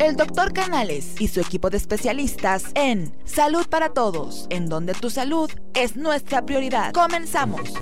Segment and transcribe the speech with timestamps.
[0.00, 5.10] el doctor Canales y su equipo de especialistas en Salud para Todos, en donde tu
[5.10, 6.92] salud es nuestra prioridad.
[6.92, 7.74] Comenzamos.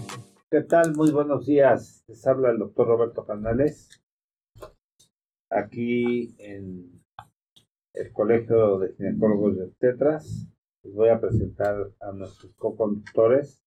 [0.50, 0.94] ¿Qué tal?
[0.94, 2.04] Muy buenos días.
[2.06, 4.02] Les habla el doctor Roberto Canales,
[5.50, 6.90] aquí en
[7.92, 10.48] el Colegio de Ginecólogos y Obstetras.
[10.84, 13.62] Les voy a presentar a nuestros co-conductores,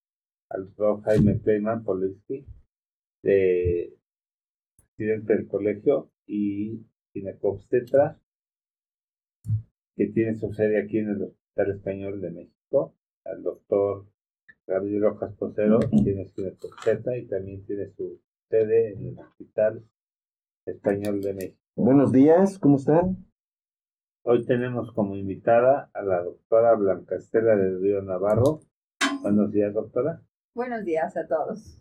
[0.48, 2.44] al doctor Jaime Pleiman Polinsky,
[3.22, 3.96] de
[4.96, 8.18] presidente del colegio, y ginecobstetra,
[9.96, 12.94] que tiene su sede aquí en el Hospital Español de México,
[13.24, 14.06] al doctor
[14.66, 19.84] Gabriel Rojas Posero, tiene su y también tiene su sede en el Hospital
[20.66, 21.58] Español de México.
[21.76, 23.26] Buenos días, ¿cómo están?
[24.22, 28.60] Hoy tenemos como invitada a la doctora Blanca Estela del Río Navarro.
[29.22, 30.22] Buenos días, doctora.
[30.54, 31.80] Buenos días a todos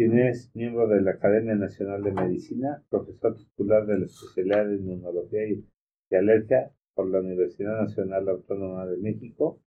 [0.00, 4.76] quien es miembro de la Academia Nacional de Medicina, profesor titular de la especialidad de
[4.76, 5.68] Inmunología y
[6.08, 9.58] de Alergia por la Universidad Nacional Autónoma de México,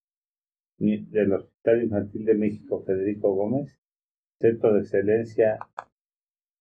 [0.78, 3.76] del Hospital Infantil de México Federico Gómez,
[4.40, 5.58] Centro de Excelencia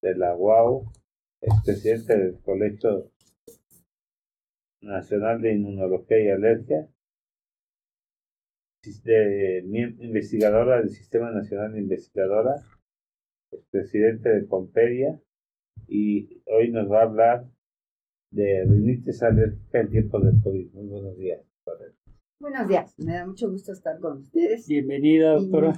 [0.01, 0.91] de la UAU,
[1.43, 3.11] es presidente del Colegio
[4.81, 6.89] Nacional de Inmunología y Alergia,
[10.01, 12.63] investigadora del Sistema Nacional de Investigadora
[13.71, 15.21] presidente de Pompeya,
[15.87, 17.45] y hoy nos va a hablar
[18.33, 20.73] de rinitis alérgica en tiempos de COVID.
[20.73, 21.41] Muy buenos días.
[22.41, 24.67] Buenos días, me da mucho gusto estar con ustedes.
[24.67, 25.75] Bienvenida, doctora.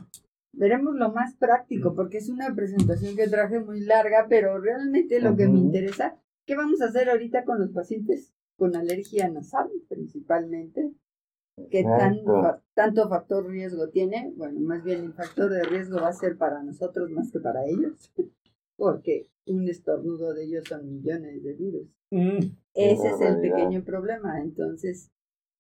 [0.53, 5.37] Veremos lo más práctico, porque es una presentación que traje muy larga, pero realmente lo
[5.37, 6.17] que me interesa,
[6.47, 10.93] ¿qué vamos a hacer ahorita con los pacientes con alergia nasal principalmente?
[11.71, 14.33] ¿Qué tanto, tanto factor riesgo tiene?
[14.37, 17.67] Bueno, más bien el factor de riesgo va a ser para nosotros más que para
[17.67, 18.11] ellos,
[18.77, 21.89] porque un estornudo de ellos son millones de virus.
[22.11, 22.39] Mm.
[22.75, 24.41] Ese es el pequeño problema.
[24.41, 25.11] Entonces,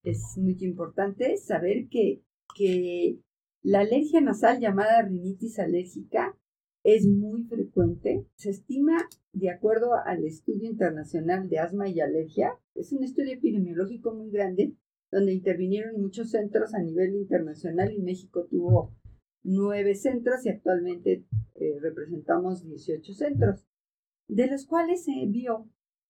[0.02, 2.22] es muy importante saber que,
[2.56, 3.18] que
[3.62, 6.36] la alergia nasal llamada rinitis alérgica
[6.84, 8.27] es muy frecuente.
[8.36, 14.14] Se estima, de acuerdo al Estudio Internacional de Asma y Alergia, es un estudio epidemiológico
[14.14, 14.74] muy grande,
[15.10, 18.92] donde intervinieron muchos centros a nivel internacional y México tuvo
[19.44, 21.24] nueve centros y actualmente
[21.55, 23.66] eh, representamos 18 centros,
[24.27, 25.68] de los cuales se vio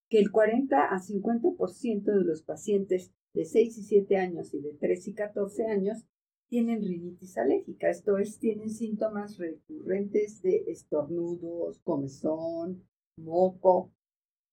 [0.09, 4.73] que el 40 a 50% de los pacientes de 6 y 7 años y de
[4.73, 6.05] 3 y 14 años
[6.47, 12.83] tienen rinitis alérgica, esto es, tienen síntomas recurrentes de estornudos, comezón,
[13.17, 13.91] moco,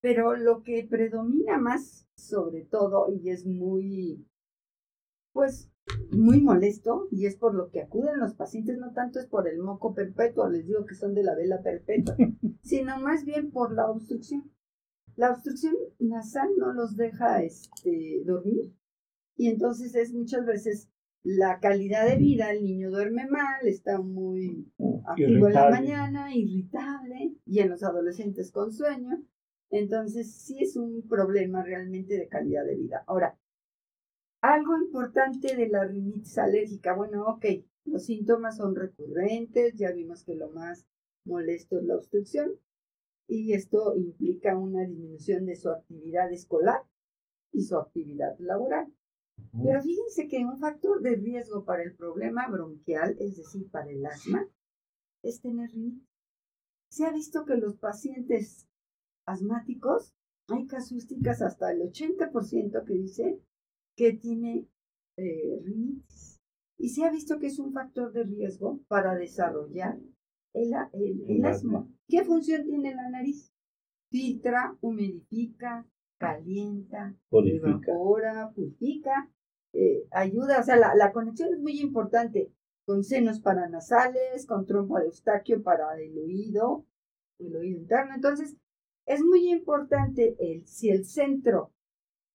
[0.00, 4.26] pero lo que predomina más sobre todo y es muy
[5.32, 5.71] pues
[6.10, 9.58] muy molesto y es por lo que acuden los pacientes, no tanto es por el
[9.58, 12.16] moco perpetuo, les digo que son de la vela perpetua,
[12.62, 14.50] sino más bien por la obstrucción.
[15.16, 18.74] La obstrucción nasal no los deja este, dormir
[19.36, 20.88] y entonces es muchas veces
[21.22, 24.72] la calidad de vida, el niño duerme mal, está muy
[25.06, 29.22] activo en la mañana, irritable y en los adolescentes con sueño.
[29.70, 33.04] Entonces sí es un problema realmente de calidad de vida.
[33.06, 33.38] Ahora,
[34.42, 37.46] algo importante de la rinitis alérgica, bueno, ok,
[37.84, 40.84] los síntomas son recurrentes, ya vimos que lo más
[41.24, 42.58] molesto es la obstrucción
[43.28, 46.82] y esto implica una disminución de su actividad escolar
[47.52, 48.92] y su actividad laboral.
[49.62, 54.04] Pero fíjense que un factor de riesgo para el problema bronquial, es decir, para el
[54.04, 54.48] asma,
[55.22, 56.08] es tener rinitis.
[56.90, 58.66] Se ha visto que los pacientes
[59.24, 60.12] asmáticos,
[60.48, 63.40] hay casuísticas hasta el 80% que dicen
[63.96, 64.68] que tiene
[65.16, 66.40] eh, rinitis.
[66.78, 69.98] Y se ha visto que es un factor de riesgo para desarrollar
[70.52, 70.74] el,
[71.28, 71.88] el, asma.
[72.08, 73.52] ¿Qué función tiene la nariz?
[74.10, 75.86] Filtra, humidifica,
[76.18, 79.30] calienta, evapora, purifica,
[79.72, 82.52] eh, ayuda, o sea, la, la, conexión es muy importante
[82.84, 86.84] con senos paranasales, con trompa de eustaquio para el oído,
[87.38, 88.14] el oído interno.
[88.14, 88.56] Entonces,
[89.06, 91.71] es muy importante el, si el centro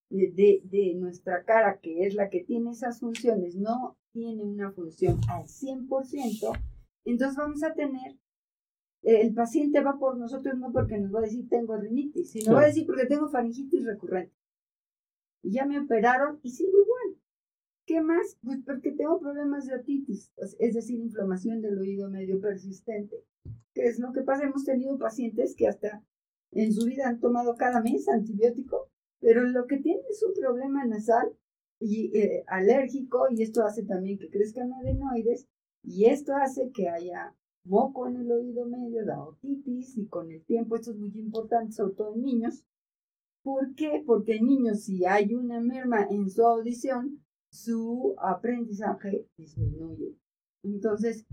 [0.09, 5.19] de, de, nuestra cara, que es la que tiene esas funciones, no tiene una función
[5.29, 6.57] al 100%,
[7.05, 8.17] entonces vamos a tener,
[9.03, 12.63] el paciente va por nosotros no porque nos va a decir tengo rinitis, sino va
[12.63, 14.33] a decir porque tengo faringitis recurrente.
[15.43, 17.21] Y ya me operaron y sigo igual.
[17.85, 18.37] ¿Qué más?
[18.43, 23.23] Pues porque tengo problemas de otitis, es decir, inflamación del oído medio persistente.
[23.73, 24.43] ¿Qué es lo que pasa?
[24.43, 26.03] Hemos tenido pacientes que hasta
[26.51, 28.89] en su vida han tomado cada mes antibiótico
[29.19, 31.33] pero lo que tiene es un problema nasal
[31.79, 35.47] y eh, alérgico y esto hace también que crezcan adenoides
[35.83, 40.43] y esto hace que haya moco en el oído medio, da otitis y con el
[40.45, 42.63] tiempo, esto es muy importante, sobre todo en niños,
[43.47, 44.03] ¿Por qué?
[44.05, 50.17] Porque en niños, si hay una merma en su audición, su aprendizaje disminuye.
[50.63, 51.25] Entonces,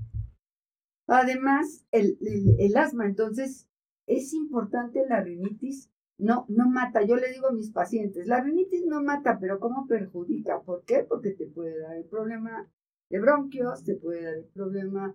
[1.09, 2.17] además, el,
[2.61, 3.67] el, asma, entonces,
[4.07, 7.03] es importante la rinitis, no, no mata.
[7.03, 10.61] Yo le digo a mis pacientes, la rinitis no mata, pero ¿cómo perjudica?
[10.63, 11.05] ¿Por qué?
[11.09, 12.71] Porque te puede dar el problema
[13.11, 15.15] de bronquios, te puede dar el problema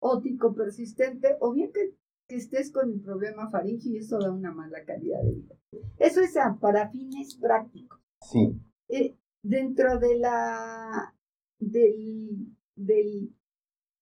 [0.00, 1.94] ótico persistente, o bien que,
[2.28, 5.54] que estés con el problema faringio y eso da una mala calidad de vida.
[5.98, 8.00] Eso es para fines prácticos.
[8.20, 8.60] Sí.
[8.88, 11.14] Eh, dentro de la
[11.58, 13.34] del, del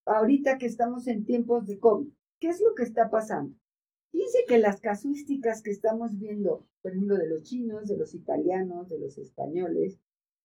[0.05, 2.09] ahorita que estamos en tiempos de COVID,
[2.41, 3.57] ¿qué es lo que está pasando?
[4.12, 8.88] Dice que las casuísticas que estamos viendo, por ejemplo, de los chinos, de los italianos,
[8.88, 9.99] de los españoles,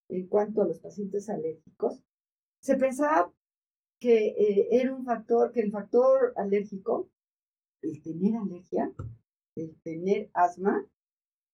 [0.10, 2.04] en cuanto a los pacientes alérgicos,
[2.62, 3.34] se pensaba
[4.00, 7.10] que eh, era un factor, que el factor alérgico,
[7.82, 8.92] el tener alergia,
[9.56, 10.86] el tener asma,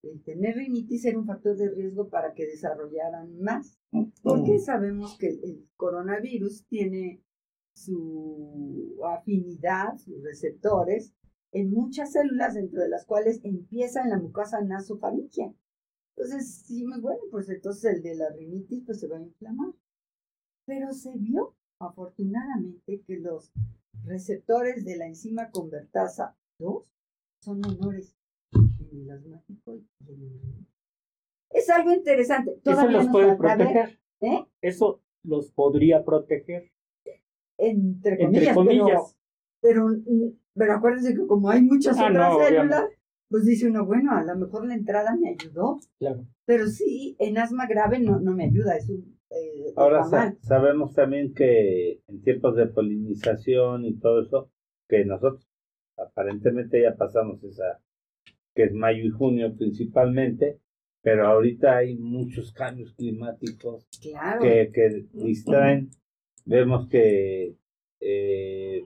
[0.03, 3.77] el tener rinitis era un factor de riesgo para que desarrollaran más.
[4.23, 7.21] Porque sabemos que el coronavirus tiene
[7.73, 11.13] su afinidad, sus receptores,
[11.59, 15.51] en muchas células, dentro de las cuales empieza en la mucosa nasofaringia.
[16.15, 19.73] Entonces dijimos, bueno, pues entonces el de la rinitis pues se va a inflamar.
[20.65, 23.51] Pero se vio, afortunadamente, que los
[24.03, 26.83] receptores de la enzima convertasa 2
[27.43, 28.15] son menores
[28.53, 30.67] en el asmático y en el
[31.49, 32.59] Es algo interesante.
[32.63, 33.99] Eso los puede proteger.
[34.21, 34.45] ¿Eh?
[34.61, 36.71] Eso los podría proteger.
[37.57, 38.17] Entre
[38.53, 39.15] comillas.
[39.59, 40.33] Pero, pero,
[40.65, 42.85] acuérdense que como hay muchas ah, otras células,
[43.29, 45.79] pues dice uno, bueno, a lo mejor la entrada me ayudó.
[45.99, 46.25] Claro.
[46.45, 48.77] Pero sí, en asma grave no, no me ayuda.
[48.77, 50.03] Es un, eh, Ahora
[50.41, 54.51] sabemos también que en tiempos de polinización y todo eso,
[54.87, 55.47] que nosotros
[55.97, 57.81] aparentemente ya pasamos esa,
[58.55, 60.59] que es mayo y junio principalmente,
[61.01, 65.89] pero ahorita hay muchos cambios climáticos que, que distraen.
[66.45, 67.55] Vemos que
[67.99, 68.83] eh,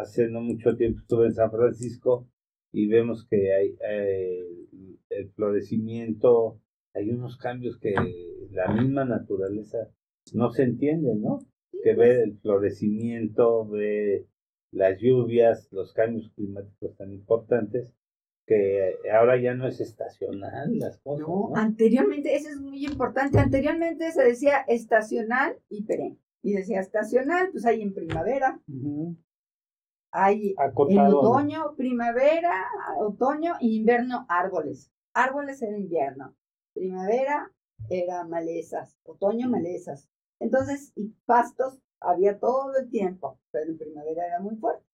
[0.00, 2.28] hace no mucho tiempo estuve en San Francisco
[2.72, 4.44] y vemos que hay eh,
[5.10, 6.60] el florecimiento,
[6.94, 7.94] hay unos cambios que
[8.50, 9.78] la misma naturaleza
[10.32, 11.40] no se entiende, ¿no?
[11.82, 14.26] Que ve el florecimiento, ve
[14.70, 17.92] las lluvias, los cambios climáticos tan importantes,
[18.46, 21.26] que ahora ya no es estacional las cosas.
[21.26, 26.18] No, anteriormente, eso es muy importante, anteriormente se decía estacional y perenne.
[26.42, 28.60] Y decía estacional, pues hay en primavera,
[30.12, 30.54] hay
[30.88, 32.66] en otoño, primavera,
[32.98, 34.90] otoño, invierno, árboles.
[35.12, 36.36] Árboles en invierno,
[36.72, 37.52] primavera,
[37.88, 40.08] era malezas, otoño malezas.
[40.38, 44.84] Entonces, y pastos había todo el tiempo, pero en primavera era muy fuerte.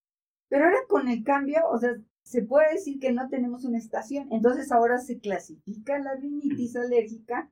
[0.49, 4.29] Pero ahora con el cambio, o sea, se puede decir que no tenemos una estación.
[4.33, 7.51] Entonces ahora se clasifica la rinitis alérgica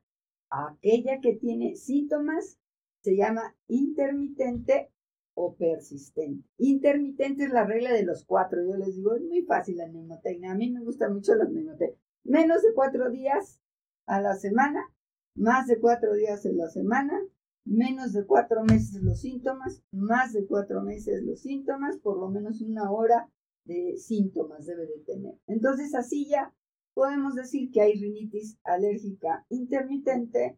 [0.49, 2.59] a aquella que tiene síntomas,
[3.01, 4.91] se llama intermitente
[5.35, 6.47] o persistente.
[6.57, 8.63] Intermitente es la regla de los cuatro.
[8.63, 10.51] Yo les digo, es muy fácil la neumotecnia.
[10.51, 11.99] A mí me gusta mucho la neumotecnia.
[12.23, 13.59] Menos de cuatro días
[14.07, 14.91] a la semana
[15.35, 17.21] más de cuatro días en la semana,
[17.65, 22.61] menos de cuatro meses los síntomas, más de cuatro meses los síntomas, por lo menos
[22.61, 23.29] una hora
[23.65, 25.37] de síntomas debe de tener.
[25.47, 26.53] Entonces así ya
[26.93, 30.57] podemos decir que hay rinitis alérgica intermitente,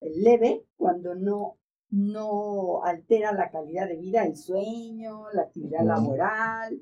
[0.00, 1.58] leve, cuando no,
[1.90, 6.74] no altera la calidad de vida, el sueño, la actividad laboral.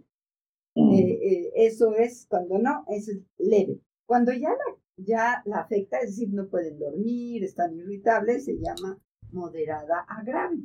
[0.77, 3.81] Eh, eh, eso es cuando no, es leve.
[4.07, 8.99] Cuando ya la ya la afecta, es decir, no pueden dormir, están irritables, se llama
[9.33, 10.59] moderada a grave.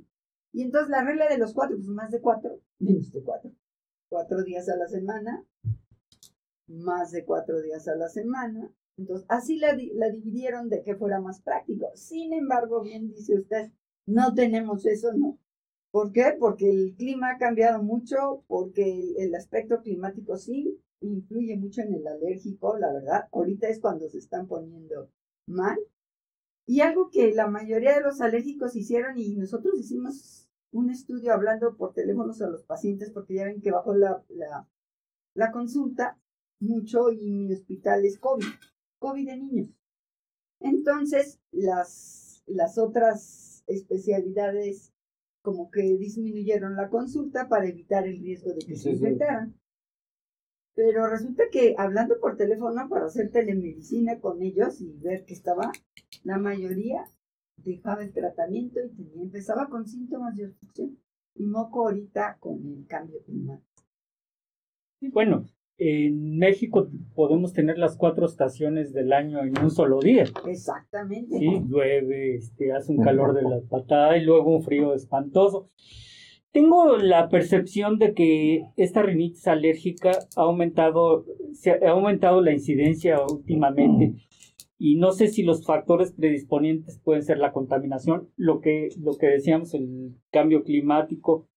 [0.51, 3.51] Y entonces la regla de los cuatro, pues más de cuatro, menos de cuatro.
[4.07, 5.45] Cuatro días a la semana,
[6.67, 8.71] más de cuatro días a la semana.
[8.97, 11.89] Entonces, así la, la dividieron de que fuera más práctico.
[11.95, 13.71] Sin embargo, bien dice usted,
[14.09, 15.37] no tenemos eso, no.
[15.91, 16.35] ¿Por qué?
[16.39, 22.07] Porque el clima ha cambiado mucho, porque el aspecto climático sí, influye mucho en el
[22.07, 23.27] alérgico, la verdad.
[23.31, 25.09] Ahorita es cuando se están poniendo
[25.47, 25.77] mal.
[26.65, 31.75] Y algo que la mayoría de los alérgicos hicieron y nosotros hicimos un estudio hablando
[31.75, 34.23] por teléfonos a los pacientes porque ya ven que bajó la,
[35.33, 36.19] la, consulta
[36.59, 38.45] mucho y mi hospital es COVID,
[38.99, 39.69] COVID de niños.
[40.59, 44.91] Entonces, las, las otras especialidades
[45.41, 49.55] como que disminuyeron la consulta para evitar el riesgo de que se infectaran.
[50.75, 55.71] Pero resulta que hablando por teléfono para hacer telemedicina con ellos y ver que estaba,
[56.23, 57.05] la mayoría
[57.57, 60.97] dejaba el tratamiento y tenía, empezaba con síntomas de obstrucción
[61.35, 63.83] y moco ahorita con el cambio climático.
[65.11, 65.45] bueno,
[65.79, 70.25] en México podemos tener las cuatro estaciones del año en un solo día.
[70.45, 71.37] Exactamente.
[71.37, 75.69] Sí, llueve, este, hace un calor de la patada y luego un frío espantoso.
[76.51, 83.17] Tengo la percepción de que esta rinitis alérgica ha aumentado, se ha aumentado la incidencia
[83.23, 84.15] últimamente
[84.77, 89.27] y no sé si los factores predisponentes pueden ser la contaminación, lo que, lo que
[89.27, 91.47] decíamos, el cambio climático,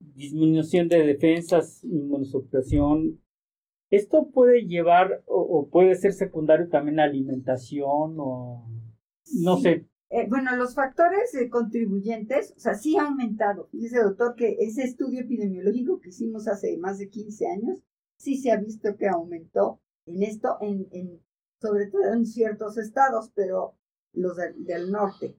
[0.00, 3.20] disminución de defensas, inmunosupresión,
[3.96, 8.68] esto puede llevar o, puede ser secundario también a alimentación o
[9.42, 9.86] no sé.
[10.10, 13.68] Eh, bueno, los factores eh, contribuyentes, o sea, sí ha aumentado.
[13.72, 17.82] Dice doctor que ese estudio epidemiológico que hicimos hace más de 15 años,
[18.16, 21.20] sí se ha visto que aumentó en esto, en, en
[21.60, 23.76] sobre todo en ciertos estados, pero
[24.12, 25.36] los del norte.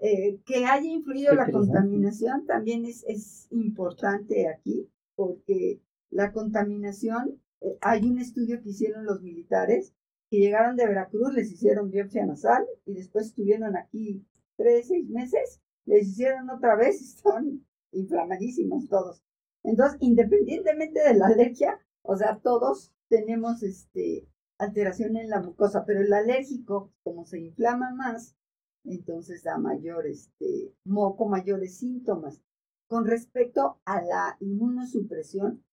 [0.00, 5.80] Eh, que haya influido la contaminación también es, es importante aquí, porque
[6.10, 7.40] la contaminación
[7.80, 9.94] hay un estudio que hicieron los militares
[10.30, 15.60] que llegaron de Veracruz, les hicieron biopsia nasal y después estuvieron aquí tres, seis meses,
[15.86, 19.22] les hicieron otra vez están inflamadísimos todos.
[19.62, 26.00] Entonces, independientemente de la alergia, o sea, todos tenemos este, alteración en la mucosa, pero
[26.00, 28.36] el alérgico, como se inflama más,
[28.84, 32.42] entonces da mayor este, moco, mayores síntomas.
[32.86, 35.64] Con respecto a la inmunosupresión,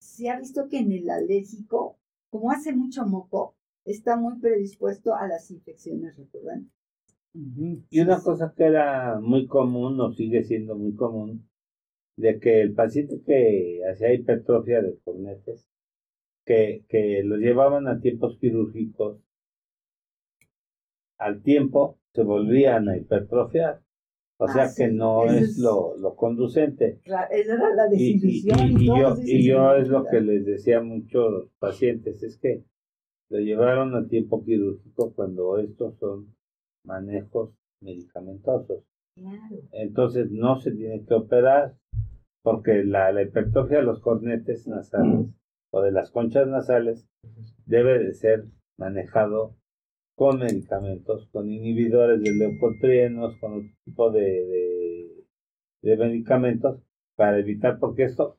[0.00, 1.98] se ha visto que en el alérgico,
[2.30, 3.54] como hace mucho moco,
[3.84, 6.72] está muy predispuesto a las infecciones recurrentes.
[7.32, 11.48] Y una cosa que era muy común, o sigue siendo muy común,
[12.16, 15.66] de que el paciente que hacía hipertrofia de cornetes,
[16.44, 19.20] que, que los llevaban a tiempos quirúrgicos,
[21.18, 23.82] al tiempo se volvían a hipertrofiar.
[24.42, 26.98] O sea ah, que no es, lo, lo, conducente.
[27.04, 28.80] esa era la decisión.
[28.80, 32.64] Y, yo, y yo es lo que les decía a muchos pacientes, es que
[33.30, 36.34] lo llevaron a tiempo quirúrgico cuando estos son
[36.86, 38.82] manejos medicamentosos.
[39.72, 41.76] Entonces no se tiene que operar
[42.42, 45.28] porque la, la hipertrofia de los cornetes nasales
[45.70, 47.06] o de las conchas nasales
[47.66, 48.46] debe de ser
[48.78, 49.54] manejado
[50.20, 55.24] con medicamentos, con inhibidores de leucotrienos, con otro tipo de,
[55.80, 56.82] de, medicamentos
[57.16, 58.36] para evitar, porque esto,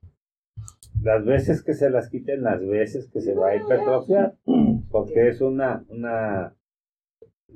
[1.01, 4.37] las veces que se las quiten, las veces que se va a hipertrofiar,
[4.91, 6.55] porque es una, una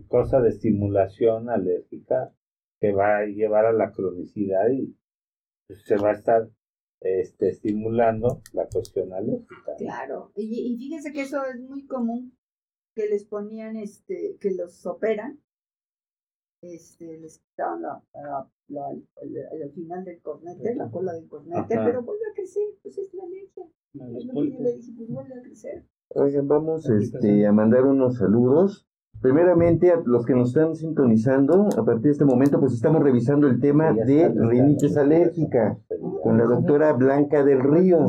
[0.08, 2.34] cosa de estimulación alérgica
[2.82, 4.98] que va a llevar a la cronicidad y
[5.70, 6.50] se va a estar
[7.00, 9.76] este, estimulando la cuestión alérgica.
[9.78, 12.36] Claro, y, y fíjense que eso es muy común
[12.96, 15.40] que les ponían, este, que los operan,
[16.62, 18.02] este, les quitaban la,
[18.70, 23.14] la, el, final del cornete, la cola del cornete, pero vuelve a crecer, pues es
[23.14, 23.66] la alergia.
[23.94, 25.86] Es lo que yo le dije, pues vuelve a crecer.
[26.10, 28.88] Oigan, vamos este, a mandar unos saludos.
[29.26, 33.48] Primeramente, a los que nos están sintonizando, a partir de este momento, pues estamos revisando
[33.48, 35.80] el tema de rinitis alérgica
[36.22, 38.06] con la doctora Blanca del Río.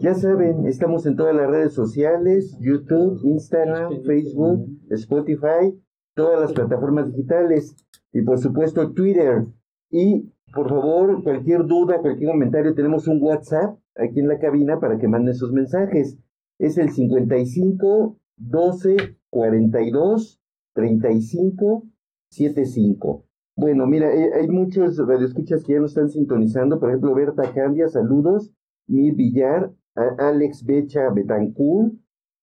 [0.00, 5.78] Ya saben, estamos en todas las redes sociales, YouTube, Instagram, Facebook, Spotify,
[6.14, 7.76] todas las plataformas digitales
[8.10, 9.44] y por supuesto Twitter.
[9.90, 14.96] Y por favor, cualquier duda, cualquier comentario, tenemos un WhatsApp aquí en la cabina para
[14.96, 16.16] que manden sus mensajes.
[16.58, 20.40] Es el 55 12 42
[20.74, 21.84] 35
[22.30, 23.24] 75.
[23.56, 26.78] Bueno, mira, eh, hay muchos radioescuchas que ya nos están sintonizando.
[26.78, 28.52] Por ejemplo, Berta Candia, saludos.
[28.86, 31.94] Mir Villar, Alex Becha Betancourt,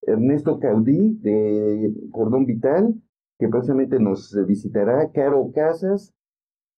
[0.02, 2.96] Ernesto Caudí de Cordón Vital,
[3.38, 6.14] que próximamente nos visitará, Caro Casas,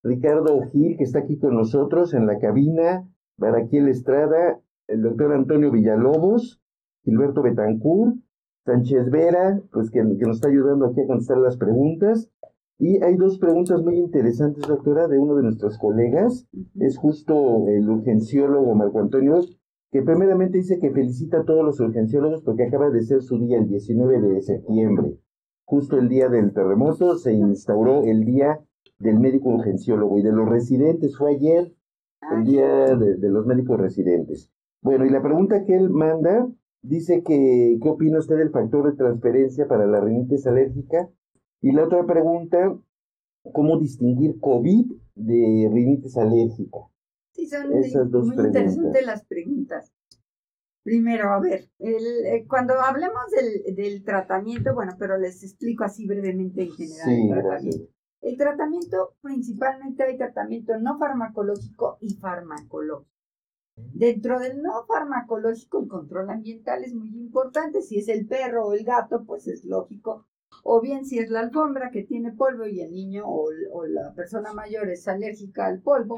[0.04, 5.72] Ricardo Gil, que está aquí con nosotros en la cabina, Baraquiel Estrada, el doctor Antonio
[5.72, 6.62] Villalobos,
[7.04, 8.16] Gilberto Betancourt,
[8.70, 12.30] Sánchez Vera, pues que, que nos está ayudando aquí a contestar las preguntas.
[12.78, 16.48] Y hay dos preguntas muy interesantes, doctora, de uno de nuestros colegas.
[16.80, 19.42] Es justo el urgenciólogo Marco Antonio
[19.92, 23.58] que primeramente dice que felicita a todos los urgenciólogos porque acaba de ser su día
[23.58, 25.18] el 19 de septiembre.
[25.66, 28.60] Justo el día del terremoto se instauró el día
[29.00, 31.18] del médico urgenciólogo y de los residentes.
[31.18, 31.74] Fue ayer
[32.36, 34.52] el día de, los médicos residentes.
[34.82, 36.48] Bueno, y la pregunta que él manda
[36.82, 41.10] dice que, ¿qué opina usted del factor de transferencia para la rinitis alérgica?
[41.62, 42.78] Y la otra pregunta,
[43.54, 46.80] ¿cómo distinguir COVID de rinitis alérgica?
[47.32, 49.94] Sí, son muy interesantes las preguntas.
[50.84, 56.08] Primero, a ver, el, eh, cuando hablemos del, del, tratamiento, bueno, pero les explico así
[56.08, 57.94] brevemente en general el tratamiento.
[58.22, 63.19] El tratamiento, principalmente hay tratamiento no farmacológico y farmacológico.
[63.94, 67.82] Dentro del no farmacológico, el control ambiental es muy importante.
[67.82, 70.26] Si es el perro o el gato, pues es lógico.
[70.64, 73.52] O bien si es la alfombra que tiene polvo y el niño o,
[73.88, 76.16] la persona mayor es alérgica al polvo,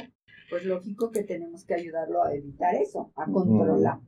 [0.50, 4.00] pues lógico que tenemos que ayudarlo a evitar eso, a controlar.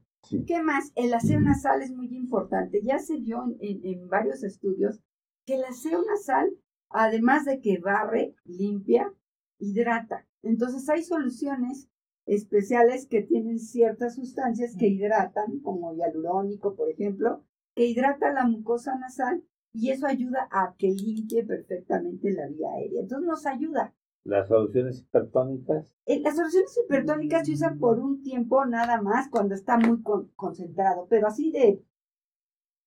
[0.47, 0.91] ¿Qué más?
[0.95, 2.81] El aseo nasal es muy importante.
[2.83, 5.01] Ya se vio en varios estudios
[5.45, 6.51] que el aseo nasal,
[6.89, 9.13] además de que barre, limpia,
[9.59, 10.27] hidrata.
[10.41, 11.89] Entonces hay soluciones
[12.25, 17.43] especiales que tienen ciertas sustancias que hidratan, como hialurónico, por ejemplo,
[17.75, 23.01] que hidrata la mucosa nasal y eso ayuda a que limpie perfectamente la vía aérea.
[23.01, 23.93] Entonces nos ayuda.
[24.23, 25.93] ¿Las soluciones hipertónicas?
[26.05, 30.01] Eh, las soluciones hipertónicas se usan por un tiempo nada más cuando está muy
[30.35, 31.83] concentrado, pero así de,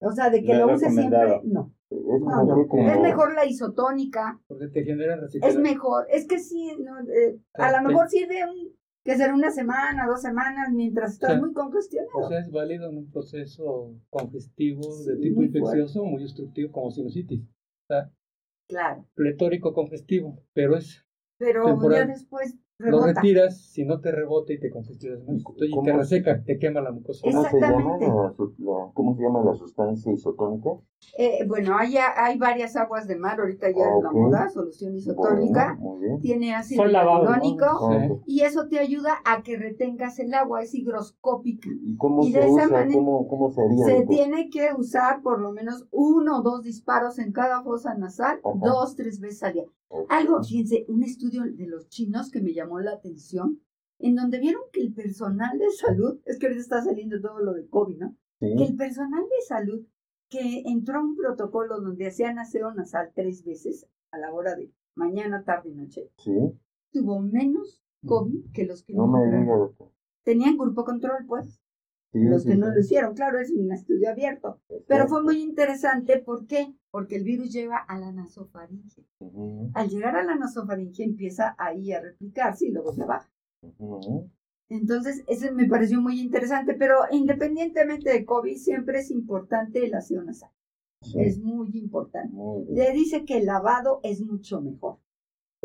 [0.01, 1.73] o sea, de que lo use siempre, no.
[1.89, 4.41] Es, mejor la isotónica.
[4.49, 6.07] Porque te genera Es mejor.
[6.11, 8.76] Es que sí, eh, a lo mejor sirve un,
[9.07, 12.19] que ser una semana, dos semanas, mientras estás muy congestionado.
[12.19, 17.43] O sea, es válido en un proceso congestivo de tipo infeccioso, muy obstructivo, como sinusitis.
[18.69, 19.07] claro.
[19.15, 21.07] Pletórico congestivo, pero es.
[21.39, 25.93] Pero ya después lo retiras, si no te rebota y te congestionas más, y te
[25.93, 27.23] reseca, te quema la mucosa.
[27.25, 28.35] ¿Cómo se llama la,
[28.93, 30.71] ¿cómo se llama la sustancia isotónica?
[31.19, 35.79] Eh, bueno, hay, hay varias aguas de mar, ahorita ya es la moda, solución isotónica,
[36.21, 37.91] tiene ácido hialurónico
[38.27, 41.71] y eso te ayuda a que retengas el agua, es higroscópica.
[41.83, 42.89] ¿Y cómo se de usa?
[42.93, 43.85] ¿Cómo, cómo se haría?
[43.85, 48.41] Se tiene que usar por lo menos uno o dos disparos en cada fosa nasal,
[48.57, 49.65] dos, tres veces al día.
[50.09, 53.61] Algo, fíjense, un estudio de los chinos que me llamó la atención,
[53.99, 57.55] en donde vieron que el personal de salud, es que ahorita está saliendo todo lo
[57.55, 58.17] de COVID, ¿no?
[58.41, 59.87] Que el personal de salud
[60.29, 64.73] que entró a un protocolo donde hacían aseo nasal tres veces a la hora de
[64.95, 66.11] mañana, tarde y noche,
[66.91, 69.75] tuvo menos COVID que los que no, no
[70.25, 71.61] Tenían grupo control, pues
[72.13, 73.15] los que no lo hicieron.
[73.15, 74.61] Claro, es un estudio abierto.
[74.87, 76.19] Pero fue muy interesante.
[76.19, 76.75] ¿Por qué?
[76.91, 79.05] Porque el virus lleva a la nasofaringe.
[79.75, 83.31] Al llegar a la nasofaringe empieza ahí a replicarse y luego se baja.
[84.69, 86.75] Entonces, eso me pareció muy interesante.
[86.75, 90.51] Pero independientemente de COVID, siempre es importante el aseo nasal.
[91.15, 92.35] Es muy importante.
[92.71, 94.99] Le dice que el lavado es mucho mejor.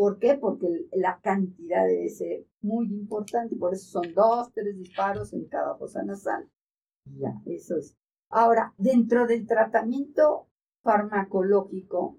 [0.02, 0.34] ¿Por qué?
[0.34, 5.76] Porque la cantidad debe ser muy importante, por eso son dos, tres disparos en cada
[5.76, 6.50] fosa nasal.
[7.06, 7.96] Ya, eso es.
[8.28, 10.48] Ahora, dentro del tratamiento
[10.82, 12.18] farmacológico,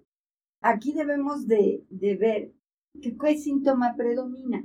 [0.60, 2.52] aquí debemos de, ver
[3.00, 4.64] qué síntoma predomina.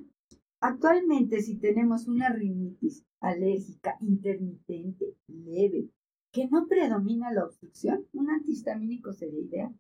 [0.60, 5.90] Actualmente, si tenemos una rinitis alérgica intermitente, leve,
[6.32, 9.76] que no predomina la obstrucción, un antihistamínico sería ideal.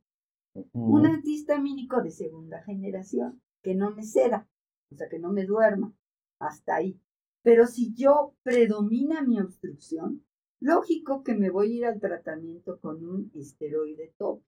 [0.73, 4.47] Un antihistamínico de segunda generación, que no me ceda,
[4.91, 5.93] o sea, que no me duerma,
[6.39, 6.99] hasta ahí.
[7.43, 10.25] Pero si yo predomina mi obstrucción,
[10.59, 14.47] lógico que me voy a ir al tratamiento con un esteroide tópico.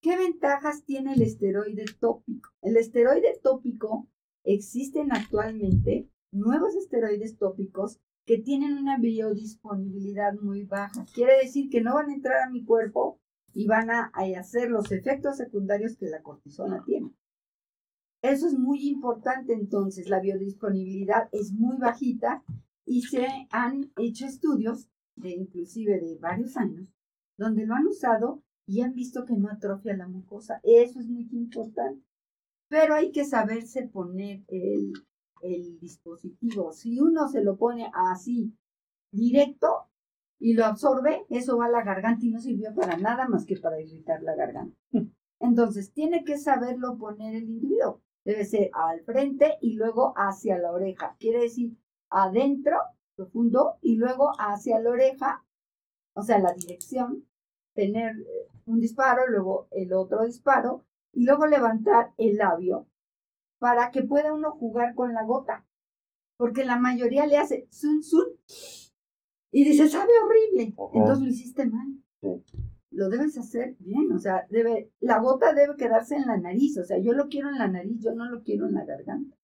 [0.00, 2.50] ¿Qué ventajas tiene el esteroide tópico?
[2.60, 4.08] El esteroide tópico
[4.44, 11.04] existen actualmente nuevos esteroides tópicos que tienen una biodisponibilidad muy baja.
[11.14, 13.20] Quiere decir que no van a entrar a mi cuerpo
[13.54, 17.12] y van a, hacer los efectos secundarios que la cortisona tiene.
[18.22, 22.42] Eso es muy importante entonces, la biodisponibilidad es muy bajita
[22.84, 26.88] y se han hecho estudios, de, inclusive de varios años,
[27.36, 30.60] donde lo han usado y han visto que no atrofia la mucosa.
[30.62, 32.02] Eso es muy importante.
[32.68, 34.92] Pero hay que saberse poner el,
[35.42, 36.72] el dispositivo.
[36.72, 38.54] Si uno se lo pone así,
[39.10, 39.88] directo,
[40.42, 43.56] y lo absorbe, eso va a la garganta y no sirvió para nada más que
[43.56, 44.76] para irritar la garganta.
[45.38, 48.02] Entonces, tiene que saberlo poner el individuo.
[48.24, 51.16] Debe ser al frente y luego hacia la oreja.
[51.20, 51.76] Quiere decir
[52.10, 52.76] adentro,
[53.14, 55.44] profundo, y luego hacia la oreja,
[56.14, 57.24] o sea, la dirección,
[57.74, 62.88] tener eh, un disparo, luego el otro disparo, y luego levantar el labio
[63.60, 65.64] para que pueda uno jugar con la gota.
[66.36, 68.26] Porque la mayoría le hace sun sun
[69.52, 70.74] y dice, sabe horrible.
[70.94, 72.02] Entonces lo hiciste mal.
[72.90, 76.84] Lo debes hacer bien, o sea, debe, la gota debe quedarse en la nariz, o
[76.84, 79.36] sea, yo lo quiero en la nariz, yo no lo quiero en la garganta.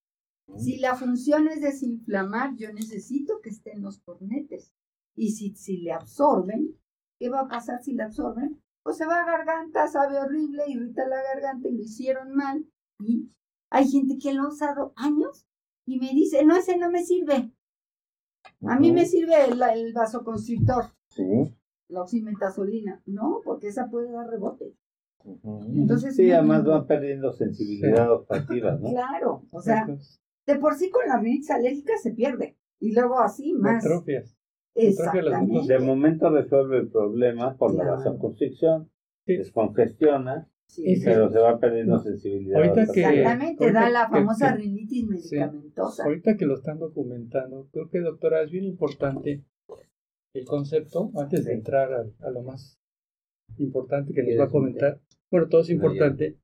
[0.56, 4.72] Si la función es desinflamar, yo necesito que esté en los cornetes.
[5.14, 6.74] Y si, si le absorben,
[7.18, 8.60] ¿qué va a pasar si le absorben?
[8.82, 12.66] Pues se va a garganta, sabe horrible, irrita la garganta y lo hicieron mal.
[12.98, 13.30] Y
[13.70, 15.46] hay gente que lo ha usado años
[15.86, 17.52] y me dice, no, ese no me sirve.
[18.66, 20.84] A mí me sirve el, el vasoconstrictor.
[21.10, 21.54] Sí.
[21.88, 23.02] La oximetazolina.
[23.06, 24.74] No, porque esa puede dar rebote.
[25.74, 28.90] Entonces, sí, además van perdiendo sensibilidad olfativa, ¿no?
[28.90, 29.86] Claro, o sea,
[30.46, 32.56] de por sí con la rinitis alérgica se pierde.
[32.80, 33.84] Y luego así más.
[33.84, 34.36] Atrofias.
[34.74, 35.72] Exactamente.
[35.72, 38.90] De momento resuelve el problema por la vasoconstricción,
[39.26, 41.00] descongestiona, Sí.
[41.02, 42.58] pero se va perdiendo sensibilidad.
[42.62, 43.00] Ahorita que-.
[43.00, 46.04] Exactamente, ahorita da la que- famosa que- rinitis medicamentosa.
[46.04, 49.44] Ahorita que lo están documentando, creo que doctora es bien importante
[50.34, 52.78] el concepto, antes de entrar a, a lo más
[53.56, 55.00] importante que nos va a ¿Quieres un comentar.
[55.30, 56.36] Bueno, todo es importante.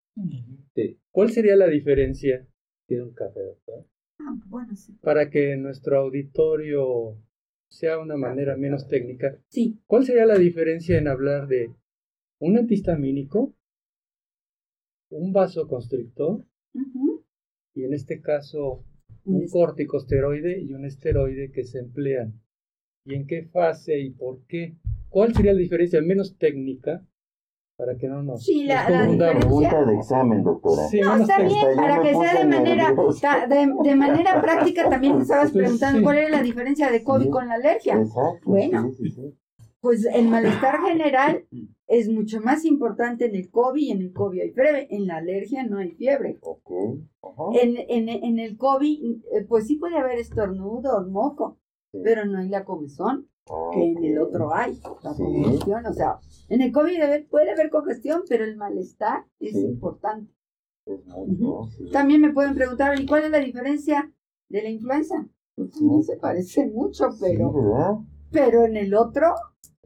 [0.75, 0.99] Sí.
[1.13, 2.47] ¿Cuál sería la diferencia
[2.89, 3.87] ¿Quiere un café, doctor?
[4.21, 4.93] Ah, bueno, sí.
[5.03, 7.17] para que nuestro auditorio
[7.71, 9.37] sea una manera menos técnica?
[9.49, 11.75] Sí, ¿Cuál sería la diferencia en hablar de
[12.41, 13.55] un antihistamínico,
[15.11, 17.23] un vasoconstrictor ujú,
[17.75, 18.85] y en este caso
[19.25, 22.41] un un corticosteroide y un esteroide que se emplean.
[23.07, 24.77] ¿Y en qué fase y por qué?
[25.09, 27.03] ¿Cuál sería la diferencia menos técnica
[27.77, 30.87] para que no nos, Sí, la- la Pregunta de examen, doctora.
[30.89, 32.95] Sí, No, está bien, para que sea de manera,
[33.49, 36.05] de, de manera práctica también me estabas preguntando sí.
[36.05, 37.31] cuál era la diferencia de COVID Sí.
[37.31, 37.95] con la alergia.
[38.01, 38.41] Exacto.
[38.45, 38.93] Bueno.
[38.97, 39.35] sí, sí, sí.
[39.81, 41.45] Pues el malestar general
[41.99, 44.87] es mucho más importante en el COVID y en el COVID hay fiebre.
[44.91, 46.39] En la alergia no hay fiebre.
[47.61, 51.59] En, en, en el COVID, eh, pues sí puede haber estornudo o moco,
[51.93, 52.01] Sí.
[52.03, 53.29] pero no hay la comezón,
[53.73, 55.23] que en el otro hay, la Sí.
[55.23, 55.87] congestión.
[55.87, 59.65] O sea, en el COVID puede haber congestión, pero el malestar es Sí.
[59.65, 60.33] importante.
[60.87, 61.01] Es.
[61.39, 61.69] ¿no?
[61.93, 64.13] También me pueden preguntar, ¿y cuál es la diferencia
[64.49, 65.27] de la influenza?
[65.55, 69.29] Pues también se parece mucho, pero, pero en el otro,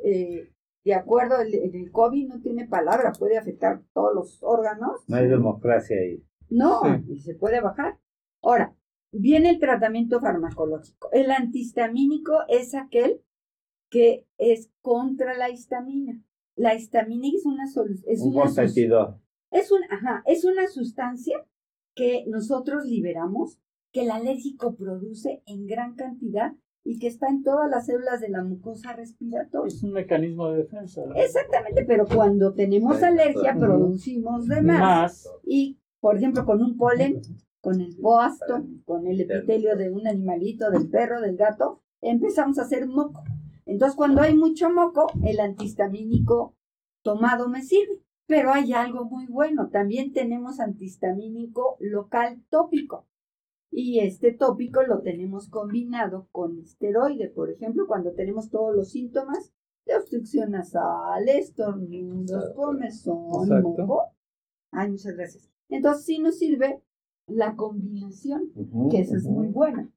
[0.03, 0.49] eh,
[0.89, 5.03] de acuerdo, el, el COVID no tiene palabra, puede afectar todos los órganos.
[5.09, 6.23] No hay democracia ahí.
[6.51, 7.13] No, Sí.
[7.13, 7.99] y se puede bajar.
[8.43, 8.75] Ahora,
[9.13, 11.11] viene el tratamiento farmacológico.
[11.13, 13.23] El antihistamínico es aquel
[13.91, 16.23] que es contra la histamina.
[16.57, 18.15] La histamina es una solución.
[18.21, 18.45] Un una
[19.51, 21.47] es, un, ajá, es una sustancia
[21.95, 23.59] que nosotros liberamos,
[23.93, 26.53] que el alérgico produce en gran cantidad
[26.85, 29.69] y que está en todas las células de la mucosa respiratoria.
[29.69, 31.03] Es un mecanismo de defensa.
[31.07, 31.15] ¿no?
[31.15, 34.81] Exactamente, pero cuando tenemos alergia producimos de más.
[34.81, 35.31] Más.
[35.45, 37.21] Y, por ejemplo, con un polen,
[37.61, 42.63] con el poasto, con el epitelio de un animalito, del perro, del gato, empezamos a
[42.63, 43.23] hacer moco.
[43.67, 46.57] Entonces, cuando hay mucho moco, el antihistamínico
[47.03, 48.03] tomado me sirve.
[48.27, 49.71] Pero hay algo muy bueno.
[49.71, 53.07] También tenemos antihistamínico local tópico.
[53.71, 57.29] Y este tópico lo tenemos combinado con esteroide.
[57.29, 59.53] Por ejemplo, cuando tenemos todos los síntomas
[59.87, 64.05] de obstrucción nasal, estornudos, comezón, moco.
[64.73, 65.51] Ay, muchas gracias.
[65.69, 66.83] Entonces sí nos sirve
[67.27, 68.51] la combinación,
[68.91, 69.91] que esa es muy buena,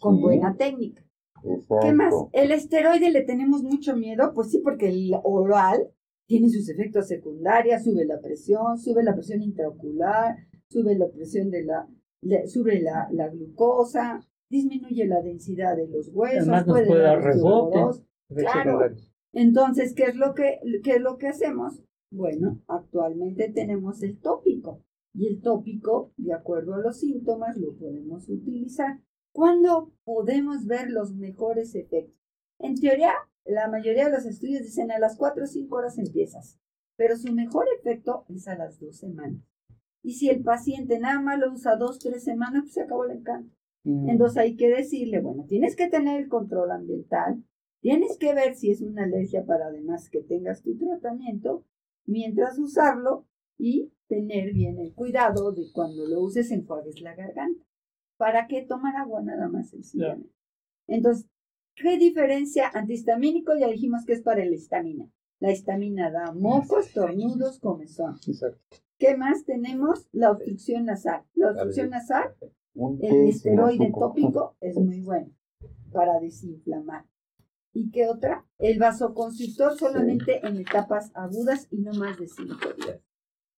[0.00, 0.22] con Sí.
[0.22, 1.04] buena técnica.
[1.44, 1.76] Exacto.
[1.82, 2.14] ¿Qué más?
[2.32, 5.90] El esteroide le tenemos mucho miedo, pues sí, porque el oral
[6.26, 10.36] tiene sus efectos secundarios, sube la presión, sube la presión intraocular,
[10.68, 11.88] sube la presión de la,
[12.46, 18.02] sube la, la glucosa, disminuye la densidad de los huesos, Además nos puede dar rebote.
[18.34, 18.80] Claro.
[19.32, 21.82] Entonces, ¿qué es lo que, qué es lo que hacemos?
[22.10, 24.82] Bueno, actualmente tenemos el tópico
[25.14, 29.00] y el tópico, de acuerdo a los síntomas, lo podemos utilizar.
[29.32, 32.18] ¿Cuándo podemos ver los mejores efectos?
[32.58, 33.12] En teoría,
[33.44, 36.58] la mayoría de los estudios dicen a las 4 o 5 horas empiezas,
[36.96, 39.42] pero su mejor efecto es a las 2 semanas.
[40.02, 43.18] Y si el paciente nada más lo usa 2, 3 semanas, pues se acabó el
[43.18, 43.54] encanto.
[43.84, 44.08] Mm.
[44.10, 47.42] Entonces hay que decirle, bueno, tienes que tener el control ambiental,
[47.80, 51.64] tienes que ver si es una alergia para además que tengas tu tratamiento,
[52.06, 53.26] mientras usarlo
[53.58, 57.64] y tener bien el cuidado de cuando lo uses enjuagues la garganta.
[58.16, 60.34] ¿Para qué tomar agua nada más sencillamente?
[60.88, 61.28] Entonces,
[61.76, 63.54] ¿qué diferencia antihistamínico?
[63.56, 65.08] Ya dijimos que es para la histamina.
[65.38, 68.16] La histamina da mocos, tornudos, comezón.
[68.26, 68.78] Exacto.
[68.98, 70.08] ¿Qué más tenemos?
[70.12, 71.22] La obstrucción nasal.
[71.34, 72.34] La obstrucción nasal
[73.00, 75.30] el esteroide tópico es muy bueno
[75.92, 77.04] para desinflamar.
[77.72, 78.44] ¿Y qué otra?
[78.58, 83.00] El vasoconstrictor solamente en etapas agudas y no más de 5 días.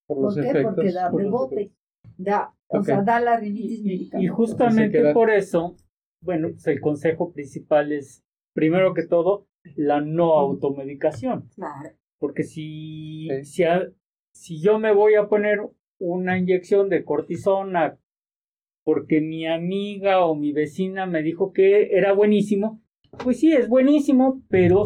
[0.07, 0.49] Por ¿Por los qué?
[0.51, 0.75] efectos.
[0.75, 1.73] Porque da por rebote.
[2.17, 4.37] Da, o sea, da la rinitis Y medicamentosa.
[4.37, 5.77] justamente queda- por eso,
[6.23, 8.23] bueno, pues el consejo principal es,
[8.55, 11.49] primero que todo, la no automedicación.
[11.55, 11.91] Claro.
[12.19, 13.45] Porque si, Sí.
[13.45, 13.91] si, a-
[14.41, 15.61] si yo me voy a poner
[15.99, 17.99] una inyección de cortisona
[18.85, 22.81] porque mi amiga o mi vecina me dijo que era buenísimo,
[23.23, 24.85] pues sí, es buenísimo, pero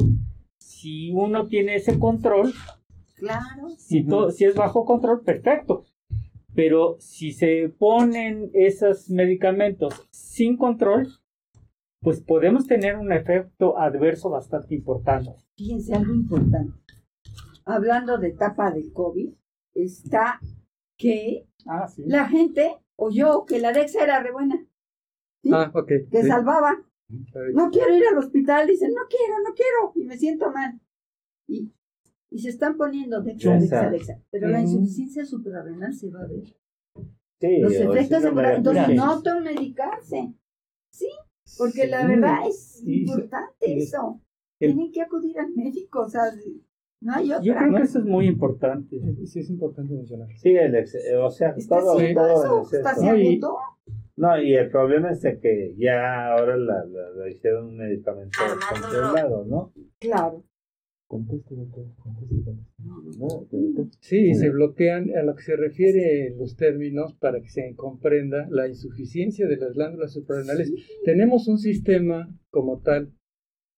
[0.59, 2.53] si uno tiene ese control,
[3.15, 3.69] Claro.
[3.79, 5.85] si, todo, si es bajo control, perfecto.
[6.57, 11.07] Pero si se ponen esos medicamentos sin control,
[12.01, 15.31] pues podemos tener un efecto adverso bastante importante.
[15.57, 16.73] Fíjense algo importante.
[17.65, 19.31] Hablando de etapa de COVID,
[19.75, 20.41] está
[20.97, 22.05] que Ah, sí.
[22.07, 24.67] la gente oyó que la Dexa era re buena,
[25.43, 25.51] ¿sí?
[25.53, 26.29] Ah, que sí.
[26.29, 26.83] salvaba.
[27.53, 30.81] No quiero ir al hospital, dicen, no quiero, no quiero, y me siento mal.
[31.47, 31.71] Y,
[32.31, 33.51] y se están poniendo de hecho,
[34.31, 36.45] pero la insuficiencia suprarrenal se va a ver.
[37.41, 38.59] Sí, Los efectos secundarios.
[38.59, 38.95] Entonces, sí.
[38.95, 40.35] no automedicarse.
[40.91, 41.09] Sí,
[41.59, 44.21] porque la verdad es importante eso.
[44.59, 46.23] Tienen que acudir al médico, o sea,
[47.05, 47.43] no hay otra.
[47.43, 49.01] Yo creo que eso es muy importante.
[49.27, 50.29] Sí, es importante mencionar.
[50.37, 53.41] Sí, el ex- eh, o sea, todo, haciendo todo eso, está No, y-.
[54.17, 58.39] No, y el problema es de que ya ahora la, la, la hicieron un medicamento
[58.73, 59.73] controlado, ¿no?
[60.01, 60.45] Claro.
[61.07, 61.55] Conteste.
[64.01, 68.69] Sí, se bloquean a lo que se refiere los términos para que se comprenda la
[68.69, 70.73] insuficiencia de las glándulas suprarrenales.
[71.05, 73.13] Tenemos un sistema como tal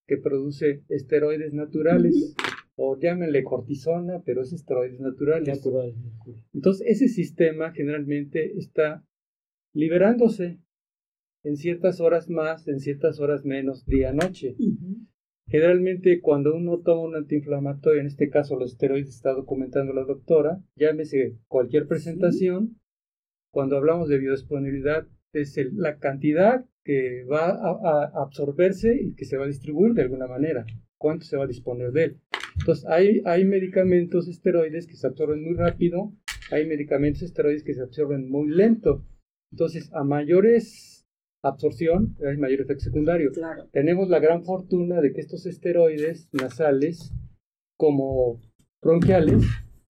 [0.07, 2.35] que produce esteroides naturales,
[2.79, 5.49] o llámenle cortisona, pero es esteroides naturales.
[5.49, 5.95] Natural.
[6.53, 9.05] Entonces, ese sistema generalmente está
[9.75, 10.61] liberándose
[11.45, 14.57] en ciertas horas más, en ciertas horas menos, día-noche.
[15.49, 20.61] Generalmente cuando uno toma un antiinflamatorio, en este caso los esteroides está documentando la doctora,
[20.75, 22.81] llámese cualquier presentación,
[23.53, 27.71] cuando hablamos de biodisponibilidad es el- la cantidad que va a,
[28.19, 30.67] a absorberse y que se va a distribuir de alguna manera,
[30.99, 32.21] cuánto se va a disponer de él.
[32.59, 36.13] Entonces hay, hay medicamentos esteroides que se absorben muy rápido,
[36.51, 39.05] hay medicamentos esteroides que se absorben muy lento.
[39.53, 41.07] Entonces a mayores
[41.43, 43.69] absorción hay mayor efecto secundario Claro.
[43.73, 47.13] tenemos la gran fortuna de que estos esteroides nasales,
[47.79, 48.41] como
[48.83, 49.45] bronquiales,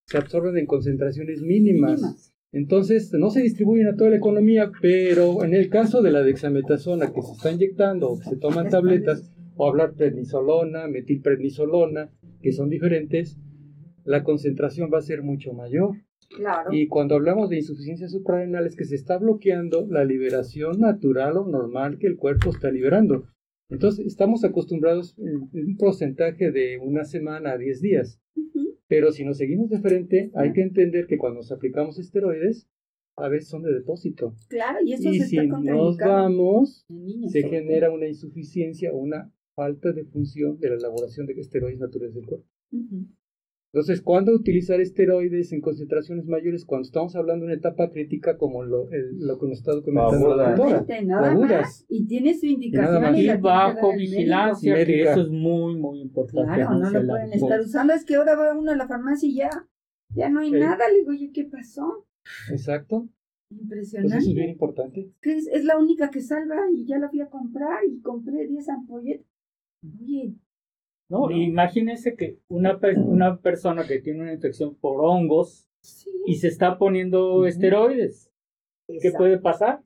[0.05, 2.01] se absorben en concentraciones mínimas.
[2.01, 2.33] Mínimas.
[2.53, 7.11] Entonces, no se distribuyen a toda la economía, pero en el caso de la dexametasona
[7.11, 12.69] que se está inyectando o que se toman tabletas, o hablar prednisolona, metilprednisolona, que son
[12.69, 13.37] diferentes,
[14.05, 15.97] la concentración va a ser mucho mayor.
[16.29, 16.71] Claro.
[16.71, 21.47] Y cuando hablamos de insuficiencia suprarrenal es que se está bloqueando la liberación natural o
[21.47, 23.25] normal que el cuerpo está liberando.
[23.69, 28.21] Entonces estamos acostumbrados en un porcentaje de una semana a 10 días.
[28.35, 28.77] Ujú.
[28.87, 32.69] Pero si nos seguimos de frente, hay que entender que cuando nos aplicamos esteroides,
[33.17, 34.35] a veces son de depósito.
[34.47, 36.85] Claro, y eso Y se si está nos vamos,
[37.29, 42.13] se genera una insuficiencia o una falta de función de la elaboración de esteroides naturales
[42.13, 42.45] del cuerpo.
[43.73, 46.63] Entonces, ¿cuándo utilizar esteroides en concentraciones mayores?
[46.63, 50.35] Cuando estamos hablando de una etapa crítica como lo, el- lo que nos está documentando
[50.35, 50.87] la Agudas.
[50.87, 51.29] doctora.
[51.31, 51.61] Agudas.
[51.61, 51.85] más.
[51.89, 53.17] Y tiene su nada indicación más.
[53.17, 56.53] y Y la tiene que bajo vigilancia, que eso es muy, muy importante.
[56.53, 57.93] Claro, no lo pueden estar usando.
[57.93, 59.49] Es que ahora va uno a la farmacia y ya,
[60.15, 60.87] ya no hay nada.
[60.89, 62.05] Le digo, oye, ¿qué pasó?
[62.51, 63.09] Exacto.
[63.49, 64.07] Impresionante.
[64.15, 65.11] Entonces, eso es bien importante.
[65.23, 69.25] es la única que salva y ya la fui a comprar y compré 10 ampolletas.
[70.01, 70.33] Oye,
[71.09, 71.31] No, No.
[71.31, 76.09] imagínense que una, pe- una persona que tiene una infección por hongos sí.
[76.25, 77.45] y se está poniendo Ujú.
[77.45, 78.29] esteroides,
[79.01, 79.81] ¿qué puede pasar?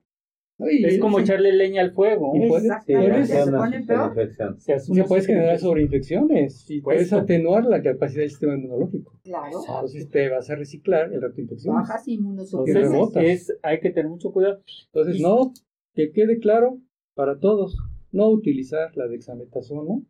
[0.58, 2.32] Es como sí, echarle leña al fuego.
[2.32, 4.14] Puede- Exactamente, se pone peor.
[4.58, 7.18] Se puedes generar sobreinfecciones y puedes Puesto.
[7.18, 9.18] atenuar la capacidad del sistema inmunológico.
[9.24, 11.82] Claro, Entonces, te vas a reciclar el rato de infecciones.
[11.88, 12.84] bajas Y inmunosupresiones.
[12.92, 13.24] Entonces, rebotas.
[13.24, 14.60] es, hay que tener mucho cuidado.
[14.86, 15.52] Entonces, Y- no,
[15.94, 16.78] que quede claro
[17.14, 17.76] para todos,
[18.12, 20.00] no utilizar la dexametasona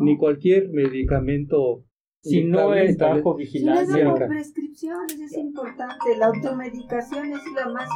[0.00, 1.84] ni cualquier medicamento
[2.22, 4.28] Si no es bajo Si no es vigilancia, bajo Nunca.
[4.28, 6.16] prescripciones, es importante.
[6.18, 7.88] La automedicación es la más.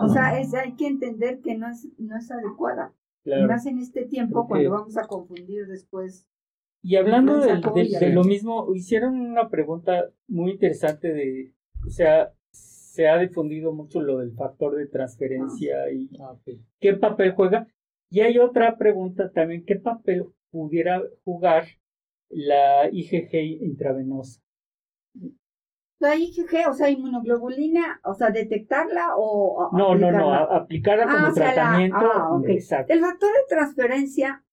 [0.00, 2.94] O sea, es, hay que entender que no es, no es adecuada.
[3.24, 3.48] Y claro.
[3.48, 6.28] más en este tiempo, cuando vamos a confundir después.
[6.80, 11.52] Y hablando de, lo mismo, hicieron una pregunta muy interesante de,
[11.84, 16.60] o sea, se ha difundido mucho lo del factor de transferencia y Ah, ok.
[16.78, 17.66] qué papel juega.
[18.10, 21.64] Y hay otra pregunta también, ¿qué papel pudiera jugar
[22.28, 24.40] la IgG intravenosa?
[25.98, 29.70] La IgG, o sea, inmunoglobulina, o sea, detectarla o.
[29.72, 31.06] No, no, no, aplicarla.
[31.08, 31.96] Ah, como o sea, la- tratamiento.
[31.98, 32.40] ah.
[32.48, 32.92] Exacto.
[32.92, 34.44] El factor de transferencia,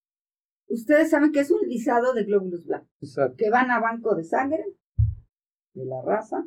[0.68, 3.36] ustedes saben que es un lisado de glóbulos blancos Exacto.
[3.36, 4.64] que van a banco de sangre
[5.74, 6.44] de la raza,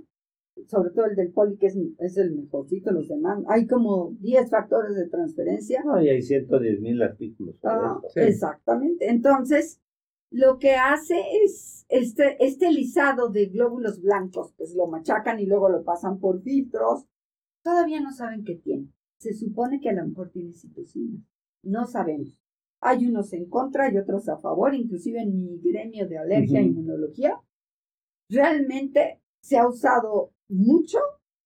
[0.66, 3.44] sobre todo el del poli, que es, es el mejorcito, los demás.
[3.48, 5.84] Hay como 10 factores de transferencia.
[5.84, 7.56] No, y hay 110 mil artículos.
[7.64, 8.10] Ah, eso.
[8.14, 8.20] Sí.
[8.22, 9.10] Exactamente.
[9.10, 9.80] Entonces,
[10.30, 15.70] lo que hace es este, este lisado de glóbulos blancos, pues lo machacan y luego
[15.70, 17.06] lo pasan por filtros.
[17.64, 18.90] Todavía no saben qué tiene.
[19.20, 21.20] Se supone que a lo mejor tiene citocina.
[21.64, 22.40] No sabemos.
[22.82, 26.64] Hay unos en contra y otros a favor, inclusive en mi gremio de alergia e
[26.64, 27.40] inmunología.
[28.30, 31.00] Realmente se ha usado mucho,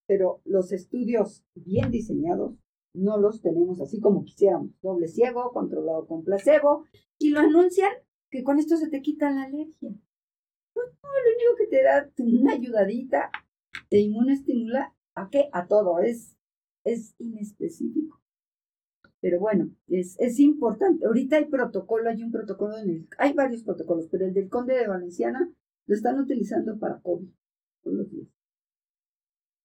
[0.07, 2.55] pero los estudios bien diseñados
[2.93, 4.71] no los tenemos así como quisiéramos.
[4.81, 6.85] Doble ciego, controlado con placebo,
[7.17, 7.91] y lo anuncian
[8.29, 9.93] que con esto se te quita la alergia.
[10.73, 13.31] Pues no, lo único que te da una ayudadita,
[13.89, 15.49] te inmunoestimula, ¿a qué?
[15.53, 16.37] A todo, es,
[16.83, 18.21] es inespecífico.
[19.21, 21.05] Pero bueno, es, es importante.
[21.05, 22.75] Ahorita hay protocolo, hay un protocolo,
[23.17, 25.53] hay varios protocolos, pero el del Conde de Valenciana
[25.85, 27.29] lo están utilizando para COVID
[27.83, 28.27] todos los días.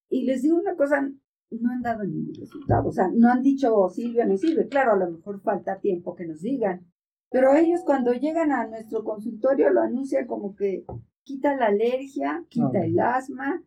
[0.09, 1.09] Y les digo una cosa,
[1.51, 2.89] no han dado ningún resultado.
[2.89, 4.69] O sea, no han dicho oh, Silvia no sirve.
[4.69, 6.87] Claro, a lo mejor falta tiempo que nos digan.
[7.31, 10.85] Pero ellos cuando llegan a nuestro consultorio lo anuncian como que
[11.25, 13.63] quita la alergia, quita el asma,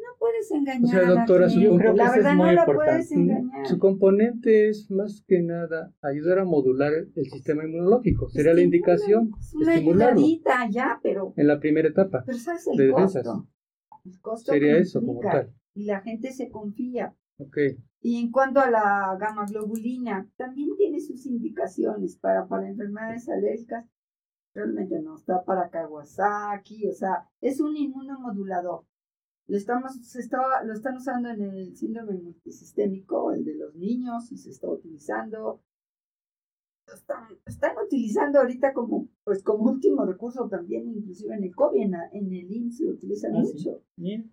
[0.00, 0.84] no puedes engañar.
[0.84, 3.66] O sea, doctora, a yo creo que la verdad no la puedes engañar.
[3.66, 8.30] Su componente es más que nada ayudar a modular el sistema inmunológico.
[8.30, 9.32] Sería la indicación.
[9.54, 11.34] Una ayudadita ya, pero.
[11.36, 12.22] En la primera etapa.
[12.24, 13.48] Pero ¿sabes el de costo?
[14.04, 15.52] El costo Sería eso como tal.
[15.80, 17.16] Y la gente se confía.
[17.38, 17.78] Okay.
[18.02, 23.86] Y en cuanto a la gamma globulina, también tiene sus indicaciones para, para enfermedades alérgicas.
[24.52, 28.84] Realmente no está para Kawasaki, o sea, es un inmunomodulador
[29.50, 34.30] lo, estamos, se está, lo están usando en el síndrome multisistémico, el de los niños,
[34.30, 35.60] y se está utilizando.
[36.86, 41.82] Lo están, están utilizando ahorita como, pues, como último recurso también, inclusive en el COVID,
[41.82, 41.94] en,
[42.32, 43.82] el IMSS lo utilizan ah, mucho.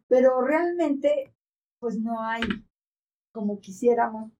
[0.07, 1.33] Pero realmente,
[1.79, 2.41] pues no hay,
[3.31, 4.31] como quisiéramos,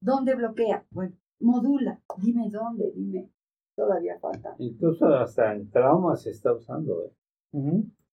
[0.00, 0.86] ¿dónde bloquea?
[0.90, 3.30] Bueno, modula, dime dónde, dime,
[3.76, 4.54] todavía falta.
[4.58, 7.12] Incluso hasta en trauma se está usando, ¿eh?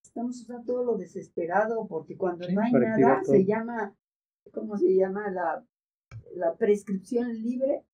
[0.03, 3.95] estamos usando todo lo desesperado porque cuando no hay nada se llama,
[4.51, 5.31] ¿cómo se llama?
[5.31, 5.65] La,
[6.35, 7.85] la prescripción libre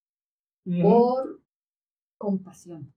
[0.81, 1.41] por
[2.17, 2.93] compasión.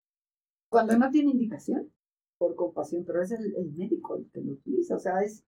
[0.69, 1.93] Cuando no tiene indicación,
[2.39, 5.45] por compasión, pero es el, el médico el que lo utiliza, o sea, es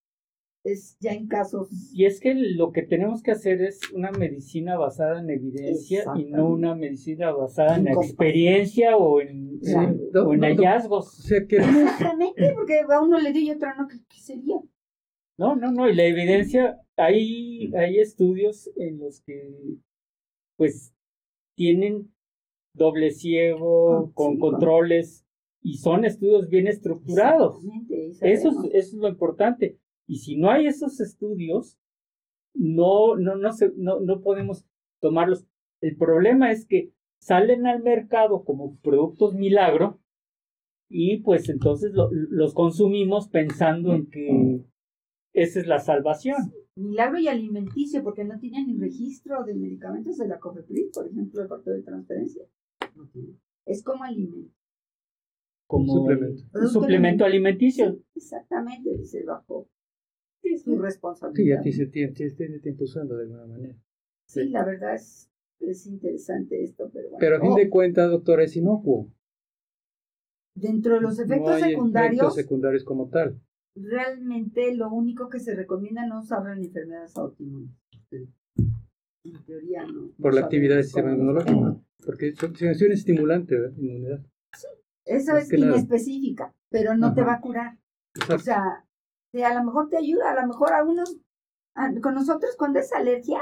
[0.64, 1.68] es ya en casos.
[1.92, 6.24] Y es que lo que tenemos que hacer es una medicina basada en evidencia y
[6.24, 9.60] no una medicina basada en, experiencia o en,
[10.14, 11.30] o en hallazgos.
[11.30, 14.56] Exactamente, porque a uno le di y otro no, ¿qué, sería?
[15.38, 19.54] No, no, no, y la evidencia, hay, hay estudios en los que
[20.56, 20.92] pues
[21.56, 22.12] tienen
[22.74, 25.24] doble ciego, ah, con controles,
[25.62, 27.62] y son estudios bien estructurados.
[28.20, 29.78] Eso eso es lo importante.
[30.10, 31.78] Y si no hay esos estudios,
[32.52, 34.66] no, no, no, se, no, no podemos
[35.00, 35.46] tomarlos.
[35.80, 40.00] El problema es que salen al mercado como productos milagro
[40.88, 44.64] y pues entonces los consumimos pensando en que
[45.32, 46.38] esa es la salvación.
[46.74, 51.40] Milagro y alimenticio, porque no tienen ni registro de medicamentos de la COFEPRIS, por ejemplo,
[51.40, 52.44] el factor de transferencia.
[53.64, 54.52] Es como alimento.
[55.68, 56.42] Como suplemento.
[56.66, 57.96] suplemento alimenticio.
[58.16, 59.68] exactamente, dice bajo
[60.42, 61.56] es su responsabilidad.
[61.56, 63.76] Sí, a ti se tiene, tiempo usando de alguna manera.
[64.26, 67.18] Sí, la verdad es, es interesante esto, pero bueno.
[67.20, 67.70] Pero a fin de oh.
[67.70, 69.12] cuentas, doctora, es inocuo.
[70.54, 72.20] Dentro de los efectos secundarios.
[72.20, 73.40] Efectos secundarios como tal.
[73.76, 77.74] Realmente lo único que se recomienda no usarlo en enfermedades autoinmunes.
[78.10, 80.10] En teoría no.
[80.18, 81.82] Por la actividad del sistema inmunológico.
[82.04, 83.76] Porque es una estimulante, ¿verdad?
[83.76, 84.20] Inmunidad.
[84.56, 84.66] Sí,
[85.04, 87.78] eso es inespecífica, pero no te va a curar.
[88.32, 88.84] O sea,
[89.32, 91.18] a lo mejor te ayuda, a lo mejor a unos,
[92.02, 93.40] con nosotros cuando es alergia,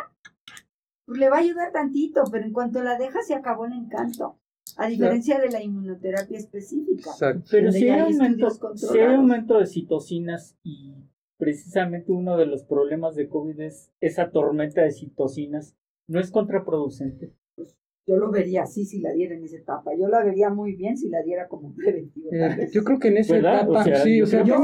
[1.07, 4.39] pues le va a ayudar tantito, pero en cuanto la deja se acabó el encanto.
[4.77, 7.11] A diferencia de la inmunoterapia específica.
[7.51, 10.95] Pero si hay, aumento, si hay aumento de citocinas y
[11.39, 15.75] precisamente uno de los problemas de COVID es esa tormenta de citocinas,
[16.07, 17.33] ¿no es contraproducente?
[18.09, 19.91] Yo lo vería así si la diera en esa etapa.
[19.95, 22.31] Yo la vería muy bien si la diera como preventivo.
[22.33, 24.63] Eh, yo creo que en esa etapa, sí, o sea, yo,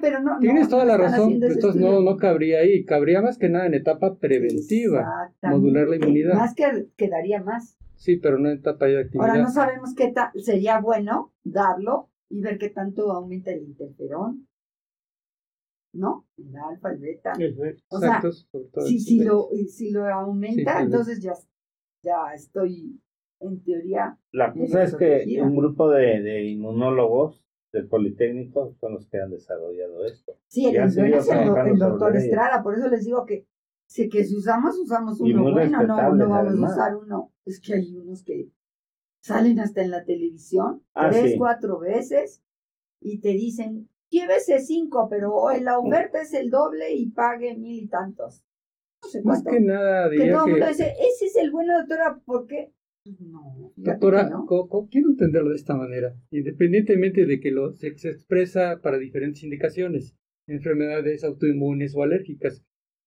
[0.00, 1.42] pero no, tienes toda la razón.
[1.42, 2.84] Entonces no, no cabría ahí.
[2.84, 5.32] Cabría más que nada en etapa preventiva.
[5.42, 6.34] Modular la inmunidad.
[6.34, 7.76] Más que quedaría más.
[7.96, 9.28] Sí, pero no en etapa de actividad.
[9.28, 14.46] Ahora no sabemos qué sería bueno darlo y ver qué tanto aumenta el interferón.
[15.92, 16.26] ¿no?
[16.36, 17.32] El alfa, el beta.
[17.88, 18.22] o sea,
[18.86, 21.32] si, si, lo, si lo aumenta, entonces ya
[22.06, 23.00] ya estoy
[23.40, 24.18] en teoría.
[24.32, 29.30] La cosa es que un grupo de, de, inmunólogos del Politécnico son los que han
[29.30, 30.38] desarrollado esto.
[30.46, 33.46] Sí, el, es el, doctor Estrada, por eso les digo que
[33.86, 37.32] si, que si usamos, usamos uno bueno, no, no vamos a usar uno.
[37.44, 38.50] Es que hay unos que
[39.20, 42.42] salen hasta en la televisión ah, tres, cuatro veces
[43.00, 47.88] y te dicen, llévese cinco, pero la oferta es el doble y pague mil y
[47.88, 48.45] tantos.
[49.24, 52.72] Más que nada que todo el mundo dice, ese es el bueno, doctora, ¿por qué?
[53.20, 54.30] No, doctora,
[54.90, 60.16] quiero entenderlo de esta manera, independientemente de que lo, se, expresa para diferentes indicaciones,
[60.48, 62.64] enfermedades autoinmunes o alérgicas,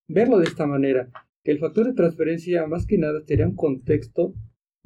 [0.08, 1.12] verlo de esta manera,
[1.44, 4.34] que el factor de transferencia más que nada sería un contexto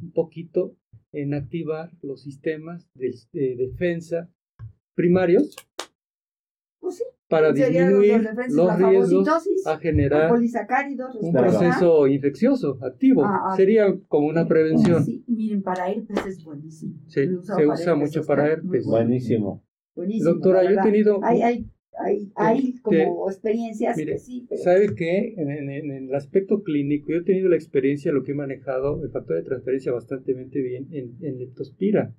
[0.02, 0.76] un poquito
[1.12, 3.14] en activar los sistemas de,
[3.56, 4.32] defensa
[4.96, 5.56] primarios.
[6.80, 7.04] Pues sí
[7.34, 13.24] para disminuir los los la riesgos a generar un proceso infeccioso activo.
[13.26, 13.56] Ah, ah.
[13.56, 15.04] Sería como una prevención.
[15.04, 16.96] Sí, miren, para herpes es buenísimo.
[17.08, 18.86] Sí, se usa mucho para herpes.
[18.86, 19.64] Buenísimo.
[19.96, 21.20] Buenísimo, Doctora, yo he tenido...
[21.24, 21.66] Hay, hay,
[22.00, 24.62] hay, hay que- como experiencias mire, que sí, pero...
[24.64, 25.36] ¿Sabe qué?
[25.38, 29.04] En, en- en el aspecto clínico, yo he tenido la experiencia, lo que he manejado,
[29.04, 32.16] el factor de transferencia bastante bien en, en leptospira.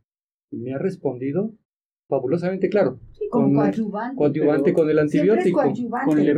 [0.53, 1.53] Y me ha respondido
[2.09, 2.99] fabulosamente claro.
[3.13, 4.17] Sí, como con- coadyuvante.
[4.17, 5.63] Coadyuvante con el antibiótico.
[5.63, 6.07] coadyuvante.
[6.07, 6.29] Con el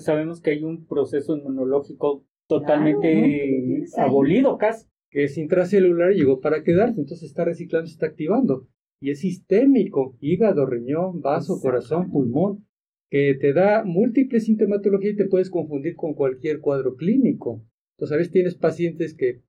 [0.00, 4.86] sabemos que hay un proceso inmunológico totalmente abolido casi.
[5.10, 8.66] que es intracelular y llegó para quedarse, entonces está reciclando, se está activando.
[9.00, 12.66] Y es sistémico, hígado, riñón, vaso, corazón, pulmón,
[13.10, 17.62] que te da múltiples sintomatologías y te puedes confundir con cualquier cuadro clínico.
[17.96, 19.40] Entonces, a veces tienes pacientes que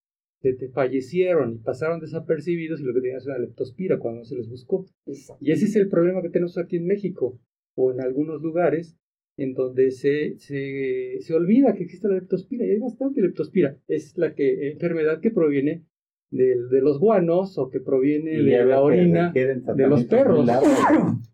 [0.42, 4.26] te, te fallecieron y pasaron desapercibidos y lo que tenían es una leptospira cuando no
[4.26, 4.86] se les buscó.
[5.06, 5.44] Exacto.
[5.44, 7.40] Y ese es el problema que tenemos aquí en México
[7.76, 8.98] o en algunos lugares
[9.38, 13.78] en donde se, se, se olvida que existe la leptospira y hay bastante leptospira.
[13.88, 15.84] Es la que, enfermedad que proviene
[16.32, 20.70] del- de, los guanos o que proviene Y de la orina de los perros largos,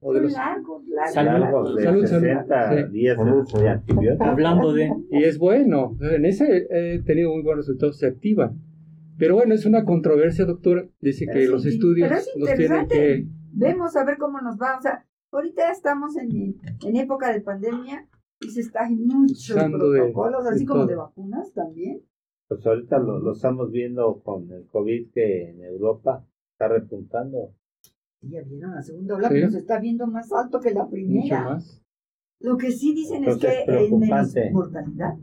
[0.02, 0.34] o de los...
[0.34, 1.40] largos, largos, Salud.
[1.40, 2.22] largos de Salud, salud.
[2.26, 2.94] 60 Sí.
[2.94, 3.66] días Salud, de salud.
[3.68, 4.28] antibióticos.
[4.28, 4.92] Hablando de...
[5.12, 8.54] Y es bueno, en ese he tenido muy buenos resultados, se activa.
[9.18, 10.86] Pero bueno, es una controversia, doctora.
[11.02, 12.96] Dice que los estudios pero es nos tienen interesante.
[12.96, 13.28] que...
[13.54, 14.78] Vemos a ver cómo nos va.
[14.78, 16.56] O sea, ahorita estamos en,
[16.86, 18.08] en época de pandemia
[18.42, 20.88] y se está muchos Usando de- protocolos, así de como todo.
[20.88, 22.02] de vacunas también.
[22.48, 27.54] Pues ahorita lo, lo estamos viendo con el COVID que en Europa está repuntando.
[28.22, 29.34] Ya vieron la segunda ola, Sí.
[29.36, 31.44] pero se está viendo más alto que la Mucho primera.
[31.46, 31.82] más.
[32.40, 35.14] Lo que sí dicen Entonces, es que hay menos mortalidad.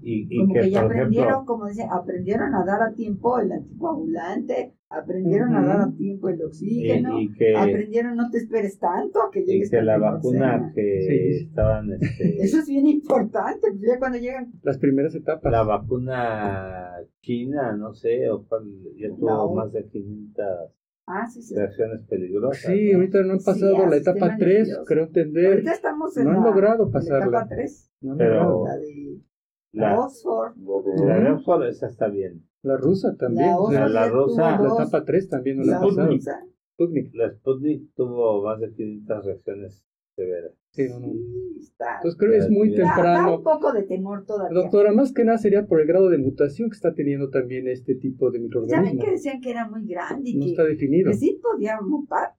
[0.00, 2.94] Y, y Como que, que, ya por aprendieron, ejemplo, como dice, aprendieron a dar a
[2.94, 5.68] tiempo el anticoagulante, aprendieron a Ujú.
[5.68, 9.40] dar a tiempo el oxígeno, y, y que, aprendieron no te esperes tanto a que
[9.40, 11.00] y llegues que con la vacuna que
[11.40, 11.44] Sí.
[11.46, 15.50] estaban, este, Eso es bien importante, pues ya cuando llegan Las primeras etapas.
[15.52, 18.46] la vacuna china, no sé, o
[18.96, 20.44] ya tuvo más de 500
[21.10, 21.54] Ah, sí, sí.
[21.56, 22.70] reacciones peligrosas.
[22.70, 22.98] Sí, ¿no?
[22.98, 24.84] ahorita no han Sí, pasado al la etapa sistema 3, nervioso.
[24.84, 25.46] creo entender.
[25.52, 27.26] Ahorita estamos en No han la, logrado en la pasarla.
[27.26, 28.64] etapa 3, No han Pero- logrado.
[28.66, 29.18] la de
[29.72, 30.56] La, Oxford,
[31.04, 32.44] la de Oxford, esa está bien.
[32.62, 33.50] La rusa también.
[33.70, 36.40] la la ya rusa, la etapa 3 también no la la rusa,
[36.74, 37.14] Sputnik.
[37.14, 39.84] La Sputnik tuvo más de 500 reacciones
[40.16, 40.52] severas.
[40.70, 41.06] Sí, no, no.
[41.12, 41.96] sí, está.
[41.96, 43.36] Entonces creo que es muy Da- da Da- temprano.
[43.36, 44.58] un poco de temor todavía.
[44.60, 47.94] Doctora, más que nada sería por el grado de mutación que está teniendo también este
[47.94, 49.04] tipo de ¿Saben microorganismo.
[49.04, 51.10] que decían que era muy grande y No que, está definido.
[51.10, 52.34] que sí podía mutar,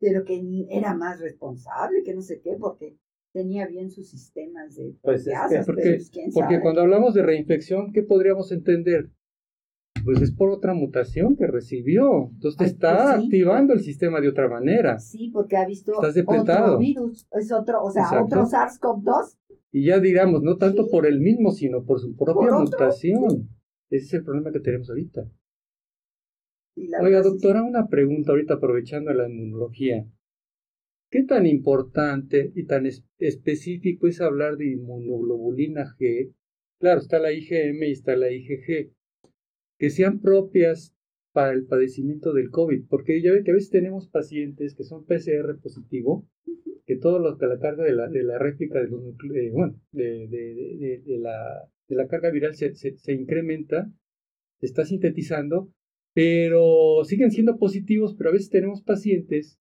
[0.00, 2.96] pero que era más responsable, que no sé qué, porque
[3.32, 6.62] tenía bien sus sistemas de Pues es que- Porque, pues, quién porque sabe.
[6.62, 9.10] cuando hablamos de reinfección, ¿qué podríamos entender?
[10.04, 12.30] Pues es por otra mutación que recibió.
[12.32, 13.24] Entonces te está pues sí.
[13.26, 14.98] activando el sistema de otra manera.
[14.98, 18.24] Sí, porque ha visto otro virus, es otro, o sea, Exacto.
[18.24, 19.36] otro SARS-CoV-2.
[19.72, 20.88] Y ya digamos, no tanto Sí.
[20.90, 23.50] por el mismo, sino por su propia Por mutación.
[23.90, 25.28] Ese es el problema que tenemos ahorita.
[27.02, 30.06] Oiga, doctora, una pregunta ahorita aprovechando la inmunología.
[31.10, 36.32] ¿Qué tan importante y tan es- específico es hablar de inmunoglobulina G?
[36.78, 38.90] Claro, está la IgM y está la IgG,
[39.78, 40.94] que sean propias
[41.32, 45.04] para el padecimiento del COVID, porque ya ve que a veces tenemos pacientes que son
[45.04, 46.26] PCR positivo,
[46.86, 49.04] que todo lo que la carga de la, de la réplica de los
[49.34, 53.12] eh, bueno, de, de- de- de- de la, de la carga viral se, se, se
[53.12, 53.92] incrementa,
[54.60, 55.72] se está sintetizando,
[56.14, 59.59] pero siguen siendo positivos, pero a veces tenemos pacientes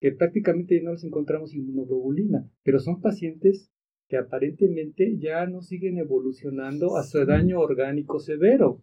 [0.00, 3.70] que prácticamente no les encontramos inmunoglobulina, pero son pacientes
[4.08, 8.82] que aparentemente ya no siguen evolucionando a su daño orgánico severo,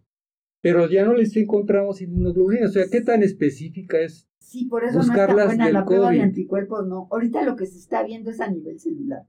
[0.62, 4.28] pero ya no les encontramos inmunoglobulina, o sea, ¿qué tan específica es?
[4.40, 7.08] Sí, por eso no buscarlas está buena la prueba de anticuerpos, no.
[7.10, 9.26] Ahorita lo que se está viendo es a nivel celular,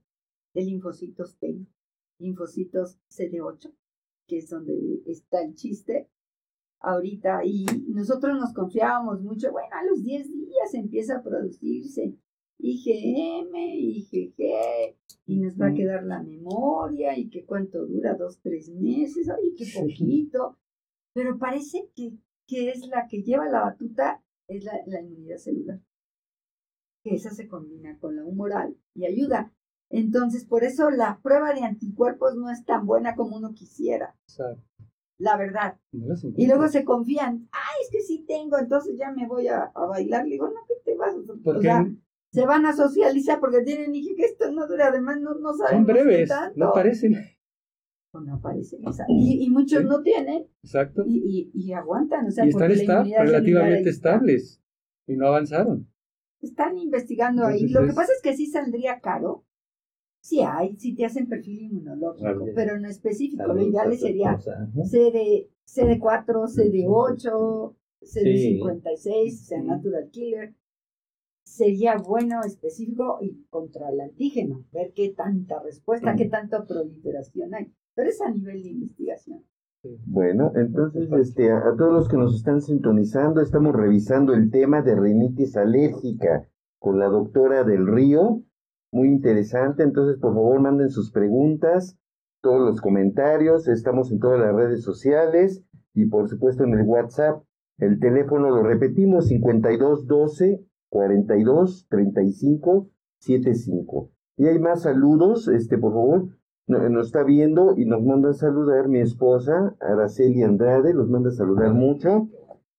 [0.54, 1.66] de linfocitos T,
[2.18, 3.74] linfocitos CD8,
[4.26, 6.08] que es donde está el chiste.
[6.80, 12.16] Ahorita, y nosotros nos confiábamos mucho, bueno, a los 10 días empieza a producirse
[12.58, 14.94] IgM, IgG,
[15.26, 19.54] y nos va a quedar la memoria, y que cuánto dura, dos, tres meses, ay,
[19.56, 20.56] qué poquito.
[21.12, 22.12] Pero parece que,
[22.46, 25.80] que es la que lleva la batuta, es la, la inmunidad celular.
[27.02, 29.52] Que esa se combina con la humoral y ayuda.
[29.90, 34.30] Entonces, por eso la prueba de anticuerpos no es tan buena como uno quisiera, O
[34.30, 34.46] sea,
[35.20, 35.76] la verdad.
[35.92, 39.70] no Y luego se confían, ay, es que sí tengo, entonces ya me voy a,
[39.74, 40.24] a bailar.
[40.24, 41.14] Le digo, no, que te vas.
[41.14, 41.86] O Porque sea,
[42.32, 45.86] se van a socializar porque tienen, dije que esto no dura, además no, no sabemos
[45.86, 46.58] son breves, tanto.
[46.58, 47.14] no parecen.
[48.12, 49.86] Pues no aparecen esa- Y, y muchos Sí.
[49.88, 51.04] no tienen Exacto.
[51.06, 52.26] y, y, y aguantan.
[52.26, 54.60] O sea, y están relativamente estables
[55.06, 55.86] y no avanzaron.
[56.40, 57.68] Están investigando ahí.
[57.68, 59.44] Lo que pasa es que sí saldría caro.
[60.22, 63.46] Sí hay, sí te hacen perfil inmunológico, pero no específico.
[63.46, 64.38] Lo ideal sería
[64.84, 70.54] CD, CD4, CD8, CD56, sea Natural Killer.
[71.42, 77.72] Sería bueno, específico y contra el antígeno, ver qué tanta respuesta, qué tanta proliferación hay.
[77.94, 79.44] Pero es a nivel de investigación.
[80.06, 84.94] Bueno, entonces este, a, todos los que nos están sintonizando, estamos revisando el tema de
[84.94, 86.46] rinitis alérgica
[86.78, 88.42] con la doctora del Río.
[88.92, 91.96] Muy interesante, entonces por favor manden sus preguntas,
[92.42, 95.62] todos los comentarios, estamos en todas las redes sociales
[95.94, 97.42] y por supuesto en el WhatsApp.
[97.78, 104.10] El teléfono lo repetimos 5212 42 35 75.
[104.36, 106.28] Y hay más saludos, este por favor
[106.66, 111.32] nos está viendo y nos manda a saludar mi esposa, Araceli Andrade, los manda a
[111.32, 112.28] saludar mucho.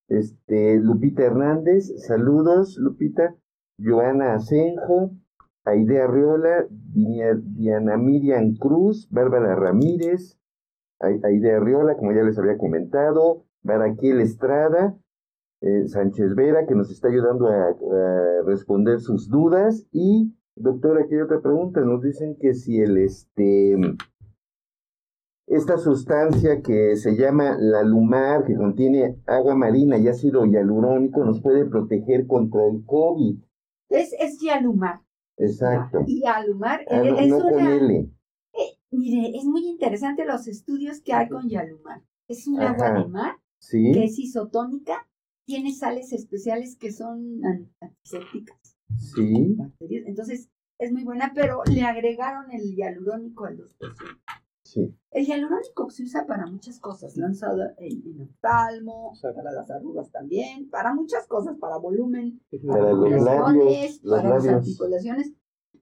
[0.07, 3.35] Este, Lupita Hernández, saludos, Lupita.
[3.83, 5.11] Joana Asenjo,
[5.65, 10.37] Aide Arriola, Diana Miriam Cruz, Bárbara Ramírez,
[10.99, 14.97] Aide Arriola, como ya les había comentado, Baraquiel Estrada,
[15.61, 17.75] eh, Sánchez Vera, que nos está ayudando a
[18.45, 21.81] responder sus dudas, y Doctor, aquí hay otra pregunta.
[21.81, 23.75] Nos dicen que si el este
[25.47, 31.41] esta sustancia que se llama la lumar, que contiene agua marina y ácido hialurónico, nos
[31.41, 33.39] puede proteger contra el COVID.
[33.89, 35.01] Es, es hialumar.
[35.41, 36.03] Exacto.
[36.07, 37.75] Y hialumar ah, es una...
[37.75, 42.03] Eh, mire, es muy interesante los estudios que hay con hialumar.
[42.27, 43.35] Es un agua de mar
[43.69, 45.07] que es isotónica,
[45.45, 47.41] tiene sales especiales que son
[47.81, 48.77] antisépticas.
[48.97, 49.57] Sí.
[50.05, 53.69] Entonces, es muy buena, pero le agregaron el hialurónico al 2%.
[54.71, 54.95] Sí.
[55.11, 60.69] El hialurónico se usa para muchas cosas, lanzado en, en oftalmo, para las arrugas también,
[60.69, 65.33] para muchas cosas, para volumen, para los labios, para las articulaciones.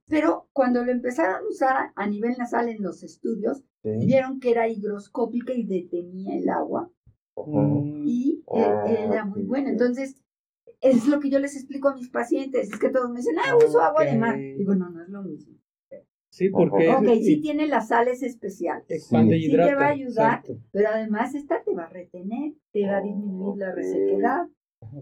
[0.08, 4.68] Pero cuando lo empezaron a usar a nivel nasal en los estudios, vieron que era
[4.68, 6.92] higroscópica y detenía el agua.
[7.46, 9.70] Y e, ah, era muy buena.
[9.70, 10.20] Entonces,
[10.82, 12.74] es lo que yo les explico a mis pacientes.
[12.74, 14.36] Es que todos me dicen, ah, uso agua de mar.
[14.36, 15.59] Digo, no, no es lo mismo.
[16.30, 16.89] Sí, porque.
[16.89, 19.07] Ok, sí tiene las sales especiales.
[19.07, 23.01] Sí, te va a ayudar, pero además esta te va a retener, te va a
[23.01, 24.47] disminuir la resequedad.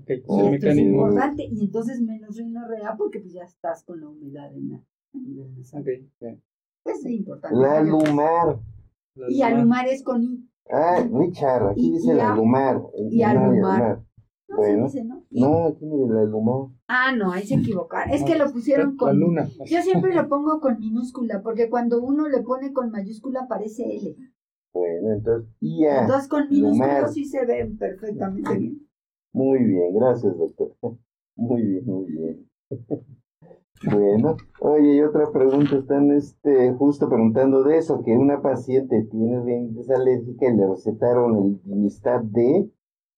[0.01, 0.23] Okay.
[0.28, 1.43] Y esto es importante.
[1.43, 6.09] Y entonces menos rinorrea porque pues ya estás con la humedad en la, nivel Okay.
[6.84, 7.57] Pues es importante.
[7.57, 8.59] La lumar.
[9.30, 10.49] Y alumar es con I.
[10.69, 12.82] Ah, Richard, aquí dice la lumar.
[13.09, 14.03] Y alumar.
[14.50, 15.24] No bueno, se dice, ¿no?
[15.30, 16.72] No, aquí mire la lumar.
[16.88, 18.14] Ah, no, ahí se equivocaron.
[18.14, 19.08] Es que lo pusieron con.
[19.08, 19.50] La luna.
[19.66, 24.16] Yo siempre lo pongo con minúscula, porque cuando uno le pone con mayúscula parece L.
[24.74, 26.02] Bueno, entonces, ya.
[26.02, 28.88] Entonces con minúscula sí se ven perfectamente bien.
[29.34, 30.74] Muy bien, gracias, doctor.
[31.36, 32.50] Muy bien, muy bien.
[33.86, 39.39] Bueno, oye, y otra pregunta, están este, justo preguntando de eso, que una paciente tiene
[39.43, 42.72] rinitis alérgica y le recetaron el Dimistat D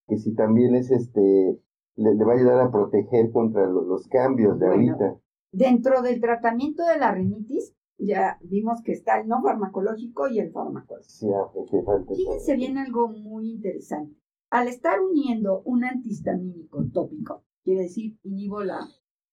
[0.09, 1.61] que si también es este,
[1.95, 5.19] le, va a ayudar a proteger contra los, cambios de ahorita.
[5.51, 10.51] Dentro del tratamiento de la rinitis, ya vimos que está el no farmacológico y el
[10.51, 11.65] farmacológico.
[11.69, 14.15] Sí, falta Fíjense bien algo muy interesante.
[14.49, 18.87] Al estar uniendo un antihistamínico tópico, quiere decir inhibo la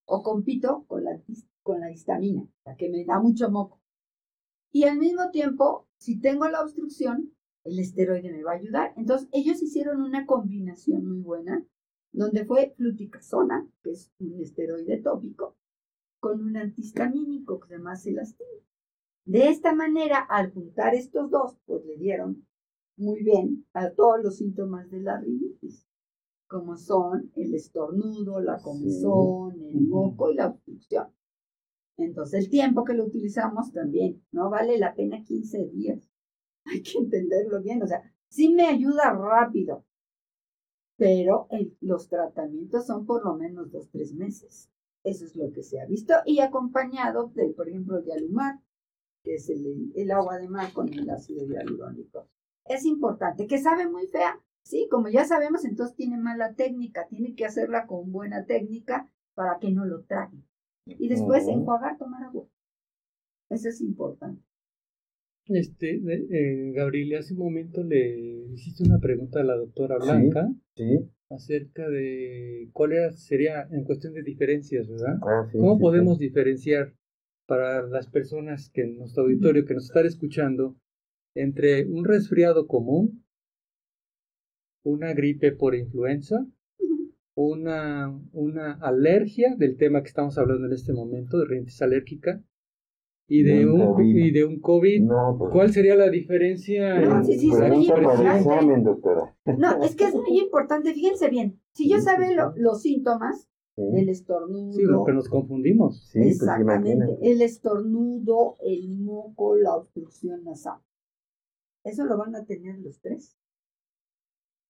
[0.05, 1.19] o compito con la,
[1.63, 3.81] con la histamina, la que me da mucho moco.
[4.71, 7.33] Y al mismo tiempo, si tengo la obstrucción,
[7.67, 8.93] el esteroide me va a ayudar.
[8.95, 11.65] Entonces, ellos hicieron una combinación muy buena,
[12.11, 15.55] donde fue fluticasona, que es un esteroide tópico,
[16.19, 18.49] con un antihistamínico que se llama celastina.
[19.25, 22.47] De esta manera, al juntar estos dos, pues le dieron
[22.95, 25.85] muy bien a todos los síntomas de la rinitis,
[26.47, 31.07] como son el estornudo, la comezón, el moco y la obstrucción.
[31.97, 36.09] Entonces, el tiempo que lo utilizamos también, no vale la pena 15 días
[36.67, 39.85] hay que entenderlo bien, o sea, sí me ayuda rápido,
[40.97, 41.47] pero
[41.81, 44.69] los tratamientos son por lo menos dos, tres meses.
[45.03, 48.59] Eso es lo que se ha visto y acompañado de, por ejemplo, de alumar,
[49.23, 52.27] que es el, el agua de mar con el ácido hialurónico.
[52.65, 57.35] Es importante, que sabe muy fea, sí, como ya sabemos, entonces tiene mala técnica, tiene
[57.35, 60.43] que hacerla con buena técnica para que no lo trague.
[60.85, 62.47] Y después enjuagar, tomar agua.
[63.49, 64.41] Eso es importante.
[65.49, 70.49] Este, eh, Gabriel, hace un momento le hiciste una pregunta a la doctora Blanca
[71.29, 75.17] acerca de cuál era, sería en cuestión de diferencias, ¿verdad?
[75.23, 76.93] Ah, ¿Cómo podemos diferenciar
[77.45, 80.75] para las personas que en nuestro auditorio que nos están escuchando
[81.35, 83.23] entre un resfriado común,
[84.83, 86.45] una gripe por influenza
[87.37, 92.41] una, una alergia del tema que estamos hablando en este momento, de rinitis alérgica,
[93.27, 94.15] y de un, COVID.
[94.15, 95.07] y de un COVID.
[95.37, 95.51] Pues.
[95.51, 96.99] ¿Cuál sería la diferencia?
[96.99, 98.81] No, sí, sí, es muy importante.
[98.81, 99.35] doctora.
[99.57, 104.73] No, es que es muy importante, fíjense bien, si yo sabe los síntomas, el estornudo.
[104.73, 106.07] Sí, lo que nos confundimos.
[106.07, 107.17] Sí, pues exactamente.
[107.21, 110.79] el estornudo, el moco, la obstrucción nasal.
[111.83, 113.37] Eso lo van a tener los tres.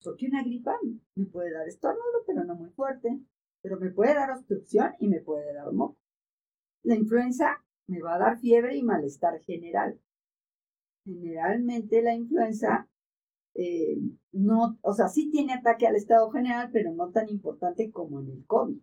[0.04, 0.76] Porque una gripa
[1.14, 3.18] me puede dar estornudo, pero no muy fuerte.
[3.62, 5.96] Pero me puede dar obstrucción y me puede dar moco.
[6.84, 9.98] La influenza me va a dar fiebre y malestar general.
[11.04, 12.88] Generalmente la influenza
[13.54, 13.98] eh,
[14.32, 18.30] no, o sea, sí tiene ataque al estado general, pero no tan importante como en
[18.30, 18.78] el COVID.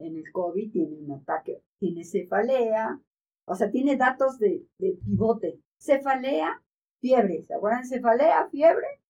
[0.00, 3.00] En el COVID tiene un ataque, tiene cefalea,
[3.46, 5.60] o sea, tiene datos de, de pivote.
[5.78, 6.62] Cefalea,
[7.00, 7.44] fiebre.
[7.46, 7.86] ¿Se acuerdan?
[7.86, 9.00] Cefalea, fiebre,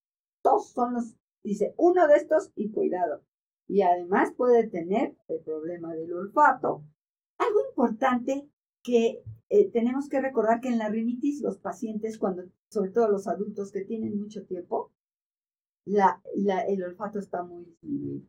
[0.42, 3.22] todos son los, dice, uno de estos y cuidado.
[3.66, 6.84] Y además puede tener el problema del olfato.
[7.38, 8.48] Algo importante
[8.88, 13.28] que eh, tenemos que recordar que en la rinitis los pacientes, cuando, sobre todo los
[13.28, 14.92] adultos que tienen mucho tiempo,
[15.84, 16.22] la,
[16.66, 18.26] el olfato está muy disminuido.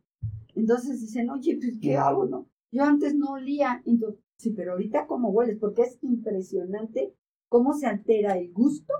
[0.54, 2.46] Entonces dicen, oye, pues, ¿qué hago, no?
[2.70, 7.14] Yo antes no olía, entonces, sí, pero ahorita cómo hueles, porque es impresionante
[7.48, 8.92] cómo se altera el gusto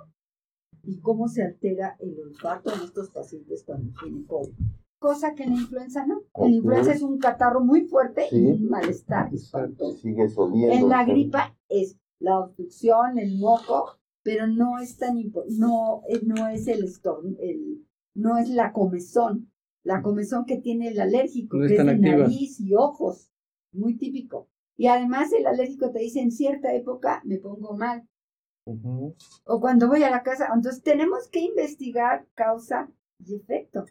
[0.83, 4.55] y cómo se altera el olfato en estos pacientes cuando tienen COVID.
[5.01, 6.23] Cosa que la influenza no.
[6.35, 10.29] En la influenza es un catarro muy fuerte y un malestar Sigue
[10.71, 15.17] En la gripa es la obstrucción, el moco, pero no es tan
[15.59, 16.85] no, eh, no es el,
[17.41, 19.51] el no es la comezón,
[19.85, 23.33] la comezón que tiene el alérgico, que es de nariz y ojos,
[23.73, 24.49] muy típico.
[24.77, 28.07] Y además el alérgico te dice en cierta época me pongo mal,
[29.45, 30.51] o cuando voy a la casa.
[30.55, 32.91] Entonces tenemos que investigar causa
[33.25, 33.87] y efecto.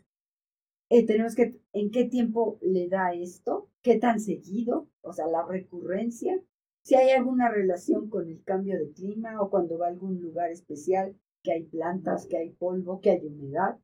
[0.90, 3.70] Eh, tenemos que, ¿en qué tiempo le da esto?
[3.82, 4.88] ¿Qué tan seguido?
[5.02, 6.42] O sea, la recurrencia.
[6.82, 10.50] Si hay alguna relación con el cambio de clima o cuando va a algún lugar
[10.50, 13.78] especial, que hay plantas, que hay polvo, que hay humedad.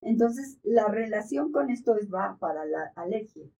[0.00, 3.50] Entonces, la relación con esto es va para la alergia.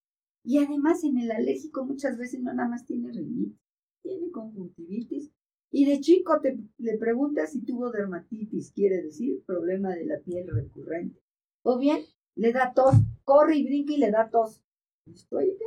[0.44, 3.58] Y además en el alérgico muchas veces no nada más tiene rinitis,
[4.02, 5.30] tiene conjuntivitis
[5.70, 10.46] y de chico te, le preguntas si tuvo dermatitis, quiere decir problema de la piel
[10.46, 11.18] recurrente.
[11.62, 12.02] O bien
[12.36, 14.62] le da tos, corre y brinca y le da tos.
[15.06, 15.64] Estoy, ¿qué?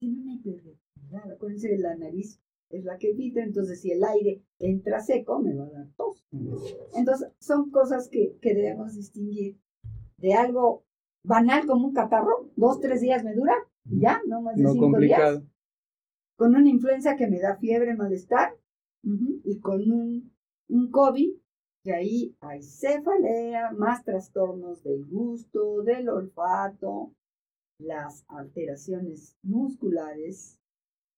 [0.00, 1.32] Tiene una hiperreactividad.
[1.32, 2.40] Acuérdense que la nariz
[2.70, 6.26] es la que filtra, entonces si el aire entra seco, me va a dar tos.
[6.94, 9.58] Entonces, son cosas que, que debemos distinguir
[10.18, 10.84] de algo
[11.24, 13.54] banal como un catarro, dos, tres días me dura,
[13.84, 15.42] ya, no más de cinco días.
[16.36, 18.54] Con una influenza que me da fiebre, malestar,
[19.02, 20.32] y con un,
[20.68, 21.34] un COVID,
[21.92, 27.14] ahí hay cefalea, más trastornos del gusto, del olfato,
[27.78, 30.58] las alteraciones musculares,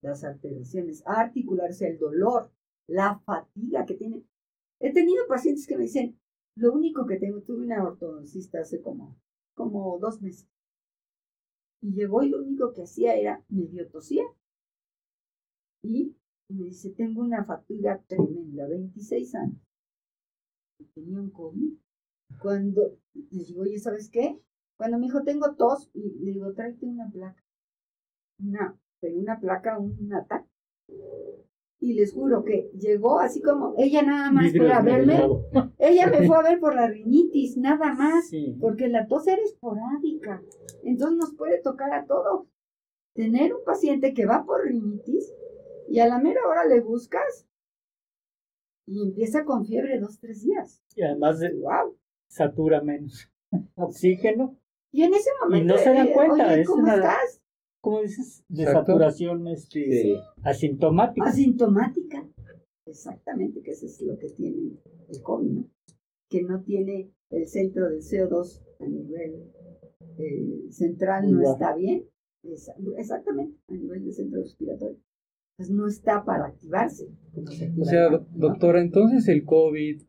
[0.03, 2.51] las alteraciones articulares, el dolor,
[2.87, 4.27] la fatiga que tienen.
[4.81, 6.19] He tenido pacientes que me dicen,
[6.57, 9.17] lo único que tengo, tuve una ortodoncista hace como,
[9.55, 10.49] como dos meses.
[11.83, 14.25] Y llegó y lo único que hacía era medio tosía
[15.83, 16.15] y
[16.49, 19.70] me dice, tengo una fatiga tremenda, 26 años.
[20.95, 21.75] Tenía un COVID.
[22.41, 24.41] Cuando le digo, oye, ¿sabes qué?
[24.77, 27.45] Cuando me dijo, tengo tos, y le digo, tráete una placa.
[28.43, 30.49] Una, pero una placa, un ataque.
[31.81, 35.21] Y les juro que llegó así como, ella nada más fue a verme.
[35.79, 38.31] Ella me fue a ver por la rinitis, nada más.
[38.61, 40.43] Porque la tos era esporádica.
[40.85, 42.47] Entonces nos puede tocar a todos.
[43.15, 45.33] Tener un paciente que va por rinitis
[45.89, 47.47] y a la mera hora le buscas
[48.91, 50.83] y empieza con fiebre dos, tres días.
[50.97, 51.97] Y además de, wow.
[52.27, 53.31] satura menos
[53.77, 54.59] oxígeno.
[54.91, 55.65] Y en ese momento.
[55.65, 56.59] Y no se dan eh, cuenta.
[56.59, 57.41] es ¿Cómo estás?
[57.81, 58.45] ¿Cómo dices?
[58.49, 61.29] De saturación este, asintomática.
[61.29, 62.29] Asintomática.
[62.85, 64.73] Exactamente, que eso es lo que tiene
[65.09, 65.71] el COVID, ¿no?
[66.29, 69.53] Que no tiene el centro del CO2 a nivel
[70.19, 72.09] eh, central, no está bien.
[72.97, 74.99] Exactamente, a nivel del centro respiratorio.
[75.61, 77.07] Pues, no está para activarse.
[77.79, 80.01] o sea, doctora, entonces el COVID,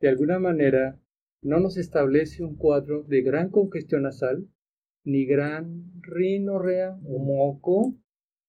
[0.00, 0.98] de alguna manera,
[1.42, 4.48] no nos establece un cuadro de gran congestión nasal,
[5.04, 7.94] ni gran rinorrea o moco,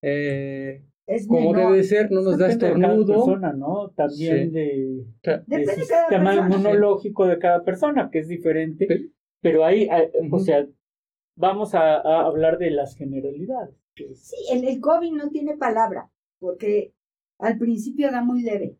[0.01, 0.85] eh,
[1.27, 3.05] como debe ser, no nos da estornudo.
[3.05, 3.89] persona, ¿no?
[3.89, 5.07] También de,
[5.47, 9.09] del sistema inmunológico de cada persona, que es diferente.
[9.41, 9.89] Pero ahí,
[10.31, 10.65] o sea,
[11.35, 13.75] vamos a, hablar de las generalidades.
[14.13, 16.09] Sí, el COVID no tiene palabra
[16.39, 16.93] porque
[17.39, 18.77] al principio da muy leve.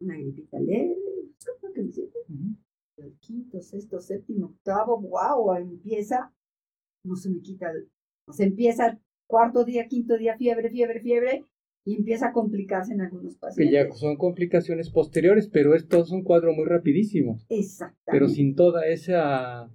[0.00, 0.96] Una gripita leve,
[1.60, 2.18] ¿cómo que me siento?
[2.96, 6.32] El quinto, sexto, séptimo, octavo, wow, empieza
[7.04, 7.72] no se me quita.
[8.26, 11.44] O sea, empieza cuarto día, quinto día, fiebre, fiebre, fiebre,
[11.84, 13.72] y empieza a complicarse en algunos pacientes.
[13.72, 17.38] Que ya son complicaciones posteriores, pero esto es un cuadro muy rapidísimo.
[17.48, 18.10] Exactamente.
[18.12, 19.70] Pero sin toda esa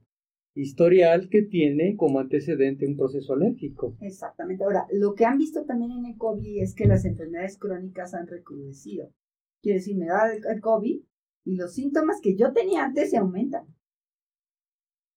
[0.56, 3.96] historial que tiene como antecedente un proceso alérgico.
[4.02, 4.64] Exactamente.
[4.64, 8.28] Ahora, lo que han visto también en el COVID es que las enfermedades crónicas han
[8.28, 9.12] recrudecido.
[9.62, 11.02] Quiere decir, me da el COVID
[11.44, 13.66] y los síntomas que yo tenía antes se aumentan.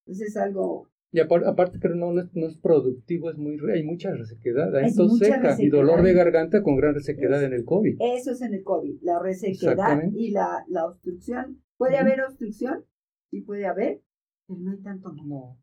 [0.05, 4.75] Entonces es algo y aparte, pero no, no es, productivo, es muy hay mucha resequedad,
[4.75, 7.97] hay tos seca y dolor de garganta con gran resequedad en el COVID.
[7.99, 11.63] Eso es en el COVID, la resequedad y la, la obstrucción.
[11.77, 12.85] ¿Puede haber obstrucción?
[13.31, 14.01] Sí puede haber,
[14.49, 15.59] pero no hay tanto no.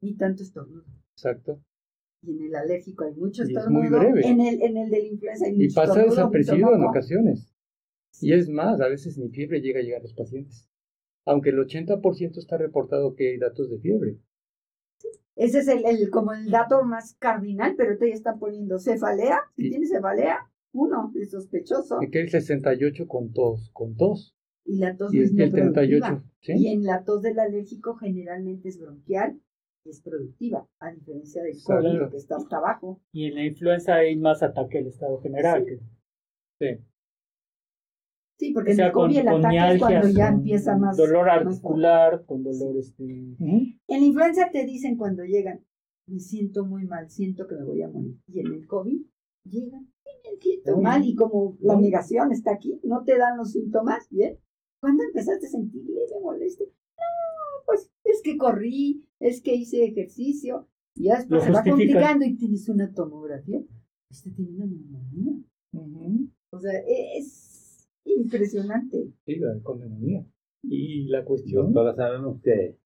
[0.00, 0.84] Ni tanto estornudo.
[1.12, 1.62] Exacto.
[2.22, 3.82] Y en el alérgico hay mucho estornudo.
[3.82, 4.26] muy breve.
[4.26, 7.54] En el, en el de la influenza hay mucho Y pasa desapercibido en ocasiones.
[8.20, 10.68] Y es más, a veces ni fiebre llega a llegar a los pacientes.
[11.26, 14.18] Aunque el 80% está reportado que hay datos de fiebre.
[15.34, 19.40] Ese es el, el, como el dato más cardinal, pero ahorita ya están poniendo cefalea.
[19.54, 21.98] Si tiene cefalea, uno es sospechoso.
[22.00, 24.35] Y que el 68 con tos, con tos.
[24.66, 26.52] Y la tos y es el 38, ¿sí?
[26.56, 29.40] Y en la tos del alérgico generalmente es bronquial
[29.84, 33.00] y es productiva, a diferencia del COVID que está hasta abajo.
[33.12, 35.64] Y en la influenza hay más ataque al estado general.
[36.58, 36.66] sí.
[38.38, 40.96] Sí, porque en el COVID el ataque es cuando ya empieza más.
[40.96, 43.04] Dolor articular, con dolor este.
[43.04, 45.64] En la influenza te dicen cuando llegan,
[46.06, 48.18] me siento muy mal, siento que me voy a morir.
[48.26, 49.00] Y en el COVID
[49.44, 54.06] llegan, me siento mal, y como la negación está aquí, no te dan los síntomas,
[54.10, 54.38] ¿bien?
[54.80, 56.66] ¿Cuándo empezaste a sentir leve molestia?
[56.66, 62.24] No, pues es que corrí, es que hice ejercicio, y ya después se va complicando
[62.24, 63.62] y tienes una tomografía.
[64.10, 66.28] Este tiene una neumonía.
[66.50, 67.56] O sea, es
[68.06, 69.12] Impresionante.
[69.24, 70.24] Sí, la neumonía.
[70.62, 71.72] Y la cuestión.
[71.72, 72.76] Doctora, sabemos que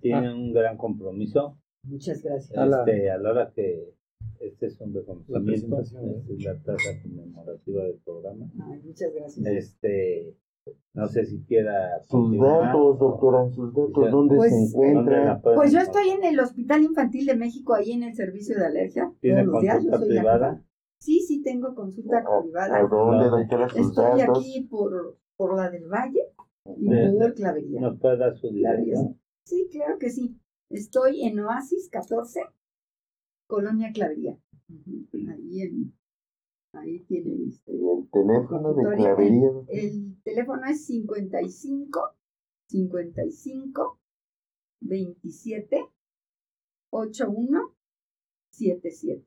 [0.00, 0.34] tiene ah.
[0.34, 1.58] un gran compromiso.
[1.84, 2.50] Muchas gracias.
[2.50, 3.94] Este, a la hora que
[4.40, 5.92] este es un reconocimiento, es
[6.44, 8.50] la tasa conmemorativa del programa.
[8.70, 9.46] Ay, muchas gracias.
[9.46, 10.36] Este,
[10.94, 12.00] no sé si quiera.
[12.08, 15.40] Sus datos, doctora, sus datos, ¿dónde se pues, encuentra?
[15.42, 19.12] Pues yo estoy en el Hospital Infantil de México, ahí en el servicio de alergia.
[19.20, 20.64] ¿Tiene consulta privada?
[20.98, 22.76] Sí, sí, tengo consulta privada.
[22.76, 26.32] ¿A dónde, doctora, sus Estoy aquí por, por la del Valle
[26.76, 27.80] y por Clavería.
[27.80, 29.18] ¿Nos puede dar su dirección?
[29.44, 30.38] Sí, claro que sí.
[30.68, 32.40] Estoy en Oasis 14,
[33.46, 34.38] Colonia Clavería.
[34.68, 35.94] Ahí en,
[36.72, 39.50] ahí tienen este, el teléfono de Clavería.
[39.68, 42.00] El, teléfono es 55
[42.68, 44.00] 55
[44.80, 45.86] 27
[46.90, 47.74] 81
[48.50, 49.24] 77.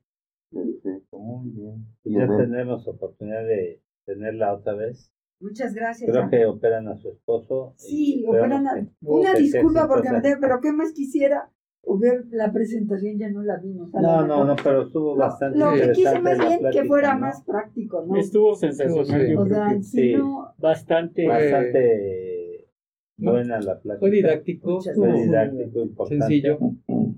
[0.50, 1.86] Perfecto, muy bien.
[2.04, 5.10] ya tenemos oportunidad de tenerla otra vez.
[5.40, 6.10] Muchas gracias.
[6.10, 7.74] Creo que operan a su esposo.
[7.76, 8.88] Sí, operan a...
[9.00, 11.50] Una disculpa porque me pero ¿qué más quisiera?
[11.98, 13.90] Ver la presentación ya no la vimos.
[13.92, 18.04] No, no, no, pero estuvo bastante Lo que quise más bien que fuera más práctico,
[18.06, 18.16] ¿no?
[18.16, 19.36] Estuvo sensacional.
[19.36, 20.14] O sea, sí,
[20.58, 21.26] bastante...
[21.26, 22.68] Bastante
[23.16, 24.00] buena la plática.
[24.00, 24.80] Fue didáctico.
[24.80, 26.24] Fue didáctico, importante.
[26.24, 26.58] Sencillo.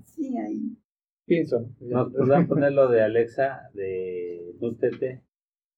[0.03, 0.77] Sí, ahí.
[1.25, 1.67] Pienso.
[1.79, 5.23] Nos podrán poner lo de Alexa, de Nutete.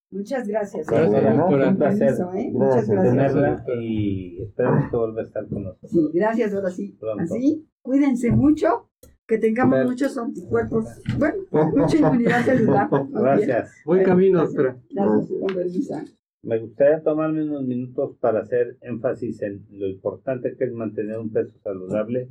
[0.10, 0.88] Muchas gracias.
[0.88, 2.50] un placer ¿eh?
[2.52, 3.34] Muchas gracias.
[3.34, 5.92] tenerla y esperamos que vuelva a estar con nosotros.
[5.92, 6.98] Sí, gracias, ahora sí.
[7.20, 8.90] Así, cuídense mucho,
[9.28, 10.86] que tengamos muchos anticuerpos,
[11.18, 11.38] bueno,
[11.76, 12.90] mucha inmunidad celular.
[13.12, 13.72] Gracias.
[13.86, 14.78] Buen camino, doctora.
[14.90, 21.20] Gracias, Me gustaría tomarme unos minutos para hacer énfasis en lo importante que es mantener
[21.20, 22.30] un peso saludable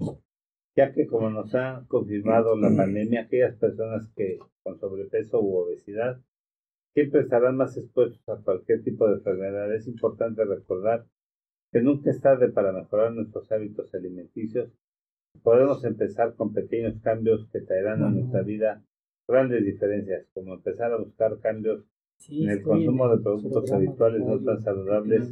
[0.77, 6.20] ya que como nos ha confirmado la pandemia, aquellas personas que con sobrepeso u obesidad
[6.97, 9.70] siempre estarán más expuestos a cualquier tipo de enfermedad.
[9.74, 11.05] Es importante recordar
[11.70, 14.70] que nunca es tarde para mejorar nuestros hábitos alimenticios.
[15.42, 18.82] Podemos empezar con pequeños cambios que traerán a nuestra vida
[19.28, 21.84] grandes diferencias, como empezar a buscar cambios
[22.30, 25.28] en el consumo de productos habituales no tan saludables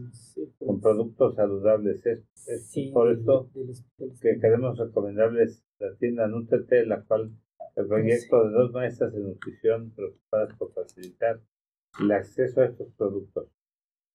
[0.58, 2.04] con productos saludables.
[2.04, 2.28] Es,
[2.92, 3.48] por esto
[4.20, 7.30] que queremos recomendarles la tienda Nutrete, la cual
[7.74, 11.40] el proyecto de dos maestras de nutrición preocupadas por facilitar
[12.00, 13.48] el acceso a estos productos.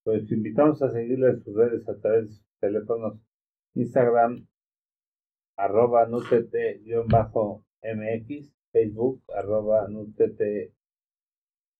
[0.03, 3.19] Pues invitamos a seguirles en sus redes a través de sus teléfonos
[3.75, 4.47] Instagram
[5.55, 10.73] arroba nutrete-mx, Facebook arroba nutrete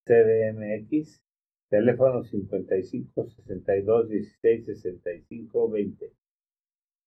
[0.06, 1.22] CDMX,
[1.70, 6.14] teléfono 55 62 16 65 20.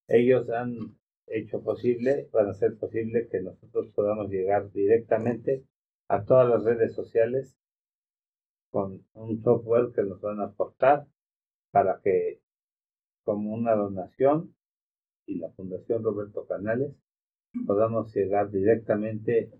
[0.08, 5.64] Ellos han hecho posible, van a hacer posible que nosotros podamos llegar directamente
[6.08, 7.56] a todas las redes sociales
[8.72, 11.06] con un software que nos van a aportar
[11.70, 12.40] para que
[13.22, 14.54] como una donación
[15.26, 16.92] y la Fundación Roberto Canales
[17.66, 19.52] podamos llegar directamente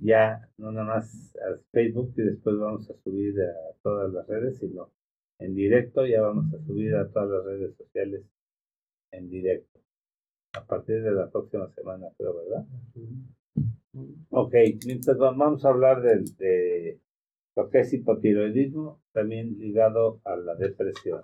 [0.00, 4.58] ya, no nada más a Facebook y después vamos a subir a todas las redes,
[4.58, 4.90] sino
[5.38, 8.24] en directo ya vamos a subir a todas las redes sociales
[9.12, 9.80] en directo.
[10.54, 12.66] A partir de la próxima semana, creo, ¿verdad?
[14.30, 14.54] Ok,
[14.86, 17.00] mientras vamos a hablar de, de
[17.58, 21.20] lo que es hipotiroidismo, también ligado a la depresión.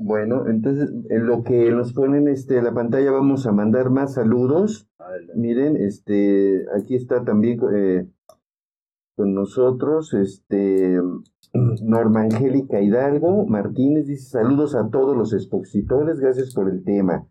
[0.00, 4.88] Bueno, entonces en lo que nos ponen este la pantalla vamos a mandar más saludos.
[5.36, 8.08] Miren, este aquí está también eh,
[9.16, 11.00] con nosotros este
[11.52, 17.28] Norma Angélica Hidalgo Martínez dice saludos a todos los expositores, gracias por el tema.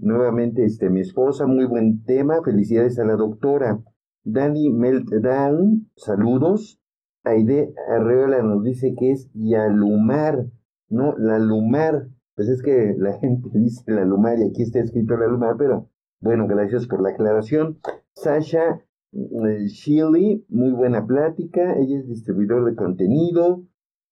[0.00, 3.80] Nuevamente este mi esposa, muy buen tema, felicidades a la doctora.
[4.24, 6.80] Dani Meltdown, saludos.
[7.24, 10.46] Aide Arreola nos dice que es Yalumar,
[10.88, 11.14] ¿no?
[11.18, 12.08] La Lumar.
[12.34, 15.90] Pues es que la gente dice la Lumar y aquí está escrito la Lumar, pero
[16.20, 17.78] bueno, gracias por la aclaración.
[18.14, 18.80] Sasha
[19.12, 21.74] eh, Shilly, muy buena plática.
[21.74, 23.62] Ella es distribuidor de contenido,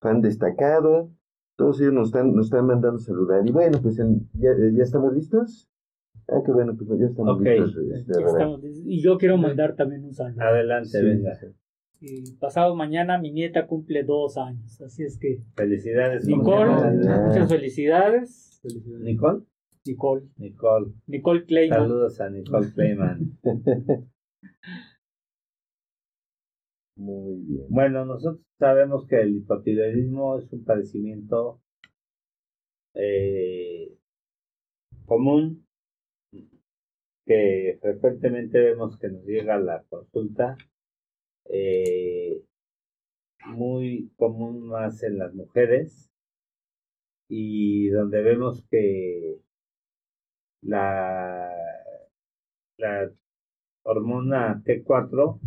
[0.00, 1.10] fan destacado.
[1.56, 3.46] Todos ellos nos están, nos están mandando saludar.
[3.46, 5.72] Y bueno, pues ¿ya, ¿ya estamos listos?
[6.29, 7.77] Ah, qué bueno, pues ya estamos listos.
[7.77, 10.43] Este, y yo quiero mandar también un saludo.
[10.43, 11.33] Adelante, venga
[12.41, 15.43] pasado mañana mi nieta cumple dos años, así es que...
[15.55, 16.27] Felicidades.
[16.27, 16.73] Nicole,
[17.27, 18.61] muchas felicidades.
[19.01, 19.45] ¿Nicole?
[19.85, 20.23] Nicole.
[20.37, 20.93] Nicole.
[21.07, 21.79] Nicole Clayman.
[21.79, 23.39] Saludos a Nicole Clayman.
[26.97, 27.66] Muy bien.
[27.68, 31.61] Bueno, nosotros sabemos que el hipotiroidismo es un padecimiento
[32.95, 33.97] eh,
[35.07, 35.61] común
[37.25, 40.57] que frecuentemente vemos que nos llega la consulta
[41.47, 42.43] eh,
[43.47, 46.11] muy común más en las mujeres
[47.29, 49.39] y donde vemos que
[50.62, 51.51] la,
[52.77, 53.11] la
[53.85, 55.41] hormona T4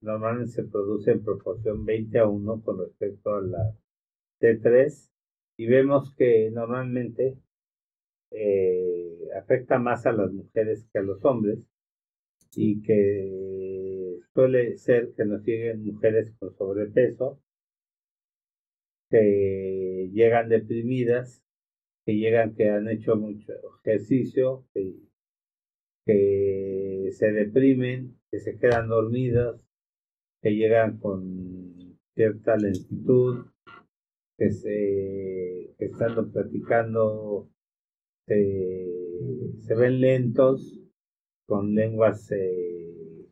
[0.00, 3.74] normalmente se produce en proporción 20 a 1 con respecto a la
[4.40, 5.10] T3
[5.58, 7.36] y vemos que normalmente
[8.34, 11.58] eh, afecta más a las mujeres que a los hombres
[12.54, 17.40] y que suele ser que nos lleguen mujeres con sobrepeso,
[19.10, 21.44] que llegan deprimidas,
[22.04, 23.52] que llegan que han hecho mucho
[23.84, 24.94] ejercicio, que,
[27.12, 29.60] se deprimen, que se quedan dormidas,
[30.42, 33.46] que llegan con cierta lentitud,
[34.38, 37.50] que se estando platicando
[38.26, 38.86] se,
[39.60, 40.78] se ven lentos,
[41.46, 43.26] con lenguas eh,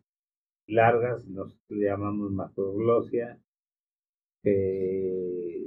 [0.67, 3.41] largas, nos llamamos macroglosia,
[4.43, 5.67] que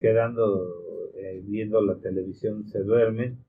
[0.00, 3.44] quedando eh, viendo la televisión se duermen,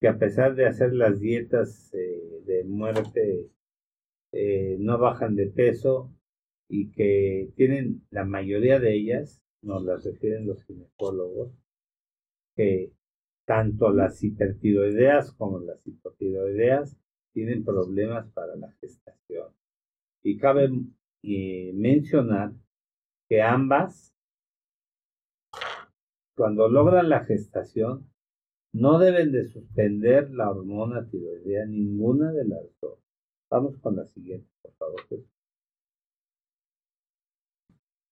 [0.00, 3.50] que a pesar de hacer las dietas eh, de muerte
[4.32, 6.14] eh, no bajan de peso
[6.68, 11.52] y que tienen la mayoría de ellas, nos las refieren los ginecólogos,
[12.54, 12.92] que
[13.48, 16.98] tanto las hipertiroideas como las hipotiroideas
[17.32, 19.54] tienen problemas para la gestación.
[20.22, 20.68] Y cabe
[21.22, 22.52] mencionar
[23.26, 24.14] que ambas,
[26.36, 28.10] cuando logran la gestación,
[28.74, 32.98] no deben de suspender la hormona tiroidea, ninguna de las dos.
[33.50, 35.00] Vamos con la siguiente, por favor.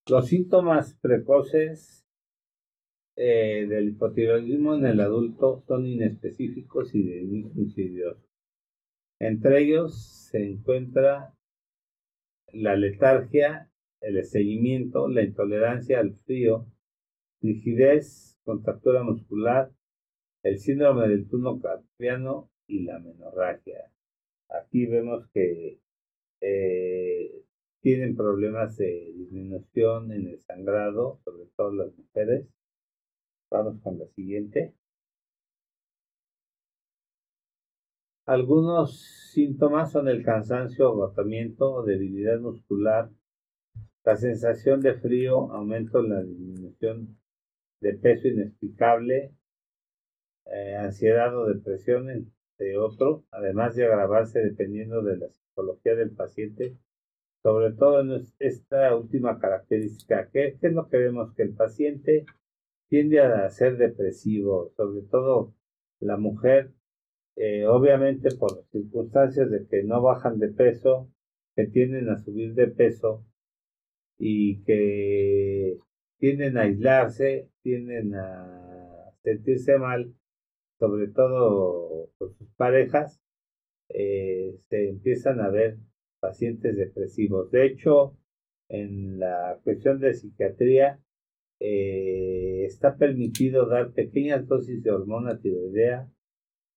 [0.08, 2.05] Los síntomas precoces
[3.16, 7.00] eh, del hipotiroidismo en el adulto son inespecíficos y
[7.56, 8.22] insidiosos.
[9.18, 11.34] Entre ellos se encuentra
[12.52, 16.66] la letargia, el estreñimiento, la intolerancia al frío,
[17.40, 19.70] rigidez, contractura muscular,
[20.42, 23.90] el síndrome del turno carpiano y la menorragia.
[24.48, 25.80] Aquí vemos que
[26.40, 27.42] eh,
[27.80, 32.46] tienen problemas de disminución en el sangrado, sobre todo las mujeres.
[33.56, 34.74] Vamos con la siguiente.
[38.26, 39.00] Algunos
[39.32, 43.08] síntomas son el cansancio, agotamiento, debilidad muscular,
[44.04, 47.18] la sensación de frío, aumento en la disminución
[47.80, 49.32] de peso inexplicable,
[50.46, 56.76] eh, ansiedad o depresión, entre otros, además de agravarse dependiendo de la psicología del paciente,
[57.42, 61.32] sobre todo en esta última característica, que, es lo que vemos?
[61.34, 62.26] Que el paciente
[62.88, 65.54] tiende a ser depresivo, sobre todo
[66.00, 66.72] la mujer
[67.36, 71.10] eh, obviamente por circunstancias de que no bajan de peso,
[71.54, 73.26] que tienden a subir de peso
[74.18, 75.76] y que
[76.18, 80.14] tienden a aislarse, tienden a sentirse mal
[80.78, 83.20] sobre todo con sus parejas,
[83.90, 85.78] eh, se empiezan a ver
[86.20, 87.50] pacientes depresivos.
[87.50, 88.16] De hecho,
[88.68, 91.00] en la cuestión de psiquiatría,
[91.60, 96.10] eh, está permitido dar pequeñas dosis de hormona tiroidea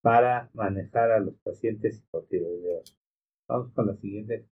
[0.01, 2.97] para manejar a los pacientes hipotiroideos.
[3.47, 4.45] Vamos con la siguiente.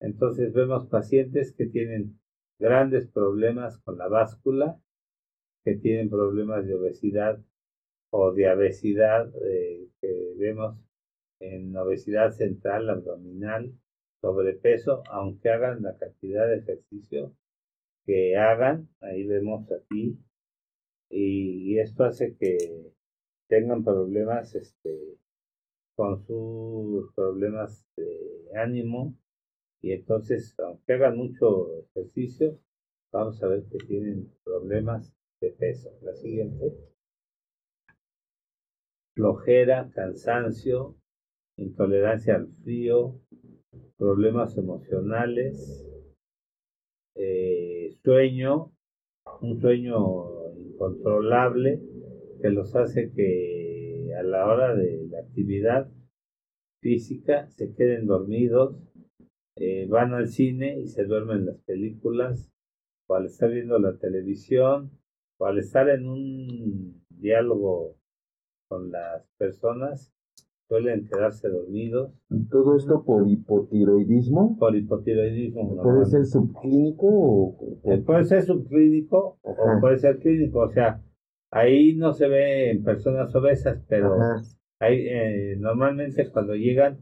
[0.00, 2.18] Entonces vemos pacientes que tienen
[2.58, 4.80] grandes problemas con la báscula,
[5.64, 7.40] que tienen problemas de obesidad
[8.10, 10.76] o de obesidad eh, que vemos
[11.38, 13.72] en obesidad central, abdominal,
[14.20, 17.34] sobrepeso, aunque hagan la cantidad de ejercicio
[18.10, 20.18] que hagan, ahí vemos aquí,
[21.08, 22.92] y, esto hace que
[23.48, 25.16] tengan problemas este,
[25.94, 29.14] con sus problemas de ánimo,
[29.80, 32.58] y entonces, aunque hagan mucho ejercicio,
[33.12, 35.96] vamos a ver que tienen problemas de peso.
[36.02, 36.74] La siguiente.
[39.14, 40.96] Flojera, cansancio,
[41.56, 43.20] intolerancia al frío,
[43.96, 45.86] problemas emocionales,
[47.22, 48.72] eh, sueño,
[49.42, 51.82] un sueño incontrolable
[52.40, 55.90] que los hace que a la hora de la actividad
[56.80, 58.74] física se queden dormidos,
[59.56, 62.50] eh, van al cine y se duermen las películas,
[63.06, 64.90] o al estar viendo la televisión,
[65.38, 67.98] o al estar en un diálogo
[68.68, 70.14] con las personas,
[70.70, 72.12] suelen quedarse dormidos.
[72.48, 74.56] ¿Todo esto por hipotiroidismo?
[74.56, 75.82] Por hipotiroidismo.
[75.82, 77.08] ¿Puede ser subclínico?
[77.08, 77.80] O...
[77.82, 80.60] Eh, puede ser subclínico o puede ser clínico.
[80.60, 81.02] O sea,
[81.50, 84.14] ahí no se ve en personas obesas, pero
[84.78, 86.98] hay, eh, normalmente cuando llegan,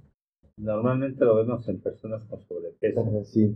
[0.57, 3.23] normalmente lo vemos en personas con sobrepeso.
[3.25, 3.55] sí.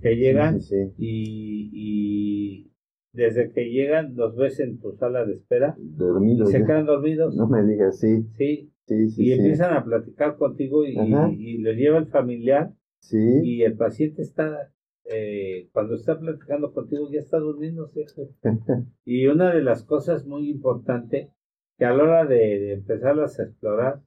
[0.00, 0.58] Que llegan
[0.96, 2.72] y, y
[3.12, 5.76] desde que llegan los ves en tu sala de espera.
[5.78, 6.48] Dormidos.
[6.48, 7.36] Y se quedan dormidos.
[7.36, 8.22] No me digas, sí.
[8.38, 10.96] Sí, y empiezan a platicar contigo y,
[11.36, 12.72] y, lo lleva el familiar
[13.10, 14.72] y el paciente está,
[15.04, 18.04] eh, cuando está platicando contigo ya está durmiéndose.
[19.04, 21.30] y una de las cosas muy importantes
[21.78, 24.02] que a la hora de, empezarlas a explorar,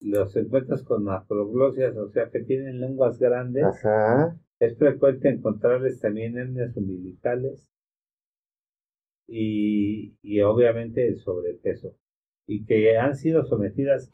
[0.00, 3.64] los encuentras con macroglosias, o sea que tienen lenguas grandes.
[4.60, 7.70] Es frecuente encontrarles también hernias umbilicales
[9.28, 11.96] y, y obviamente el sobrepeso
[12.48, 14.10] y que han sido sometidas,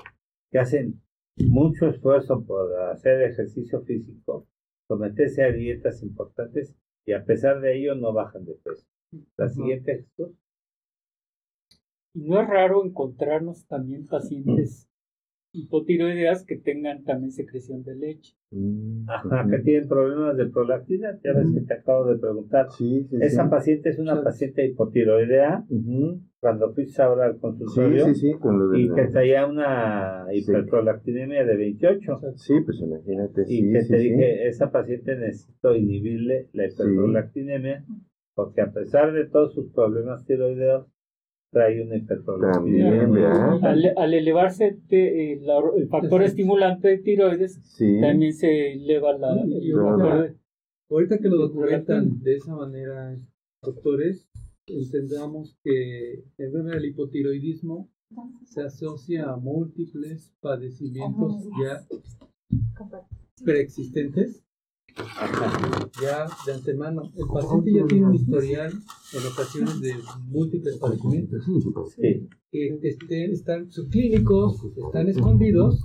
[0.51, 1.01] que hacen
[1.37, 4.47] mucho esfuerzo por hacer ejercicio físico,
[4.89, 6.75] someterse a dietas importantes
[7.07, 8.87] y a pesar de ello no bajan de peso.
[9.37, 10.07] La siguiente,
[12.13, 14.89] Y no es raro encontrarnos también pacientes
[15.55, 18.35] hipotiroideas que tengan también secreción de leche.
[18.51, 22.67] Mm, Ajá, que tienen problemas de prolactina, ya ves que te acabo de preguntar.
[22.77, 25.65] Sí, sí, Esa paciente es una paciente hipotiroidea,
[26.41, 28.07] cuando fuiste ahora al consultorio,
[28.77, 32.21] y que traía una hiperprolactinemia de 28.
[32.35, 33.45] Sí, pues imagínate.
[33.49, 37.85] Y que te dije, esa paciente necesito inhibirle la hiperprolactinemia,
[38.35, 40.94] porque a pesar de todos sus problemas tiroideos,
[41.55, 43.53] trae una hiperprolactinemia.
[43.63, 45.41] Al, elevarse eh,
[45.77, 47.59] el factor estimulante de tiroides,
[48.01, 49.35] también se eleva la...
[50.91, 53.17] Ahorita que lo documentan de esa manera,
[53.63, 54.29] doctores,
[54.67, 57.91] entendamos que el del hipotiroidismo
[58.45, 61.81] se asocia a múltiples padecimientos ya
[63.45, 64.44] preexistentes
[66.01, 69.95] ya de antemano, el paciente ya tiene un historial en ocasiones de
[70.27, 71.45] múltiples padecimientos.
[72.51, 75.85] Que este, están subclínicos, están escondidos,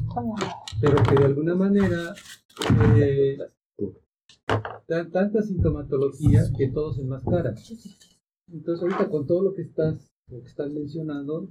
[0.82, 2.14] pero que de alguna manera
[2.96, 3.38] eh,
[4.88, 7.56] dan tanta sintomatología que todos se enmascaran.
[8.52, 11.50] Entonces, ahorita con todo lo que estás, lo que estás mencionando,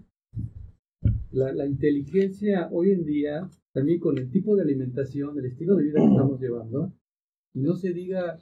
[1.31, 5.85] la, la inteligencia hoy en día, también con el tipo de alimentación, el estilo de
[5.85, 6.93] vida que estamos llevando,
[7.55, 8.39] y no se diga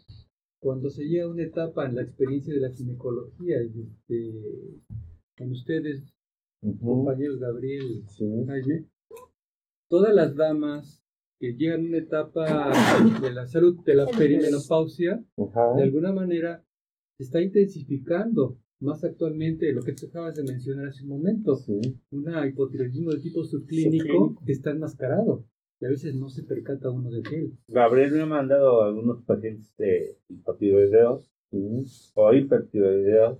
[0.60, 4.32] cuando se llega a una etapa en la experiencia de la ginecología, este,
[5.36, 6.12] con ustedes,
[6.80, 8.04] compañeros Gabriel,
[8.46, 8.86] Jaime,
[9.88, 11.02] todas las damas
[11.38, 12.72] que llegan a una etapa
[13.20, 15.22] de la salud, de la perimenopausia,
[15.76, 16.64] de alguna manera
[17.18, 21.58] se está intensificando más actualmente lo que tú acabas de mencionar hace un momento,
[22.10, 24.34] una hipotiroidismo de tipo subclínico.
[24.44, 25.44] que está enmascarado
[25.80, 27.52] y a veces no se percata uno de él.
[27.68, 31.30] Gabriel me ha mandado algunos pacientes de hipotiroideos
[32.14, 33.38] o hipertiroideos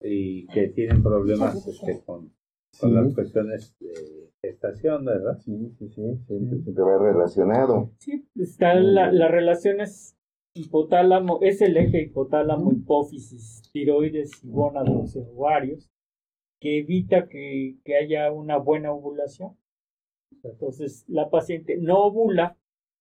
[0.00, 2.32] y que tienen problemas este, con,
[2.78, 5.38] con las cuestiones de gestación, ¿verdad?
[5.38, 7.90] Sí, sí, sí, siempre, va relacionado.
[7.98, 10.16] Sí, está la, la relación es
[10.54, 15.90] hipotálamo, es el eje hipotálamo, hipófisis, tiroides y gónados ovarios.
[16.60, 19.56] que evita que, que haya una buena ovulación.
[20.42, 22.56] Entonces la paciente no ovula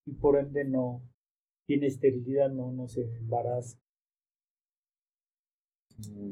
[0.06, 1.02] y por ende no
[1.68, 3.78] tiene esterilidad, no, no se embaraza.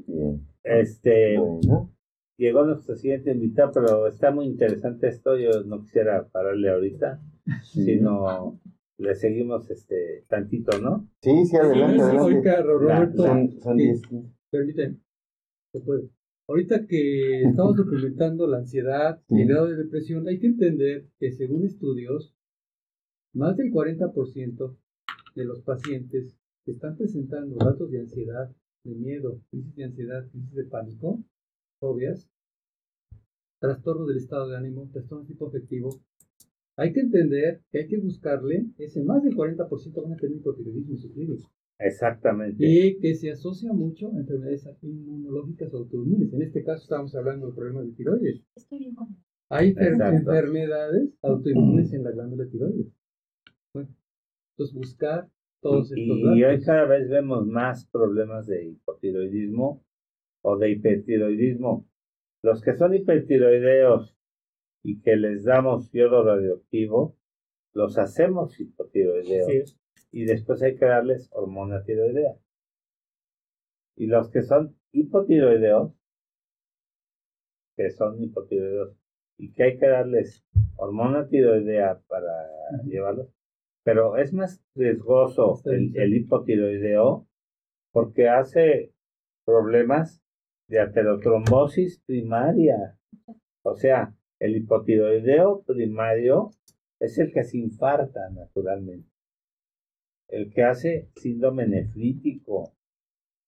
[0.08, 0.46] Bien.
[0.64, 1.92] Este, Bueno,
[2.38, 5.38] llegó nuestro siguiente invitado, pero está muy interesante esto.
[5.38, 7.22] Yo no quisiera pararle ahorita,
[7.64, 7.84] sí.
[7.84, 8.60] sino
[8.98, 11.08] le seguimos este tantito, ¿no?
[11.22, 12.22] Sí, sí, adelante, Sí, sí, adelante.
[12.22, 14.02] Ahorita, Roberto, Son, son sí, 10.
[14.52, 14.98] permíteme,
[15.72, 16.10] se puede.
[16.46, 21.32] Ahorita que estamos documentando la ansiedad y el grado de depresión, hay que entender que
[21.32, 22.36] según estudios,
[23.34, 24.78] más del 40%
[25.36, 26.36] de los pacientes
[26.66, 31.24] que están presentando datos de ansiedad, de miedo, crisis de ansiedad, crisis de pánico,
[31.80, 32.30] fobias,
[33.60, 36.02] trastorno del estado de ánimo, trastorno tipo afectivo,
[36.76, 40.96] hay que entender que hay que buscarle, ese más del 40% van a tener hipotiroidismo
[40.96, 41.48] en su clínica
[41.80, 42.58] Exactamente.
[42.66, 46.32] y que se asocia mucho a enfermedades inmunológicas autoinmunes.
[46.34, 48.42] En este caso estamos hablando de problemas de tiroides.
[48.56, 49.16] Estoy bien con
[49.50, 50.18] Hay Exacto.
[50.18, 52.88] enfermedades autoinmunes en la glándula tiroides.
[53.74, 53.90] Bueno,
[54.54, 55.30] entonces buscar
[55.62, 56.66] todos Y, estos y hoy datos.
[56.66, 59.84] cada vez vemos más problemas de hipotiroidismo
[60.44, 61.88] o de hipertiroidismo.
[62.44, 64.16] Los que son hipertiroideos
[64.84, 67.18] y que les damos yodo radioactivo,
[67.74, 69.80] los hacemos hipotiroideos es.
[70.14, 72.36] Y después hay que darles hormona tiroidea.
[73.98, 75.92] Y los que son hipotiroideos,
[77.76, 78.96] que son hipotiroideos
[79.40, 80.46] y que hay que darles
[80.76, 82.32] hormona tiroidea para
[82.86, 83.28] llevarlos,
[83.84, 87.28] pero es más riesgoso el, el hipotiroideo
[87.92, 88.94] porque hace
[89.46, 90.22] problemas
[90.68, 93.00] de aterotrombosis primaria.
[93.64, 96.52] O sea, el hipotiroideo primario
[97.00, 99.13] es el que se infarta naturalmente.
[100.28, 102.74] El que hace síndrome nefrítico.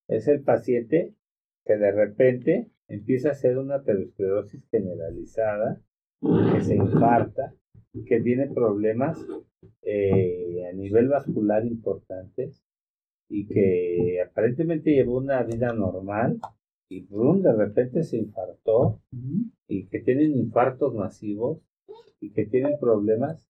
[0.07, 1.15] Es el paciente
[1.65, 5.81] que de repente empieza a hacer una aterosclerosis generalizada,
[6.21, 7.53] que se infarta,
[8.07, 9.17] que tiene problemas
[9.81, 12.63] eh, a nivel vascular importantes
[13.29, 16.39] y que aparentemente llevó una vida normal
[16.89, 19.01] y brum, de repente se infartó
[19.67, 21.59] y que tienen infartos masivos
[22.19, 23.49] y que tienen problemas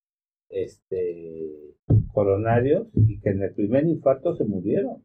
[0.49, 1.75] este
[2.13, 5.03] coronarios y que en el primer infarto se murieron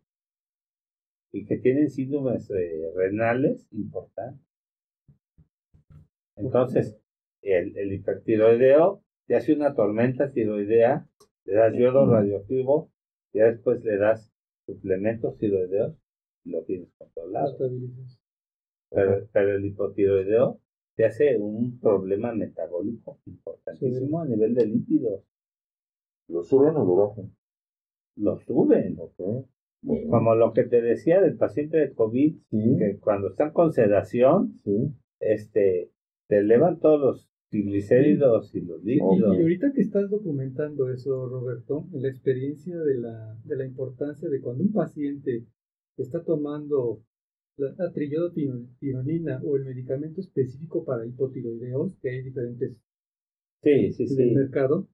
[1.33, 4.47] y que tienen síndromes eh, renales importantes.
[6.37, 6.97] Entonces,
[7.43, 11.07] el, el hipertiroideo te hace una tormenta tiroidea,
[11.45, 12.91] le das yodo radioactivo,
[13.33, 14.33] y ya después le das
[14.67, 15.95] suplementos tiroideos
[16.45, 17.57] y lo tienes controlado.
[18.91, 20.61] Pero, pero el hipotiroideo
[20.97, 25.23] te hace un problema metabólico importantísimo a nivel de lípidos.
[26.31, 27.37] ¿Lo suben o lo bajan?
[28.17, 28.97] Lo suben.
[28.99, 29.47] Ok.
[29.83, 33.73] Bueno, Como lo que te decía del paciente de COVID, sí, que cuando están con
[33.73, 34.95] sedación, sí.
[35.21, 35.91] este,
[36.29, 41.89] te elevan todos los triglicéridos y los Y, y ahorita que estás documentando eso, Roberto,
[41.93, 45.47] la experiencia de la, de la importancia de cuando un paciente
[45.97, 47.03] está tomando
[47.57, 52.77] la, la triiodotironina o el medicamento específico para hipotiroideos, que hay diferentes
[53.63, 54.89] Sí, sí, en el mercado,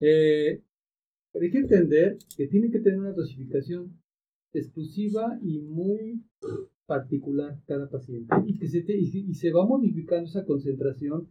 [0.00, 0.62] eh,
[1.40, 4.00] hay que entender que tiene que tener una dosificación
[4.52, 6.24] exclusiva y muy
[6.86, 11.28] particular cada paciente y que se, va modificando esa concentración.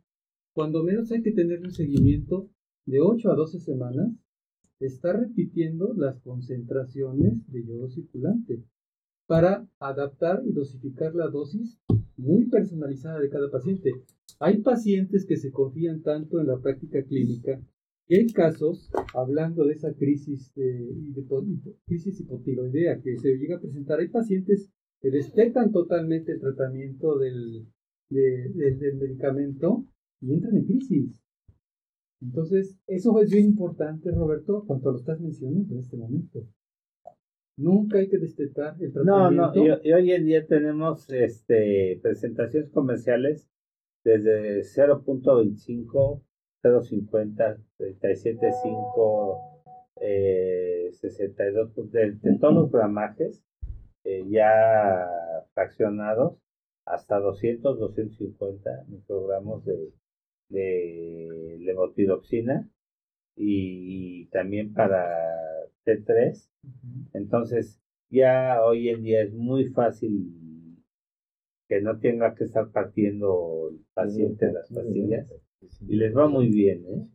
[0.54, 2.50] Cuando menos hay que tener un seguimiento
[2.86, 4.12] de 8 a 12 semanas,
[4.80, 8.64] está repitiendo las concentraciones de yodo circulante
[9.28, 11.80] para adaptar y dosificar la dosis
[12.18, 13.92] muy personalizada de cada paciente.
[14.40, 17.60] Hay pacientes que se confían tanto en la práctica clínica
[18.08, 21.26] y hay casos, hablando de esa crisis, de, de
[21.86, 24.70] crisis hipotiroidea que se llega a presentar, hay pacientes
[25.02, 27.66] que respetan totalmente el tratamiento del,
[28.10, 29.86] de- del- medicamento
[30.22, 31.22] y entran en crisis.
[32.22, 36.48] Entonces, eso es bien importante, Roberto, cuando lo estás mencionando en este momento.
[37.58, 39.54] Nunca hay que destetar el No, tratamiento.
[39.56, 43.50] no, y, y hoy en día tenemos este, presentaciones comerciales
[44.04, 46.22] desde 0.25,
[46.66, 49.38] 0.50, 37.5,
[50.02, 53.44] eh, 62, pues, de, de todos los gramajes
[54.04, 55.08] eh, ya
[55.54, 56.38] fraccionados
[56.86, 59.94] hasta 200, 250 microgramos de,
[60.50, 62.68] de levotiroxina
[63.36, 65.06] y, y también para
[65.86, 67.10] T3 Ujú.
[67.14, 67.80] entonces,
[68.10, 70.32] ya hoy en día es muy fácil
[71.68, 75.34] que no tenga que estar partiendo el paciente las pastillas
[75.82, 77.08] y les va muy bien, ¿eh?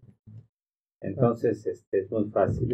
[1.02, 2.68] Entonces, este es muy fácil.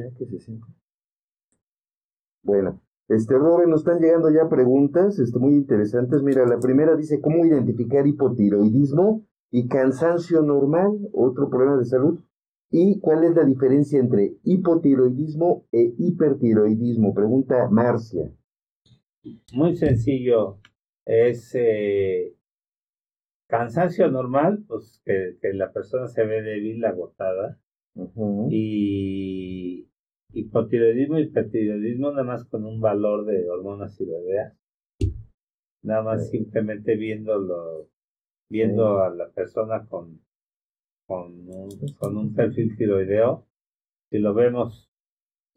[2.43, 6.23] Bueno, Este, Robert, nos están llegando ya preguntas este, muy interesantes.
[6.23, 11.09] Mira, la primera dice, ¿cómo identificar hipotiroidismo y cansancio normal?
[11.13, 12.19] Otro problema de salud.
[12.71, 17.15] ¿Y cuál es la diferencia entre hipotiroidismo e hipertiroidismo?
[17.15, 18.33] Pregunta Marcia.
[19.53, 20.59] Muy sencillo.
[21.05, 22.36] Es eh,
[23.49, 27.59] cansancio normal, pues que, la persona se ve débil, agotada.
[28.51, 29.89] Y
[30.33, 34.55] hipotiroidismo y hipertiroidismo nada más con un valor de hormonas tiroideas.
[35.83, 37.89] Nada más simplemente viéndolo,
[38.51, 40.21] viendo a la persona con,
[41.07, 43.47] con, un, con un perfil tiroideo.
[44.11, 44.91] Si lo vemos,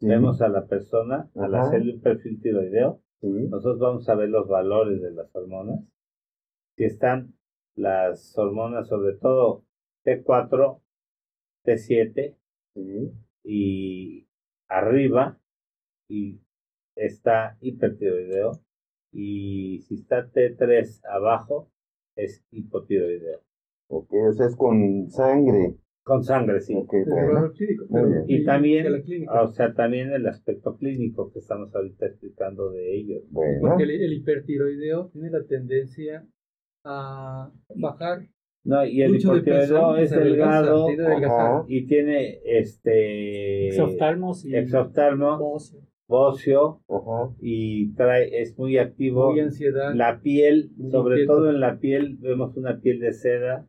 [0.00, 5.02] vemos a la persona al hacerle un perfil tiroideo, nosotros vamos a ver los valores
[5.02, 5.80] de las hormonas.
[6.76, 7.34] Si están
[7.80, 9.64] las hormonas, sobre todo
[10.04, 10.80] T4,
[11.64, 12.36] T7
[13.44, 14.26] y
[14.68, 15.38] arriba
[16.08, 16.40] y
[16.96, 18.52] está hipertiroideo
[19.12, 21.70] y si está T3 abajo
[22.16, 23.40] es hipotiroideo.
[23.88, 25.76] Ok, o sea, es con sangre.
[26.02, 26.74] Con sangre, sí.
[28.26, 28.86] y también,
[29.28, 33.22] o sea, también el aspecto clínico que estamos ahorita explicando de ellos.
[33.32, 36.26] Porque el hipertiroideo tiene la tendencia
[36.84, 38.28] a bajar
[38.62, 45.58] no, y el hipotiroideo es delgado y tiene este exoftalmo, y exoftalmo
[46.06, 46.82] bocio,
[47.40, 49.30] y trae es muy activo.
[49.30, 49.94] Muy ansiedad.
[49.94, 53.66] La piel, sobre todo en la piel vemos una piel de seda,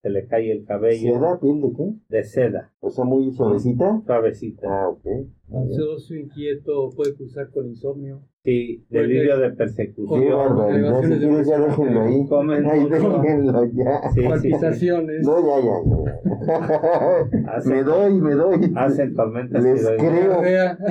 [0.00, 1.14] se le cae el cabello.
[1.14, 1.38] ¿Seda?
[1.40, 1.94] ¿Piel de qué?
[2.08, 2.72] De seda.
[2.80, 4.00] O sea, muy suavecita.
[4.06, 4.68] Suavecita.
[4.70, 5.04] Ah, ok.
[5.52, 8.22] Ansioso, inquieto, puede cruzar con insomnio.
[8.42, 10.18] Sí, delirio de persecución.
[10.18, 11.02] Qué barbaridad.
[11.02, 12.26] Si quieres, ya déjenlo ahí.
[12.70, 14.10] Ay, déjenlo ya.
[14.14, 15.26] Sí, Palpitaciones.
[15.26, 17.60] No, ya, ya, ya.
[17.66, 18.72] me doy, me doy.
[18.76, 19.62] Hacen tormentas.
[19.62, 20.40] Les creo.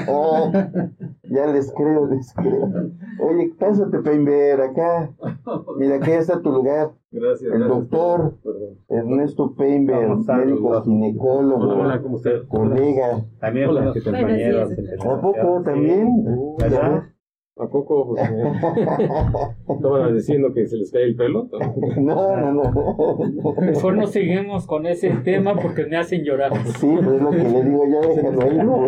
[0.10, 0.52] Oh,
[1.24, 2.92] ya les creo, les creo.
[3.20, 5.12] Oye, pásate, Peinber, acá.
[5.80, 6.92] Mira, aquí está tu lugar.
[7.12, 7.52] Gracias.
[7.52, 8.38] El doctor
[8.90, 11.64] Ernesto Peinber, médico ginecólogo.
[11.64, 12.48] Hola, hola, ¿cómo usted?
[12.48, 13.26] Colega.
[13.40, 14.72] También Hola, compañeros.
[15.04, 16.08] ¿A poco también?
[16.60, 17.06] ¿Verdad?
[17.60, 21.50] ¿A poco pues, estaban diciendo que se les cae el pelo?
[22.00, 23.18] No, no, no.
[23.60, 26.56] Mejor no seguimos con ese tema porque me hacen llorar.
[26.80, 28.86] Sí, pues es lo que le digo yo, déjalo ahí, ¿no?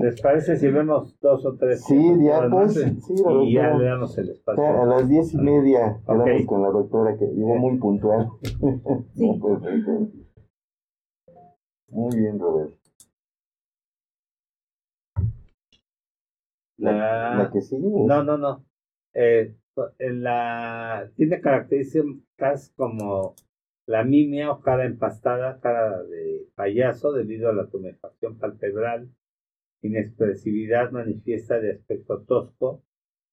[0.00, 1.84] ¿Les parece si vemos dos o tres?
[1.84, 2.74] Sí, ya pues.
[2.74, 4.64] Sí, y ya le damos el espacio.
[4.64, 8.28] a las diez y media quedamos con la doctora que llegó muy puntual.
[9.14, 9.26] Sí.
[11.88, 12.85] Muy bien, Roberto.
[16.92, 17.88] La, que sigue.
[18.06, 18.64] No, no, no.
[19.14, 19.54] Eh,
[19.98, 23.34] la, tiene características como
[23.86, 29.10] la mimia o cara empastada, cara de payaso debido a la tumefacción palpebral,
[29.82, 32.82] inexpresividad manifiesta de aspecto tosco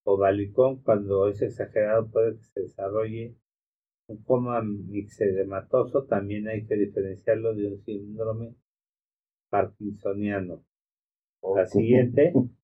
[0.05, 3.35] o balicón cuando es exagerado puede que se desarrolle
[4.07, 8.55] un coma mixedematoso, también hay que diferenciarlo de un síndrome
[9.49, 10.63] parkinsoniano.
[11.55, 12.33] La siguiente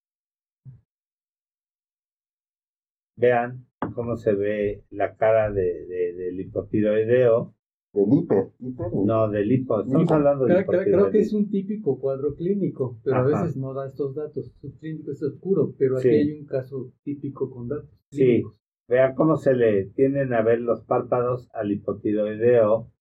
[3.19, 7.53] vean cómo se ve la cara de, de, del hipotiroideo.
[7.91, 8.51] Del hiper,
[8.93, 9.81] No, del hipo.
[9.81, 13.73] Estamos hablando de creo, creo que es un típico cuadro clínico, pero a veces no
[13.73, 14.53] da estos datos.
[14.61, 17.89] Su clínico es oscuro, pero aquí hay un caso típico con datos.
[18.11, 18.43] Sí,
[18.87, 22.91] vean cómo se le tienden a ver los párpados al hipotiroideo.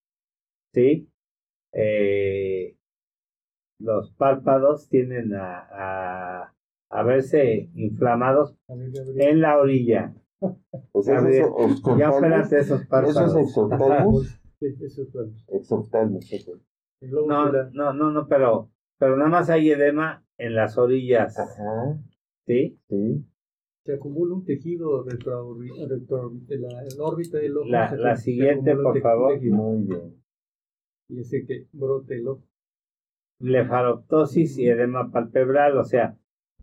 [0.73, 1.09] ¿Sí?
[1.73, 2.77] Eh,
[3.79, 6.58] los párpados tienden a a
[6.91, 10.15] verse inflamados en la orilla.
[10.93, 13.37] Pues ya espérate esos párpados.
[14.61, 16.61] ¿Eso es.
[17.01, 21.39] No, no, no, no, pero, pero nada más hay edema en las orillas.
[21.39, 21.99] Ajá.
[22.47, 22.79] ¿Sí?
[22.89, 23.25] Sí.
[23.85, 25.57] Se acumula un tejido retro,
[25.89, 27.69] retro, de la, órbita del ojo.
[27.69, 29.41] La, la siguiente, por favor.
[29.41, 30.23] Muy bien.
[31.09, 32.45] Y ese que brote el ojo.
[33.41, 36.19] Blefaroptosis y edema palpebral, o sea,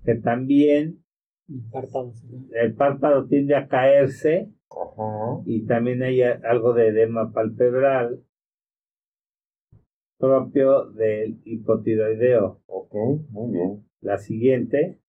[0.06, 1.04] que también
[1.48, 4.52] el párpado tiende a caerse
[5.46, 8.24] y también hay algo de edema palpebral
[10.18, 12.62] propio del hipotiroideo.
[12.68, 12.94] Ok,
[13.30, 13.90] muy bien.
[14.02, 15.00] La siguiente,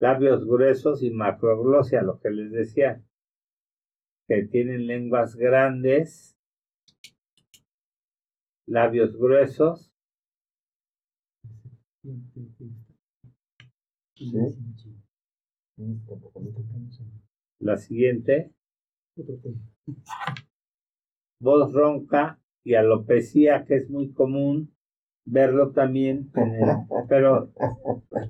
[0.00, 3.02] labios gruesos y macroglosia, lo que les decía,
[4.26, 6.36] que tienen lenguas grandes,
[8.66, 9.87] labios gruesos
[17.60, 18.52] la siguiente.
[21.40, 24.74] Voz ronca y alopecia, que es muy común
[25.30, 26.30] verlo también,
[27.08, 27.50] pero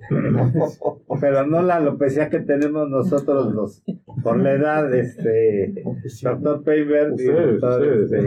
[1.20, 3.82] pero no la alopecia que tenemos nosotros los
[4.22, 5.84] por la edad, este
[6.22, 8.18] doctor Paper y doctor este,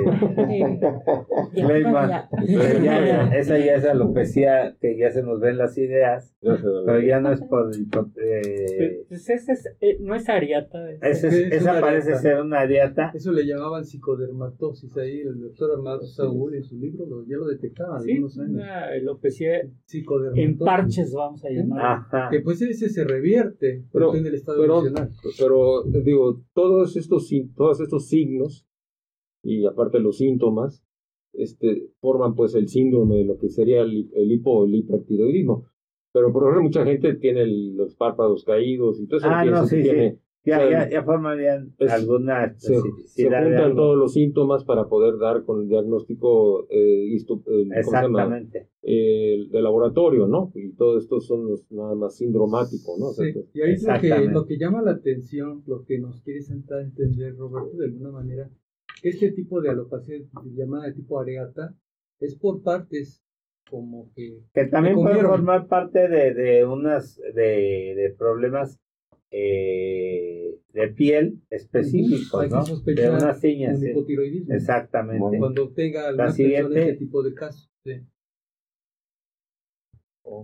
[3.37, 7.41] esa ya es alopecia que ya se nos ven las ideas, pero ya no es
[7.41, 10.91] por eh, pues ese es, eh, no es ariata.
[11.01, 13.11] esa parece ser una ariata.
[13.13, 17.99] Eso le llamaban psicodermatosis ahí, el doctor Amado Saúl en su libro ya lo detectaba
[17.99, 19.61] sí, algunos años alopecia
[20.35, 22.29] en parches, vamos a llamar.
[22.29, 24.83] Que pues ese se revierte pero, en el estado pero,
[25.37, 28.65] pero digo, todos estos, todos estos signos
[29.43, 30.83] y aparte los síntomas
[31.33, 35.65] este, forman pues el síndrome de lo que sería el, el hipo el hipertiroidismo.
[36.13, 39.27] Pero por ejemplo mucha gente tiene los párpados caídos y todo eso.
[39.29, 44.63] Ah, no, sí, tiene, ya, ya, ya formarían alguna se, se juntan todos los síntomas
[44.63, 47.15] para poder dar con el diagnóstico eh,
[47.75, 48.69] Exactamente.
[48.81, 50.51] Eh, de laboratorio, ¿no?
[50.55, 53.11] Y todo esto son los, nada más sindromático, ¿no?
[53.11, 56.41] Sí, y ahí es lo que, lo que llama la atención, lo que nos quiere
[56.41, 58.49] sentar a entender, Roberto, de alguna manera,
[59.01, 60.15] que este tipo de alopacia
[60.55, 61.75] llamada de tipo areata
[62.19, 63.23] es por partes
[63.69, 64.39] como que...
[64.53, 68.79] Que también puede formar parte de, de unas de, de problemas
[69.31, 72.63] eh, de piel específicos, ¿no?
[72.83, 73.81] De unas ciñas.
[74.49, 75.39] Exactamente.
[75.39, 77.69] Cuando tenga la siguiente, este tipo de caso.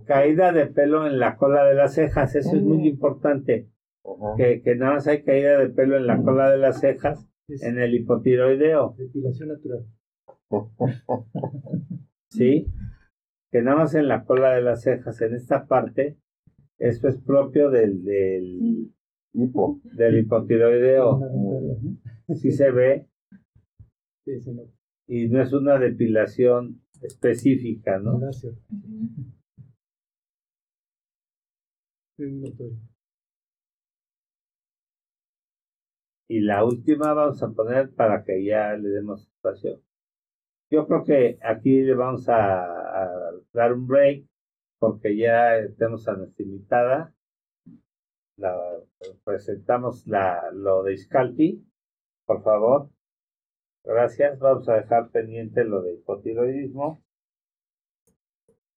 [0.06, 3.68] Caída de pelo en la cola de las cejas, eso es muy importante.
[4.36, 7.78] Que, que nada más hay caída de pelo en la cola de las cejas en
[7.78, 8.94] el hipotiroideo.
[8.98, 9.86] Depilación natural.
[12.30, 12.66] sí,
[13.50, 16.18] que nada más en la cola de las cejas, en esta parte,
[16.78, 18.92] esto es propio del, del,
[19.32, 19.80] Hipo.
[19.84, 21.20] del hipotiroideo.
[22.34, 23.08] Sí se ve.
[25.06, 28.20] Y no es una depilación específica, ¿no?
[36.30, 39.80] Y la última vamos a poner para que ya le demos espacio.
[40.70, 44.27] Yo creo que aquí le vamos a dar un break
[44.78, 47.14] porque ya tenemos a nuestra invitada.
[48.36, 48.56] La,
[49.24, 51.66] presentamos la, lo de Iscalti,
[52.24, 52.90] por favor.
[53.84, 54.38] Gracias.
[54.38, 57.02] Vamos a dejar pendiente lo de hipotiroidismo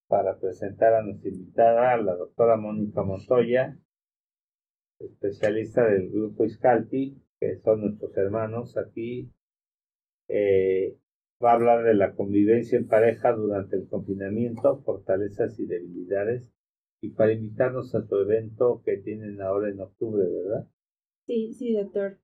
[0.07, 3.77] para presentar a nuestra invitada, la doctora Mónica Montoya,
[4.99, 9.31] especialista del grupo Iscalti, que son nuestros hermanos aquí.
[10.27, 10.97] Eh,
[11.43, 16.43] va a hablar de la convivencia en pareja durante el confinamiento, fortalezas y debilidades,
[17.01, 20.67] y para invitarnos a su evento que tienen ahora en octubre, ¿verdad?
[21.25, 22.17] Sí, sí, doctor.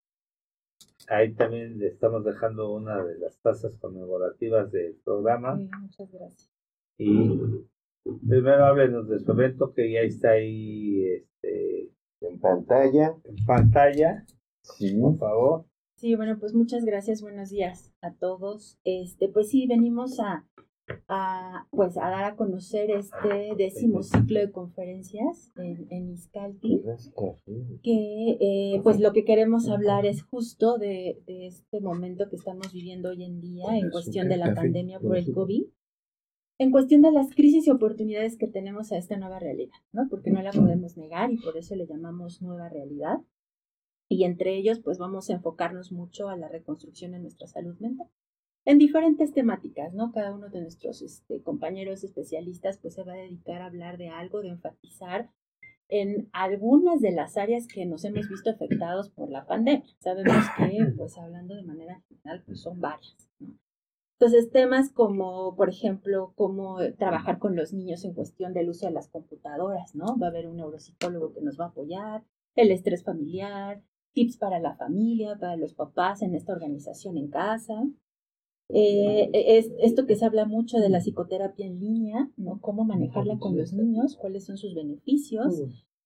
[1.08, 5.58] Ahí también le estamos dejando una de las tazas conmemorativas del programa.
[5.58, 6.52] Sí, muchas gracias.
[6.98, 7.40] Y
[8.28, 11.92] primero háblenos de su evento que ya está ahí este,
[12.22, 13.16] en pantalla.
[13.24, 14.26] En pantalla.
[14.62, 15.00] Sí.
[15.00, 15.66] Por favor.
[15.98, 18.78] Sí, bueno, pues muchas gracias, buenos días a todos.
[18.84, 20.46] Este, pues sí, venimos a,
[21.08, 26.84] a pues a dar a conocer este décimo ciclo de conferencias en, en Iscalti,
[27.82, 32.72] que eh, pues lo que queremos hablar es justo de, de, este momento que estamos
[32.72, 35.64] viviendo hoy en día en cuestión de la pandemia por el COVID,
[36.60, 40.08] en cuestión de las crisis y oportunidades que tenemos a esta nueva realidad, ¿no?
[40.12, 43.18] Porque no la podemos negar y por eso le llamamos nueva realidad
[44.10, 48.10] y entre ellos pues vamos a enfocarnos mucho a la reconstrucción de nuestra salud mental
[48.68, 50.12] en diferentes temáticas, ¿no?
[50.12, 54.10] Cada uno de nuestros este, compañeros especialistas pues se va a dedicar a hablar de
[54.10, 55.30] algo, de enfatizar
[55.88, 59.88] en algunas de las áreas que nos hemos visto afectados por la pandemia.
[60.00, 63.30] Sabemos que, pues hablando de manera general, pues son varias.
[63.40, 63.58] ¿no?
[64.20, 68.92] Entonces, temas como, por ejemplo, cómo trabajar con los niños en cuestión del uso de
[68.92, 70.18] las computadoras, ¿no?
[70.18, 72.24] Va a haber un neuropsicólogo que nos va a apoyar,
[72.56, 73.82] el estrés familiar,
[74.18, 77.88] tips para la familia, para los papás en esta organización en casa.
[78.70, 82.60] Eh, es esto que se habla mucho de la psicoterapia en línea, ¿no?
[82.60, 85.62] Cómo manejarla con los niños, cuáles son sus beneficios.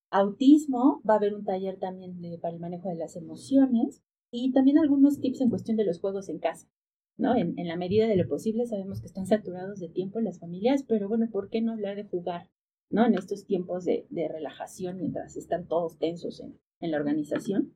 [0.09, 4.51] Autismo, va a haber un taller también de, para el manejo de las emociones y
[4.51, 6.67] también algunos tips en cuestión de los juegos en casa.
[7.15, 7.33] ¿no?
[7.37, 10.83] En, en, la medida de lo posible sabemos que están saturados de tiempo las familias,
[10.83, 12.49] pero bueno, ¿por qué no hablar de jugar,
[12.89, 13.05] ¿no?
[13.05, 17.73] En estos tiempos de, de relajación mientras están todos tensos en, en la organización.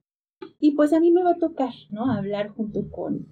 [0.59, 2.11] Y pues a mí me va a tocar, ¿no?
[2.11, 3.27] Hablar junto con,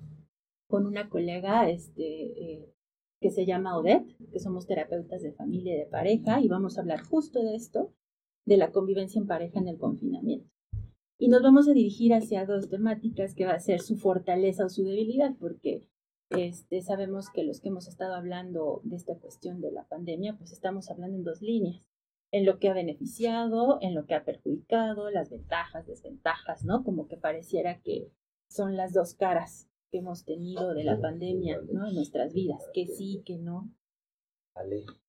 [0.68, 2.74] con una colega este, eh,
[3.20, 6.82] que se llama Odette, que somos terapeutas de familia y de pareja, y vamos a
[6.82, 7.94] hablar justo de esto,
[8.46, 10.50] de la convivencia en pareja en el confinamiento.
[11.18, 14.70] Y nos vamos a dirigir hacia dos temáticas que va a ser su fortaleza o
[14.70, 15.88] su debilidad, porque
[16.32, 20.52] este, sabemos que los que hemos estado hablando de esta cuestión de la pandemia, pues
[20.52, 21.82] estamos hablando en dos líneas,
[22.34, 26.84] en lo que ha beneficiado, en lo que ha perjudicado, las ventajas, desventajas, ¿no?
[26.84, 28.12] Como que pareciera que
[28.50, 31.88] son las dos caras que hemos tenido de la pandemia, ¿no?
[31.88, 33.72] En nuestras vidas, que sí, que no.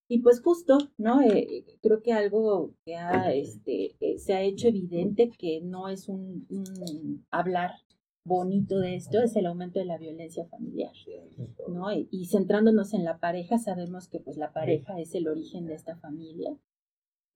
[0.07, 1.23] Y pues justo, ¿no?
[1.23, 6.11] Eh, creo que algo que ha, este, eh, se ha hecho evidente que no es
[6.11, 6.47] un,
[7.31, 7.71] hablar
[8.27, 10.93] bonito de esto es el aumento de la violencia familiar,
[11.69, 11.91] ¿no?
[11.91, 15.97] Y, centrándonos en la pareja, sabemos que pues la pareja es el origen de esta
[15.97, 16.55] familia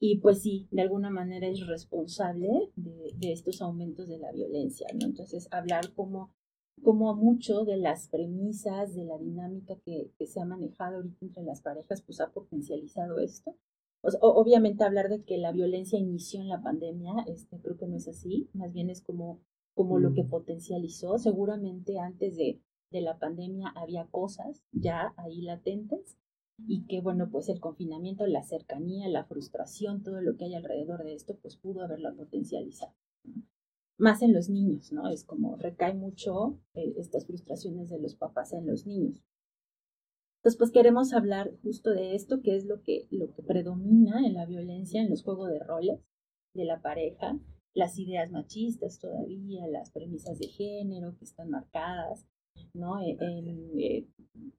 [0.00, 4.86] y pues sí, de alguna manera es responsable de, de estos aumentos de la violencia,
[4.94, 5.06] ¿no?
[5.06, 6.32] Entonces, hablar como
[6.82, 11.60] como mucho de las premisas, de la dinámica que, se ha manejado ahorita entre las
[11.60, 13.56] parejas, pues ha potencializado esto.
[14.20, 18.08] obviamente hablar de que la violencia inició en la pandemia, este, creo que no es
[18.08, 19.40] así, más bien es como,
[19.74, 20.30] como lo que mm.
[20.30, 21.18] potencializó.
[21.18, 22.60] Seguramente antes de,
[22.90, 26.16] de la pandemia había cosas ya ahí latentes
[26.66, 31.04] y que bueno, pues el confinamiento, la cercanía, la frustración, todo lo que hay alrededor
[31.04, 32.94] de esto, pues pudo haberla potencializado
[33.98, 35.08] más en los niños, ¿no?
[35.08, 39.20] Es como recae mucho eh, estas frustraciones de los papás en los niños.
[40.38, 44.34] Entonces, pues queremos hablar justo de esto, que es lo que, lo que predomina en
[44.34, 46.00] la violencia, en los juegos de roles
[46.54, 47.38] de la pareja,
[47.74, 52.24] las ideas machistas todavía, las premisas de género que están marcadas,
[52.74, 53.00] ¿no?
[53.00, 54.06] E, en, eh,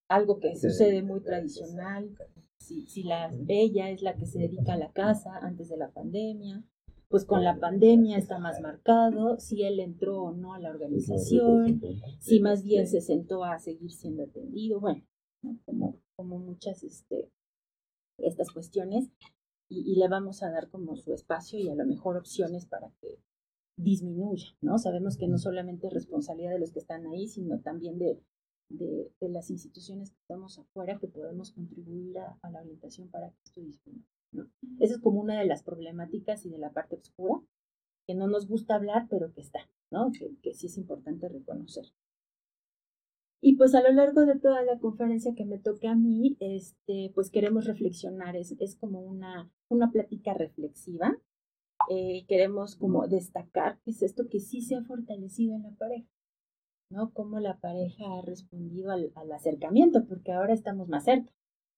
[0.07, 2.15] algo que sucede muy tradicional,
[2.57, 5.91] si, si la, ella es la que se dedica a la casa antes de la
[5.91, 6.63] pandemia,
[7.09, 11.81] pues con la pandemia está más marcado, si él entró o no a la organización,
[12.19, 15.03] si más bien se sentó a seguir siendo atendido, bueno,
[15.65, 17.31] como, como muchas este,
[18.19, 19.11] estas cuestiones,
[19.71, 23.19] y, le vamos a dar como su espacio y a lo mejor opciones para que
[23.83, 24.77] disminuya, ¿no?
[24.77, 28.19] Sabemos que no solamente es responsabilidad de los que están ahí, sino también de,
[28.69, 33.37] de, las instituciones que estamos afuera que podemos contribuir a, a la orientación para que
[33.45, 34.05] esto disminuya.
[34.79, 37.41] Esa es como una de las problemáticas y de la parte oscura,
[38.05, 39.59] que no nos gusta hablar, pero que está,
[39.91, 40.11] ¿no?
[40.11, 41.85] Que, sí es importante reconocer.
[43.41, 47.11] Y pues a lo largo de toda la conferencia que me toca a mí, este,
[47.15, 51.17] pues queremos reflexionar, es, es como una, una plática reflexiva.
[51.89, 56.07] Eh, queremos como destacar qué es esto que sí se ha fortalecido en la pareja,
[56.91, 57.11] ¿no?
[57.13, 61.31] Cómo la pareja ha respondido al, al acercamiento, porque ahora estamos más cerca.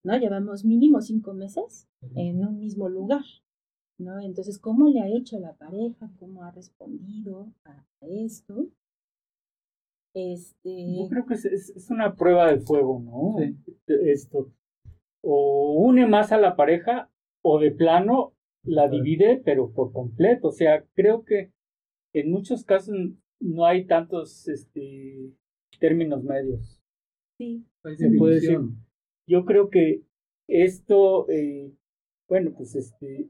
[0.03, 0.17] ¿no?
[0.17, 3.23] Llevamos mínimo cinco meses en un mismo lugar,
[3.99, 4.19] ¿no?
[4.19, 6.09] Entonces, ¿cómo le ha hecho la pareja?
[6.19, 8.67] ¿Cómo ha respondido a esto?
[10.13, 10.97] Este...
[10.97, 13.38] Yo creo que es, es, una prueba de fuego, ¿no?
[13.88, 14.51] Esto.
[15.23, 17.09] O une más a la pareja
[17.43, 18.33] o de plano
[18.63, 20.49] la divide, pero por completo.
[20.49, 21.51] O sea, creo que
[22.13, 22.95] en muchos casos
[23.39, 25.31] no hay tantos este,
[25.79, 26.81] términos medios.
[27.38, 27.65] Sí.
[27.97, 28.59] Se puede decir,
[29.27, 30.03] yo creo que
[30.47, 31.71] esto, eh,
[32.29, 33.29] bueno, pues este,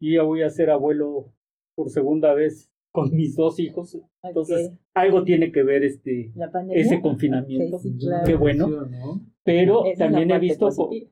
[0.00, 1.32] yo ya voy a ser abuelo
[1.74, 6.32] por segunda vez con mis dos hijos, entonces algo tiene que ver este
[6.70, 7.78] ese confinamiento,
[8.26, 8.68] qué bueno,
[9.44, 10.68] pero también he visto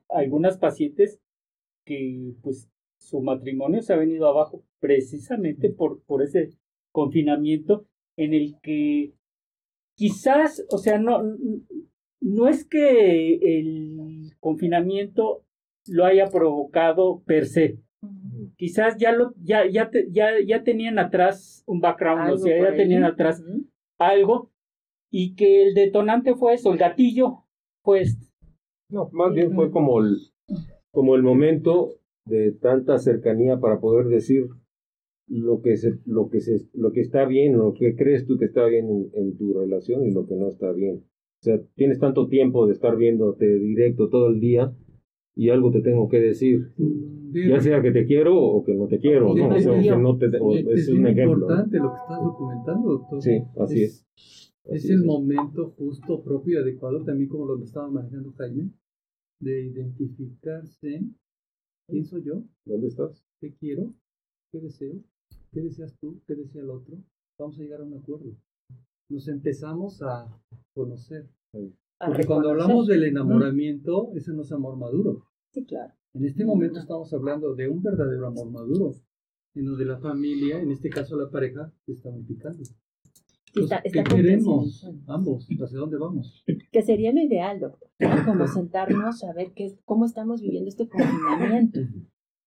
[0.09, 1.21] algunas pacientes
[1.85, 2.69] que pues
[2.99, 6.51] su matrimonio se ha venido abajo precisamente por, por ese
[6.91, 7.85] confinamiento
[8.17, 9.13] en el que
[9.95, 11.21] quizás, o sea, no,
[12.21, 15.43] no es que el confinamiento
[15.87, 17.79] lo haya provocado per se.
[18.57, 23.03] Quizás ya lo ya ya ya, ya tenían atrás un background, o sea, ya tenían
[23.03, 23.43] atrás
[23.97, 24.51] algo
[25.11, 27.45] y que el detonante fue eso, el gatillo
[27.83, 28.17] pues
[28.89, 30.17] no, más bien fue como el
[30.91, 31.95] como el momento
[32.27, 34.47] de tanta cercanía para poder decir
[35.27, 38.45] lo que se, lo que se, lo que está bien, lo que crees tú que
[38.45, 41.03] está bien en tu relación y lo que no está bien.
[41.39, 44.73] O sea, tienes tanto tiempo de estar viéndote directo todo el día
[45.35, 46.71] y algo te tengo que decir.
[47.31, 49.49] ya sea que te quiero o que no te quiero, ¿no?
[49.49, 51.47] O sea, que no te, es, un ejemplo.
[51.47, 53.21] Es importante lo que estás documentando, doctor.
[53.21, 54.07] Sí, así es.
[54.63, 58.71] Es, el momento justo, propio y adecuado, también como lo que estaba manejando Jaime,
[59.39, 61.03] de identificarse
[61.87, 63.93] quién soy yo, dónde estás, qué quiero,
[64.51, 65.03] qué deseo,
[65.51, 66.97] qué deseas tú, qué desea el otro.
[67.39, 68.35] Vamos a llegar a un acuerdo
[69.09, 70.27] nos empezamos a
[70.73, 71.29] conocer.
[71.51, 75.25] Porque cuando hablamos del enamoramiento, ese no es amor maduro.
[75.51, 75.93] Sí, claro.
[76.13, 78.93] En este momento estamos hablando de un verdadero amor maduro,
[79.53, 82.63] sino de la familia, en este caso la pareja, que está unificando.
[83.91, 85.47] ¿Qué queremos ambos?
[85.49, 86.43] ¿Hacia dónde vamos?
[86.71, 87.89] Que sería lo ideal, doctor.
[88.25, 91.79] Como sentarnos a ver qué, cómo estamos viviendo este confinamiento.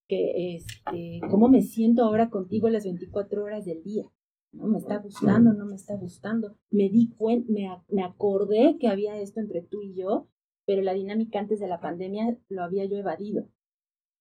[0.08, 4.04] Que, este, cómo me siento ahora contigo las 24 horas del día.
[4.52, 4.66] ¿no?
[4.66, 6.56] Me está gustando, no me está gustando.
[6.70, 10.28] Me di cuenta, me, me acordé que había esto entre tú y yo,
[10.66, 13.48] pero la dinámica antes de la pandemia lo había yo evadido.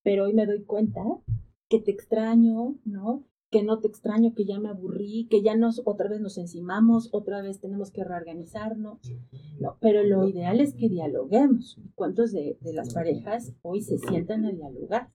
[0.03, 1.02] Pero hoy me doy cuenta
[1.70, 3.29] que te extraño, ¿no?
[3.52, 7.10] Que no te extraño, que ya me aburrí, que ya nos otra vez nos encimamos,
[7.14, 9.00] otra vez tenemos que reorganizarnos.
[9.60, 11.80] No, pero lo ideal es que dialoguemos.
[11.96, 15.12] ¿Cuántos de, de las parejas hoy se sientan a dialogar?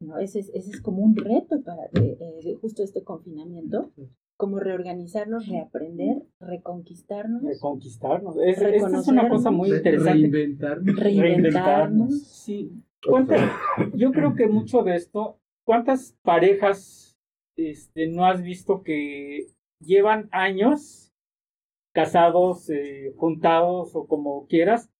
[0.00, 0.18] ¿no?
[0.18, 3.92] Ese, es, ese es como un reto para de, de justo este confinamiento,
[4.36, 7.42] como reorganizarnos, reaprender, reconquistarnos.
[7.42, 8.36] Reconquistarnos.
[8.42, 10.12] Es, es una cosa muy interesante.
[10.12, 10.96] Reinventarnos.
[10.96, 12.22] Reinventarnos.
[12.22, 12.72] Sí.
[13.94, 17.09] Yo creo que mucho de esto, ¿cuántas parejas
[17.60, 19.46] este, no has visto que
[19.80, 21.12] llevan años
[21.92, 24.90] casados, eh, juntados o como quieras,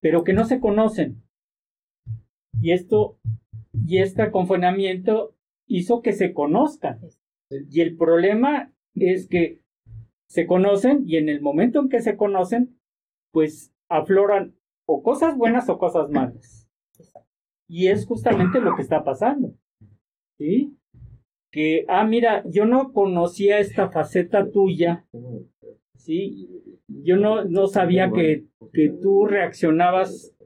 [0.00, 1.22] pero que no se conocen?
[2.60, 3.18] Y esto
[3.72, 5.34] y este confinamiento
[5.66, 7.00] hizo que se conozcan.
[7.50, 9.60] Y el problema es que
[10.28, 12.78] se conocen y en el momento en que se conocen,
[13.32, 14.56] pues afloran
[14.86, 16.68] o cosas buenas o cosas malas.
[17.68, 19.54] Y es justamente lo que está pasando.
[20.38, 20.75] ¿Sí?
[21.56, 25.06] Que, ah, mira, yo no conocía esta faceta tuya.
[25.96, 26.50] ¿Sí?
[26.86, 30.36] Yo no, no sabía que, que tú reaccionabas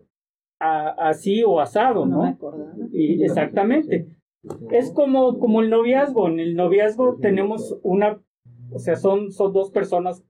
[0.60, 2.38] así o asado, ¿no?
[2.92, 4.06] y, exactamente.
[4.70, 6.28] Es como, como el noviazgo.
[6.28, 8.22] En el noviazgo tenemos una,
[8.70, 10.24] o sea, son, son dos personas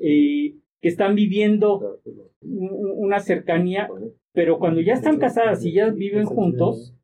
[0.00, 2.00] eh, que están viviendo
[2.40, 3.88] una cercanía,
[4.32, 6.94] pero cuando ya están casadas y ya viven juntos,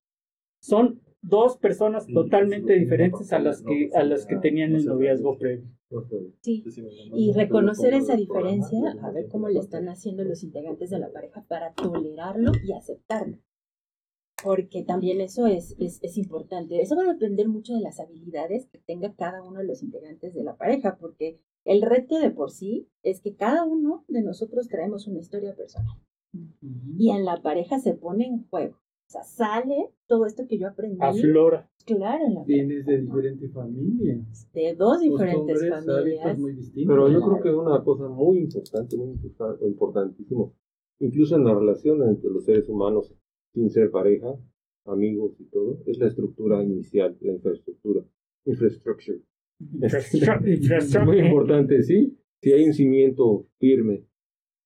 [0.62, 5.68] son dos personas totalmente diferentes a las que, a las que tenían el noviazgo previo.
[6.40, 6.64] Sí,
[7.14, 11.44] y reconocer esa diferencia, a ver cómo le están haciendo los integrantes de la pareja
[11.48, 13.38] para tolerarlo y aceptarlo.
[14.42, 16.80] Porque también eso es, es, es, importante.
[16.80, 20.32] Eso va a depender mucho de las habilidades que tenga cada uno de los integrantes
[20.32, 24.68] de la pareja, porque el reto de por sí es que cada uno de nosotros
[24.68, 25.98] traemos una historia personal.
[26.97, 28.80] Y en la pareja se pone en juego.
[29.11, 30.99] O sea, sale todo esto que yo aprendí.
[31.01, 31.69] Aflora.
[31.85, 34.49] Claro, en la Vienes de diferentes familias.
[34.53, 36.39] De dos diferentes familias.
[36.39, 36.95] Muy distintos.
[36.95, 40.55] Pero yo creo que una cosa muy importante, muy importante, importantísimo,
[41.01, 43.12] incluso en la relación entre los seres humanos,
[43.53, 44.39] sin ser pareja,
[44.85, 48.05] amigos y todo, es la estructura inicial, la infraestructura.
[48.45, 49.19] Infrastructure.
[49.82, 52.16] Es muy importante, ¿sí?
[52.41, 54.05] Si hay un cimiento firme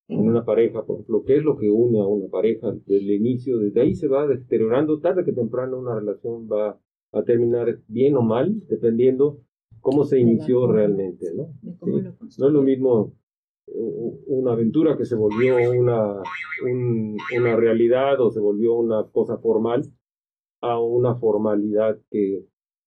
[0.09, 3.10] en una pareja, por ejemplo, qué es lo que une a una pareja desde el
[3.10, 6.78] inicio, desde ahí se va deteriorando, tarde que temprano una relación va
[7.12, 9.40] a terminar bien o mal, dependiendo
[9.81, 11.55] cómo se inició realmente, ¿no?
[12.39, 13.14] No es lo mismo
[13.66, 16.20] una aventura que se volvió una,
[17.39, 19.85] una realidad o se volvió una cosa formal
[20.60, 22.44] a una formalidad que,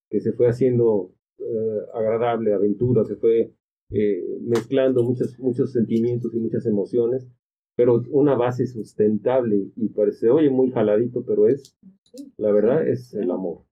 [0.09, 3.53] que se fue haciendo eh, agradable, aventura, se fue
[3.89, 7.27] eh, mezclando muchos, muchos sentimientos y muchas emociones,
[7.75, 11.77] pero una base sustentable y parece, oye, muy jaladito, pero es,
[12.37, 13.63] la verdad, es el amor.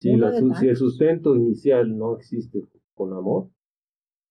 [0.00, 2.62] Si, la, si el sustento inicial no existe
[2.94, 3.48] con amor,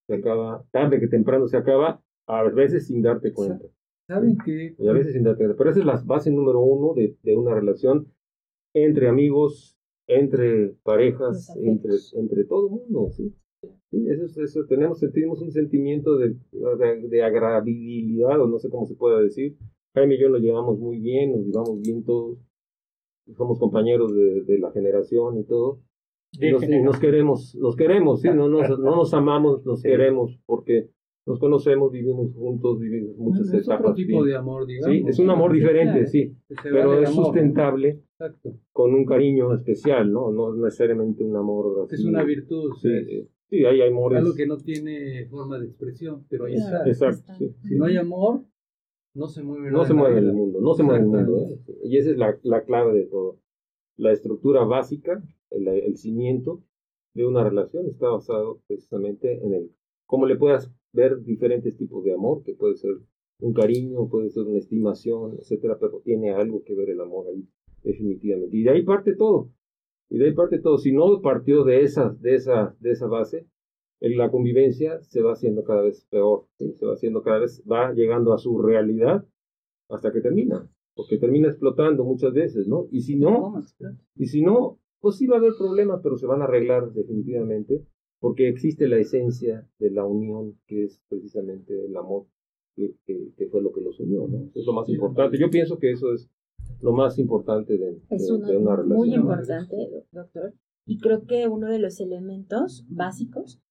[0.08, 3.66] se acaba, tarde que temprano se acaba, a veces sin darte cuenta.
[4.08, 4.76] ¿Saben qué?
[4.78, 5.58] Y a veces sin darte cuenta.
[5.58, 8.08] Pero esa es la base número uno de, de una relación
[8.74, 9.78] entre amigos,
[10.08, 13.34] entre parejas, entre, entre todo el mundo, ¿sí?
[13.92, 16.36] Sí, eso, eso, tenemos, sentimos un sentimiento de,
[17.10, 19.58] de, agradabilidad, o no sé cómo se puede decir.
[19.96, 22.38] Jaime y yo nos llevamos muy bien, nos llevamos bien todos,
[23.36, 25.82] somos compañeros de, de la generación y todo.
[26.34, 28.30] Y nos, y nos, queremos, nos queremos, ¿sí?
[28.30, 30.92] no, nos, no nos amamos, nos queremos, porque
[31.26, 33.82] nos conocemos, vivimos juntos, vivimos muchas es etapas.
[33.82, 34.96] otro tipo de amor, digamos.
[34.96, 38.04] Sí, es un amor diferente, sí, pero es sustentable
[38.72, 40.32] con un cariño especial, ¿no?
[40.32, 41.96] No necesariamente un amor así.
[41.96, 42.74] Es una virtud.
[42.82, 44.20] Sí, es sí hay amores.
[44.20, 46.88] algo que no tiene forma de expresión, pero ahí está.
[46.88, 47.56] Exacto, sí.
[47.68, 48.44] Si no hay amor,
[49.14, 51.38] no se mueve No se mueve el mundo, no se mueve el mundo.
[51.38, 51.60] ¿eh?
[51.84, 53.40] Y esa es la, la clave de todo.
[53.98, 56.64] La estructura básica, el, el cimiento
[57.14, 59.72] de una relación está basado precisamente en el
[60.06, 62.92] cómo le puedas ver diferentes tipos de amor, que puede ser
[63.40, 67.48] un cariño, puede ser una estimación, etcétera, pero tiene algo que ver el amor ahí,
[67.84, 68.58] definitivamente.
[68.58, 69.52] Y de ahí parte todo.
[70.10, 70.78] Y de ahí parte todo.
[70.78, 73.48] Si no partió de esa, de esa, de esa base,
[74.00, 76.74] la convivencia se va haciendo cada vez peor, ¿sí?
[76.74, 79.26] se va haciendo cada vez, va llegando a su realidad
[79.90, 82.88] hasta que termina, porque termina explotando muchas veces, ¿no?
[82.92, 83.62] Y si no,
[84.16, 87.86] y si no, pues sí va a haber problemas, pero se van a arreglar definitivamente,
[88.20, 92.26] porque existe la esencia de la unión, que es precisamente el amor,
[92.76, 94.46] que, que, que fue lo que los unió, ¿no?
[94.50, 95.38] Eso es lo más importante.
[95.38, 96.30] Yo pienso que eso es
[96.82, 98.98] lo más importante de, de, Es una, de una relación.
[98.98, 100.54] muy importante, doctor.
[100.86, 103.62] Y creo que uno de los elementos básicos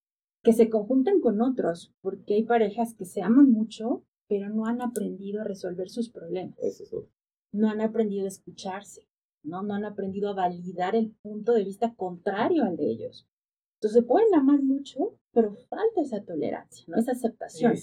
[0.43, 4.81] que se conjuntan con otros, porque hay parejas que se aman mucho, pero no han
[4.81, 6.55] aprendido a resolver sus problemas.
[7.51, 9.09] No han aprendido a escucharse,
[9.43, 9.63] ¿no?
[9.63, 13.27] No han aprendido a validar el punto de vista contrario al de ellos.
[13.81, 16.97] Entonces pueden amar mucho, pero falta esa tolerancia, ¿no?
[16.97, 17.73] Esa aceptación.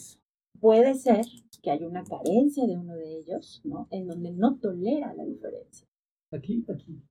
[0.61, 1.25] Puede ser
[1.63, 3.89] que haya una carencia de uno de ellos, ¿no?
[3.91, 5.87] En donde no tolera la diferencia.
[6.33, 7.03] Aquí, aquí,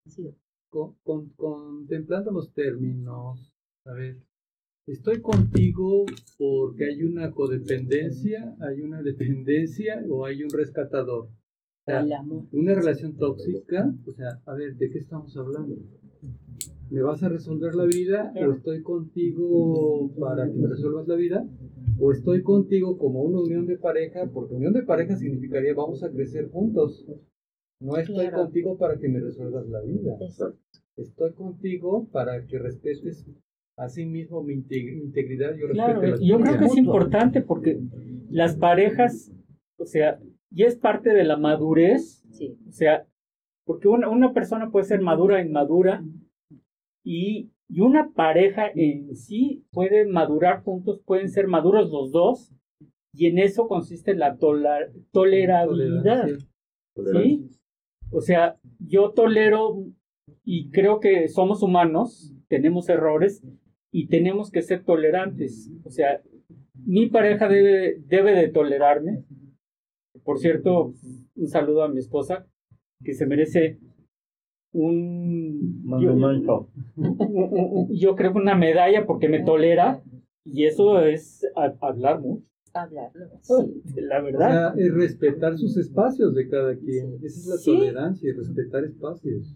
[0.69, 3.53] con, contemplando los términos,
[3.85, 4.17] a ver,
[4.87, 6.05] estoy contigo
[6.37, 11.29] porque hay una codependencia, hay una dependencia o hay un rescatador.
[11.85, 12.45] el amor.
[12.51, 15.75] Una relación tóxica, o sea, a ver, ¿de qué estamos hablando?
[16.89, 21.47] ¿Me vas a resolver la vida o estoy contigo para que me resuelvas la vida?
[21.99, 24.29] ¿O estoy contigo como una unión de pareja?
[24.31, 27.05] Porque unión de pareja significaría vamos a crecer juntos.
[27.79, 30.17] No estoy contigo para que me resuelvas la vida.
[30.95, 33.25] Estoy contigo para que respetes
[33.77, 35.55] a sí mismo mi, integridad.
[35.55, 37.79] Yo, claro, yo creo que es importante porque
[38.29, 39.31] las parejas,
[39.77, 40.19] o sea,
[40.51, 42.23] y es parte de la madurez.
[42.67, 43.07] O sea,
[43.65, 46.03] porque una, una persona puede ser madura inmadura
[47.05, 52.51] y, y una pareja en sí puede madurar juntos, pueden ser maduros los dos,
[53.13, 54.37] y en eso consiste la
[55.11, 56.27] tolerabilidad.
[57.13, 57.47] ¿sí?
[58.11, 59.85] O sea, yo tolero
[60.43, 63.41] y creo que somos humanos, tenemos errores
[63.91, 65.71] y tenemos que ser tolerantes.
[65.83, 66.21] O sea,
[66.73, 69.23] mi pareja debe, debe de tolerarme.
[70.23, 70.93] Por cierto,
[71.35, 72.47] un saludo a mi esposa,
[73.03, 73.79] que se merece
[74.75, 76.69] un monumento.
[77.91, 80.03] Yo, creo una medalla porque me tolera
[80.43, 81.47] y eso es
[81.81, 82.45] hablar mucho.
[82.73, 83.29] Hablarlo,
[83.95, 84.77] La verdad.
[84.77, 87.15] es respetar sus espacios de cada quien.
[87.23, 89.55] Esa es la tolerancia, respetar espacios.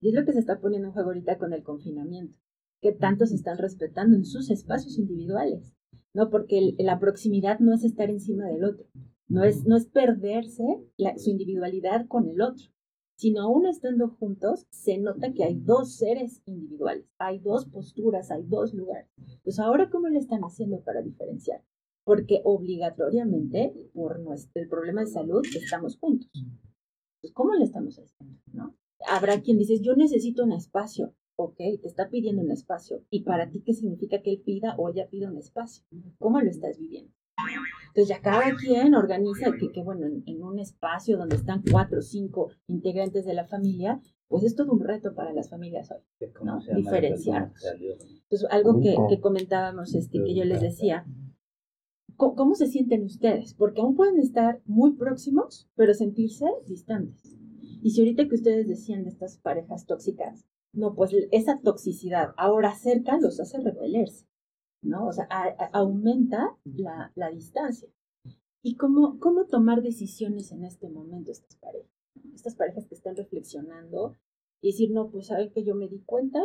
[0.00, 2.36] Y es lo que se está poniendo en juego ahorita con el confinamiento.
[2.82, 5.76] Que tanto se están respetando en sus espacios individuales.
[6.12, 6.28] ¿No?
[6.28, 8.86] Porque la proximidad no es estar encima del otro.
[9.28, 10.64] No es, no es perderse
[11.18, 12.64] su individualidad con el otro
[13.16, 18.44] sino aún estando juntos, se nota que hay dos seres individuales, hay dos posturas, hay
[18.44, 19.10] dos lugares.
[19.42, 21.62] Pues ahora, ¿cómo le están haciendo para diferenciar?
[22.04, 26.30] Porque obligatoriamente, por nuestro, el problema de salud, estamos juntos.
[27.20, 28.38] Pues, ¿cómo le estamos haciendo?
[28.52, 28.76] ¿no?
[29.08, 31.14] Habrá quien dice, yo necesito un espacio.
[31.38, 33.02] Ok, te está pidiendo un espacio.
[33.10, 35.84] ¿Y para ti qué significa que él pida o ella pida un espacio?
[36.18, 37.12] ¿Cómo lo estás viviendo?
[37.88, 42.02] Entonces ya cada quien organiza que, que bueno, en, un espacio donde están cuatro o
[42.02, 46.58] cinco integrantes de la familia, pues es todo un reto para las familias hoy, ¿no?
[46.74, 47.62] Diferenciarnos.
[47.64, 51.06] Entonces, algo que, que comentábamos, este, que yo les decía,
[52.16, 53.54] ¿cómo, se sienten ustedes?
[53.54, 57.36] Porque aún pueden estar muy próximos, pero sentirse distantes.
[57.82, 62.74] Y si ahorita que ustedes decían de estas parejas tóxicas, no, pues esa toxicidad ahora
[62.74, 64.26] cerca los hace repelerse.
[64.82, 65.06] ¿No?
[65.06, 65.28] O sea,
[65.72, 67.88] aumenta la, la, distancia.
[68.62, 71.90] ¿Y cómo, cómo tomar decisiones en este momento estas parejas?
[72.34, 74.16] Estas parejas que están reflexionando
[74.60, 76.40] y decir, no, pues saben que yo me di cuenta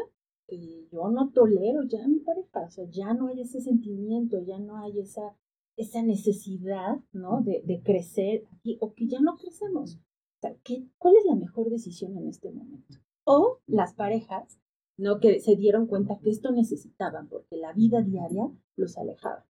[0.48, 4.40] que yo no tolero ya a mi pareja, o sea, ya no hay ese sentimiento,
[4.42, 5.36] ya no hay esa,
[5.78, 7.42] esa necesidad, ¿no?
[7.42, 9.96] De, de crecer aquí, o que ya no crecemos.
[9.96, 12.98] O sea, ¿qué, ¿cuál es la mejor decisión en este momento?
[13.24, 14.60] O las parejas
[15.02, 15.20] ¿no?
[15.20, 19.46] Que se dieron cuenta que esto necesitaban porque la vida diaria los alejaba.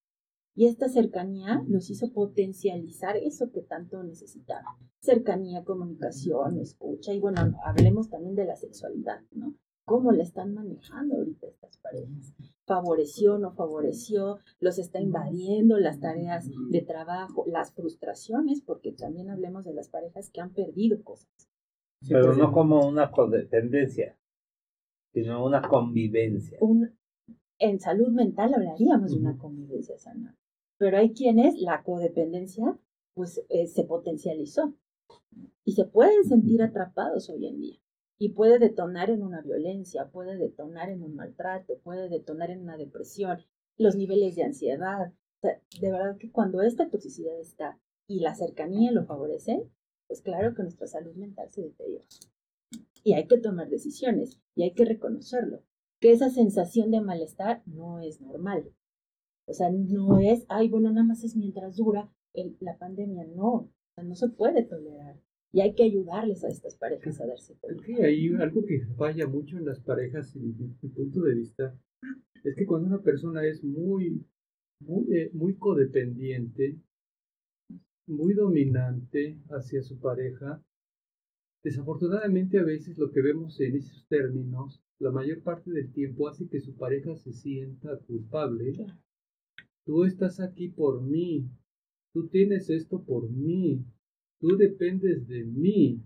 [0.55, 4.77] Y esta cercanía los hizo potencializar eso que tanto necesitaban.
[5.01, 9.55] Cercanía, comunicación, escucha y bueno, hablemos también de la sexualidad, ¿no?
[9.85, 12.32] ¿Cómo la están manejando ahorita estas parejas?
[12.64, 14.39] ¿Favoreció, no favoreció?
[14.60, 18.62] ¿Los está invadiendo las tareas de trabajo, las frustraciones?
[18.62, 21.51] Porque también hablemos de las parejas que han perdido cosas.
[22.09, 24.16] Pero no como una codependencia
[25.12, 26.58] sino una convivencia.
[27.58, 30.36] en salud mental hablaríamos de una convivencia sana,
[30.78, 32.78] pero hay quienes la codependencia
[33.14, 34.74] pues eh, se potencializó
[35.64, 37.78] y se pueden sentir atrapados hoy en día
[38.18, 42.76] y puede detonar en una violencia, puede detonar en un maltrato, puede detonar en una
[42.76, 43.38] depresión,
[43.76, 45.12] los niveles de ansiedad.
[45.42, 49.66] de verdad que cuando esta toxicidad está y la cercanía lo favorece,
[50.06, 52.04] pues claro que nuestra salud mental se deteriora
[53.02, 55.62] y hay que tomar decisiones y hay que reconocerlo,
[56.01, 58.70] que esa sensación de malestar no es normal.
[59.47, 62.12] O sea, no es, ay, bueno, nada más es mientras dura
[62.60, 65.20] la pandemia, no, o sea, no se puede tolerar.
[65.52, 67.82] Y hay que ayudarles a estas parejas a darse cuenta.
[67.85, 71.77] Sí, hay algo que falla mucho en las parejas, en mi punto de vista,
[72.44, 74.24] es que cuando una persona es muy,
[74.81, 76.78] muy, eh, muy codependiente,
[78.06, 80.62] muy dominante hacia su pareja,
[81.62, 86.48] Desafortunadamente a veces lo que vemos en esos términos, la mayor parte del tiempo hace
[86.48, 88.86] que su pareja se sienta culpable.
[89.84, 91.50] Tú estás aquí por mí,
[92.12, 93.84] tú tienes esto por mí,
[94.40, 96.02] tú dependes de mí,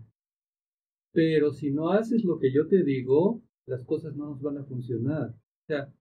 [1.13, 4.65] pero si no haces lo que yo te digo, las cosas no nos van a
[4.65, 5.31] funcionar.
[5.31, 5.93] O sea,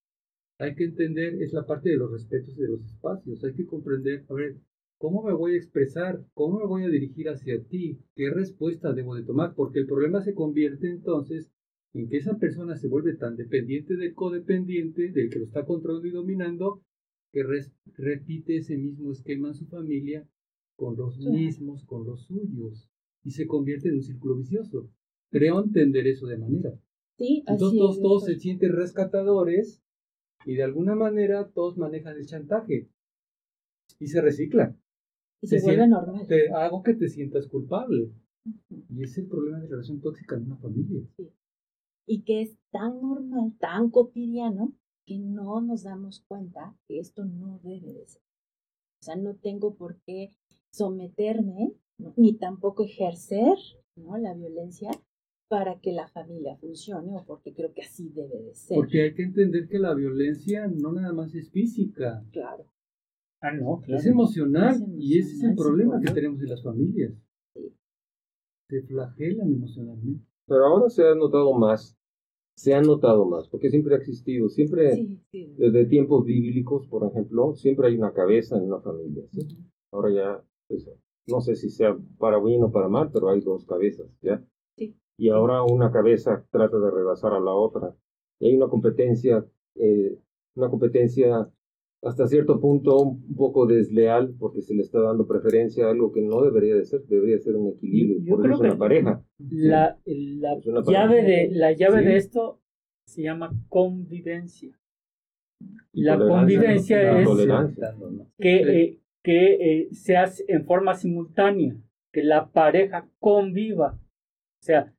[0.59, 3.67] hay que entender, es la parte de los respetos y de los espacios, hay que
[3.67, 4.57] comprender, a ver,
[5.03, 6.25] ¿cómo me voy a expresar?
[6.33, 7.99] ¿Cómo me voy a dirigir hacia ti?
[8.15, 9.53] ¿Qué respuesta debo de tomar?
[9.57, 11.51] Porque el problema se convierte entonces
[11.93, 16.07] en que esa persona se vuelve tan dependiente del codependiente, del que lo está controlando
[16.07, 16.85] y dominando,
[17.33, 17.43] que
[17.97, 20.25] repite ese mismo esquema en su familia
[20.77, 22.89] con los mismos, con los suyos,
[23.25, 24.89] y se convierte en un círculo vicioso.
[25.31, 26.79] Creo entender eso de manera.
[27.19, 29.83] Sí, Entonces todos, todos se sienten rescatadores
[30.47, 32.89] y de alguna manera todos manejan el chantaje
[33.99, 34.82] y se reciclan.
[35.43, 36.27] Y se, vuelve normal.
[36.27, 38.11] Te hago que te sientas culpable.
[38.69, 41.03] Y ese es el problema de la relación tóxica en una familia.
[41.17, 41.31] Sí
[42.07, 44.73] y que es tan normal, tan cotidiano,
[45.07, 48.23] que no nos damos cuenta que esto no debe de ser.
[49.01, 50.31] O sea, no tengo por qué
[50.73, 51.75] someterme,
[52.17, 53.57] ni tampoco ejercer
[53.97, 54.17] ¿no?
[54.17, 54.91] la violencia
[55.49, 58.77] para que la familia funcione o porque creo que así debe de ser.
[58.77, 62.25] Porque hay que entender que la violencia no nada más es física.
[62.33, 62.67] Claro.
[63.43, 67.13] Ah, no, Es emocional, y ese es el problema que tenemos en las familias.
[68.69, 70.25] Se flagelan emocionalmente.
[70.47, 71.99] Pero ahora se ha notado más,
[72.57, 77.89] se ha notado más, porque siempre ha existido, siempre desde tiempos bíblicos, por ejemplo, siempre
[77.89, 79.25] hay una cabeza en una familia.
[79.91, 80.89] Ahora ya, pues,
[81.27, 84.45] no sé si sea para bien o para mal, pero hay dos cabezas, ¿ya?
[85.19, 87.95] Y ahora una cabeza trata de rebasar a la otra.
[88.39, 89.45] Y hay una competencia,
[89.75, 90.19] eh,
[90.55, 91.51] una competencia
[92.03, 96.21] hasta cierto punto un poco desleal porque se le está dando preferencia a algo que
[96.21, 99.25] no debería de ser, debería ser un equilibrio, por eso es una pareja.
[99.39, 102.61] La, la llave, de, la llave de esto
[103.07, 104.77] se llama convivencia.
[105.93, 107.29] La convivencia es
[108.39, 111.77] que, eh, que eh, se hace en forma simultánea,
[112.13, 114.01] que la pareja conviva.
[114.61, 114.93] O sea,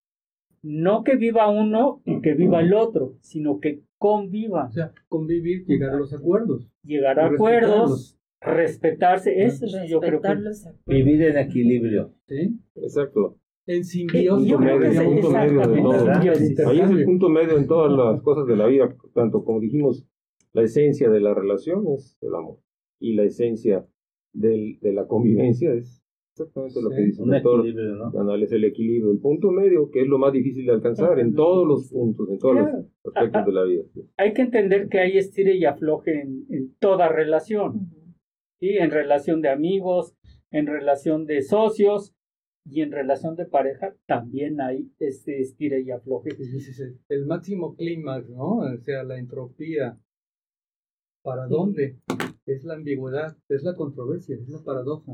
[0.62, 4.66] no que viva uno y que viva el otro, sino que conviva.
[4.66, 6.70] O sea, convivir, llegar a los acuerdos.
[6.84, 10.36] Llegar a acuerdos, respetarse, eso yo creo que...
[10.86, 12.14] Vivir en equilibrio.
[12.28, 12.60] ¿Sí?
[12.76, 13.38] Exacto.
[13.66, 14.50] En simbiosis.
[14.50, 16.70] Yo creo que es el punto medio de todo.
[16.70, 20.06] Ahí es el punto medio en todas las cosas de la vida, tanto como dijimos,
[20.52, 22.60] la esencia de la relación es el amor
[23.00, 23.88] y la esencia
[24.34, 26.03] del, de la convivencia es
[26.36, 28.36] Exactamente lo que dice un equilibrio, ¿no?
[28.36, 31.68] Es el equilibrio, el punto medio, que es lo más difícil de alcanzar en todos
[31.68, 33.84] los puntos, en todos los aspectos de la vida.
[34.18, 37.92] Hay que entender que hay estire y afloje en, toda relación,
[38.60, 38.78] ¿sí?
[38.78, 40.16] En relación de amigos,
[40.50, 42.16] en relación de socios
[42.66, 46.32] y en relación de pareja también hay este estire y afloje.
[47.10, 48.58] El máximo clímax, ¿no?
[48.58, 50.00] O sea, la entropía.
[51.22, 52.00] ¿Para dónde?
[52.48, 55.14] Es la ambigüedad, es la controversia, es la paradoja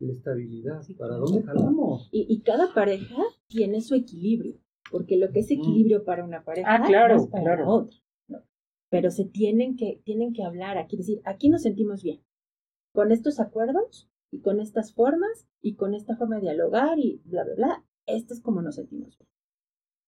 [0.00, 0.82] la estabilidad.
[0.98, 2.08] ¿Para dónde jalamos?
[2.10, 4.58] Y, y, cada pareja tiene su equilibrio,
[4.90, 7.68] porque lo que es equilibrio para una pareja ah, claro, es para claro.
[7.68, 7.96] otra.
[8.88, 12.22] Pero se tienen que, tienen que hablar aquí, decir, aquí nos sentimos bien,
[12.92, 17.44] con estos acuerdos y con estas formas y con esta forma de dialogar y bla,
[17.44, 17.84] bla, bla.
[18.06, 19.28] Esto es como nos sentimos bien.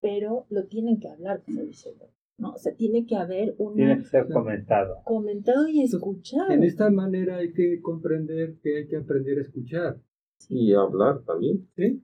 [0.00, 1.98] Pero lo tienen que hablar, como dice el
[2.42, 2.54] ¿no?
[2.54, 3.74] O sea, tiene que haber un...
[3.74, 4.96] Tiene que ser comentado.
[5.04, 6.50] Comentado y escuchado.
[6.50, 10.00] En esta manera hay que comprender que hay que aprender a escuchar.
[10.48, 11.70] Y hablar también.
[11.76, 12.02] ¿Sí?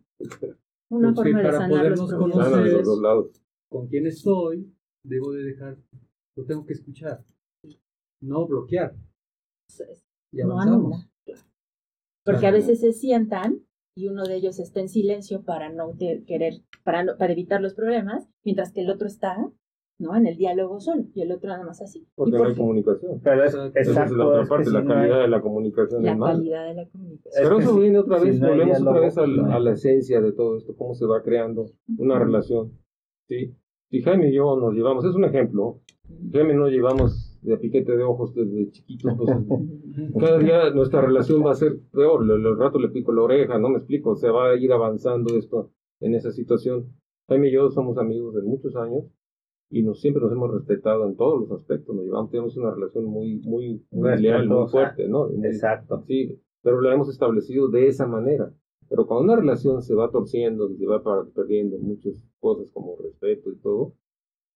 [0.90, 3.42] Una forma de para podernos conocer los dos lados.
[3.68, 4.72] con quién estoy,
[5.04, 5.76] debo de dejar,
[6.36, 7.24] lo tengo que escuchar.
[8.22, 8.94] No bloquear.
[10.32, 11.10] Y avanzamos.
[12.24, 13.66] Porque a veces se sientan
[13.96, 18.28] y uno de ellos está en silencio para no querer, para, para evitar los problemas,
[18.44, 19.50] mientras que el otro está
[19.98, 20.16] ¿no?
[20.16, 22.06] En el diálogo solo, y el otro nada más así.
[22.14, 23.20] Porque no hay comunicación.
[23.22, 26.18] Pero es, exacto, Esa es la otra parte, la calidad de la comunicación la es
[26.18, 27.44] calidad de la comunicación.
[27.44, 30.56] Pero eso viene otra vez, volvemos otra vez a la, a la, esencia de todo
[30.56, 31.66] esto, cómo se va creando
[31.98, 32.72] una relación.
[33.26, 33.54] ¿sí?
[33.90, 35.80] Si Jaime y yo nos llevamos, es un ejemplo,
[36.32, 39.30] Jaime y nos llevamos de piquete de ojos desde chiquitos, pues
[40.18, 43.70] cada día nuestra relación va a ser peor, el rato le pico la oreja, no
[43.70, 46.94] me explico, se va a ir avanzando esto en esa situación.
[47.28, 49.04] Jaime y yo somos amigos de muchos años,
[49.70, 53.04] y nos, siempre nos hemos respetado en todos los aspectos, nos llevamos, tenemos una relación
[53.04, 55.30] muy, muy, muy leal, muy fuerte, ¿no?
[55.44, 56.02] Exacto.
[56.06, 58.52] Sí, pero la hemos establecido de esa manera.
[58.88, 61.02] Pero cuando una relación se va torciendo y se va
[61.34, 63.92] perdiendo muchas cosas como respeto y todo,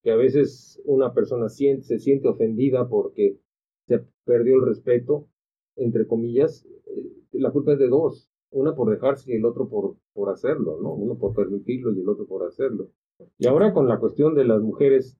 [0.02, 3.38] que a veces una persona siente, se siente ofendida porque
[3.86, 5.28] se perdió el respeto,
[5.76, 8.30] entre comillas, eh, la culpa es de dos.
[8.50, 10.92] Una por dejarse y el otro por, por hacerlo, ¿no?
[10.94, 12.90] Uno por permitirlo y el otro por hacerlo.
[13.38, 15.16] Y ahora con la cuestión de las mujeres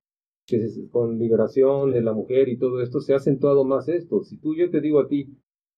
[0.47, 4.23] que con liberación de la mujer y todo esto, se ha acentuado más esto.
[4.23, 5.29] Si tú, yo te digo a ti,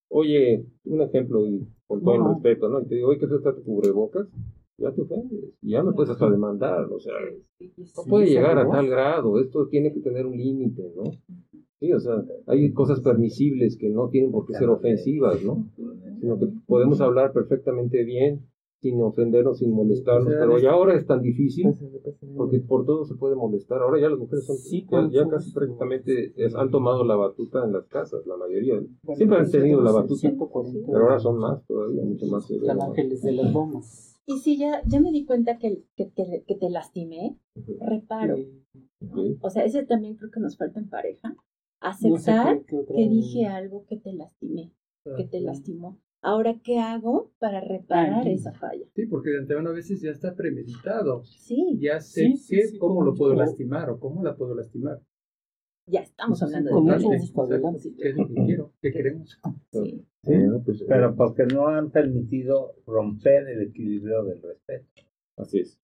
[0.08, 2.80] oye, un ejemplo y con todo el respeto, ¿no?
[2.80, 4.26] Y te digo, oye, ¿qué es tu cubrebocas?
[4.76, 7.14] Ya te ofendes, ya me puedes hasta demandar, o sea,
[7.60, 11.04] no puede llegar a tal grado, esto tiene que tener un límite, ¿no?
[11.78, 15.68] Sí, o sea, hay cosas permisibles que no tienen por qué ser ofensivas, ¿no?
[16.20, 18.48] Sino que podemos hablar perfectamente bien
[18.84, 21.72] sin ofendernos, sin molestarnos, pero ya ahora es tan difícil
[22.36, 23.80] porque por todo se puede molestar.
[23.80, 28.26] Ahora ya las mujeres son ya, casi prácticamente han tomado la batuta en las casas,
[28.26, 28.74] la mayoría.
[29.14, 30.30] Siempre han tenido la batuta,
[30.86, 32.46] pero ahora son más todavía, mucho más
[32.78, 34.20] ángeles de las bombas.
[34.26, 37.38] Y si ya, ya me di cuenta que, que, que, te lastimé,
[37.80, 38.36] reparo.
[39.40, 41.34] O sea, ese también creo que nos falta en pareja.
[41.80, 44.72] Aceptar que dije algo que te lastimé,
[45.16, 45.98] que te lastimó.
[46.24, 48.86] Ahora, ¿qué hago para reparar esa falla?
[48.94, 51.22] Sí, porque de antemano a veces ya está premeditado.
[51.24, 51.76] Sí.
[51.78, 55.02] Ya sé qué, cómo lo puedo lastimar o cómo la puedo lastimar.
[55.86, 56.98] Ya estamos hablando de
[57.98, 58.72] ¿Qué es lo que quiero?
[58.80, 59.38] ¿Qué queremos?
[59.70, 60.02] Sí.
[60.64, 65.02] Pues, Pero eh, porque no han permitido romper el equilibrio del respeto.
[65.36, 65.78] Así es.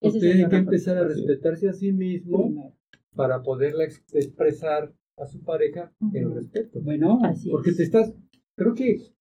[0.00, 2.76] Usted tiene que empezar a respetarse a sí mismo
[3.14, 6.80] para poderla expresar a su pareja en el respeto.
[6.80, 8.12] Bueno, así porque te estás,
[8.56, 9.15] creo que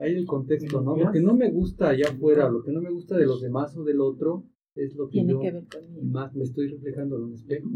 [0.00, 0.96] hay el contexto, ¿no?
[0.96, 3.76] Lo que no me gusta allá afuera, lo que no me gusta de los demás
[3.76, 4.44] o del otro,
[4.74, 5.40] es lo que yo
[6.02, 7.68] más me estoy reflejando en un espejo.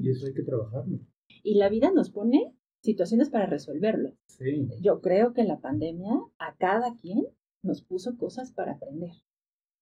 [0.00, 1.00] Y eso hay que trabajarlo.
[1.42, 4.12] Y la vida nos pone situaciones para resolverlo.
[4.26, 4.68] Sí.
[4.80, 7.26] Yo creo que la pandemia a cada quien
[7.62, 9.12] nos puso cosas para aprender,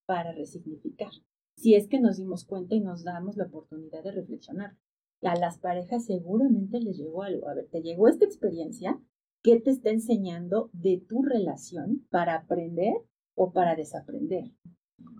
[0.05, 1.11] para resignificar.
[1.55, 4.77] Si es que nos dimos cuenta y nos damos la oportunidad de reflexionar.
[5.21, 7.47] A las parejas seguramente les llegó algo.
[7.47, 8.99] A ver, te llegó esta experiencia,
[9.43, 12.93] ¿Qué te está enseñando de tu relación para aprender
[13.35, 14.51] o para desaprender?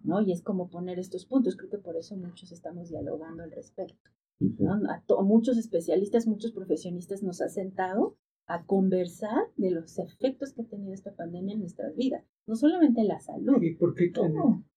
[0.04, 0.22] ¿no?
[0.22, 1.56] Y es como poner estos puntos.
[1.56, 4.12] Creo que por eso muchos estamos dialogando al respecto.
[4.40, 4.74] ¿no?
[4.74, 8.18] A muchos especialistas, muchos profesionistas nos ha sentado
[8.48, 13.02] a conversar de los efectos que ha tenido esta pandemia en nuestras vidas, no solamente
[13.02, 13.62] en la salud.
[13.62, 14.12] Y porque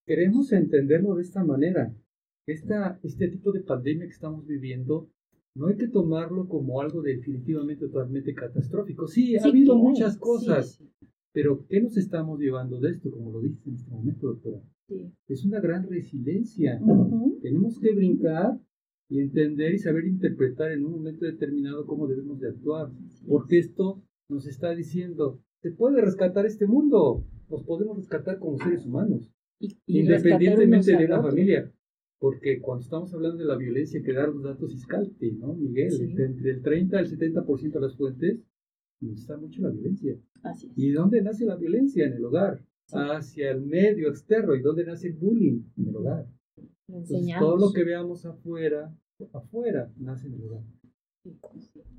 [0.06, 1.94] queremos entenderlo de esta manera.
[2.46, 5.10] Esta, este tipo de pandemia que estamos viviendo
[5.54, 9.06] no hay que tomarlo como algo definitivamente totalmente catastrófico.
[9.06, 10.82] Sí, ha habido muchas cosas,
[11.32, 14.62] pero ¿qué nos estamos llevando de esto, como lo dice en este momento, doctora?
[15.28, 16.80] Es una gran resiliencia.
[17.40, 18.60] Tenemos que brincar
[19.08, 22.90] y entender y saber interpretar en un momento determinado cómo debemos de actuar,
[23.26, 28.86] porque esto nos está diciendo, se puede rescatar este mundo, nos podemos rescatar como seres
[28.86, 29.30] humanos,
[29.86, 31.72] independientemente de la familia.
[32.18, 35.92] Porque cuando estamos hablando de la violencia que da los datos Iscalti, ¿no, Miguel?
[36.18, 38.40] Entre el 30 al 70% de las fuentes
[39.12, 40.16] está mucho la violencia.
[40.42, 42.06] Así ¿Y dónde nace la violencia?
[42.06, 42.64] En el hogar.
[42.92, 44.54] Hacia el medio externo.
[44.54, 45.62] ¿Y dónde nace el bullying?
[45.76, 46.26] En el hogar.
[47.38, 48.94] todo lo que veamos afuera,
[49.32, 50.62] afuera, nace en el hogar.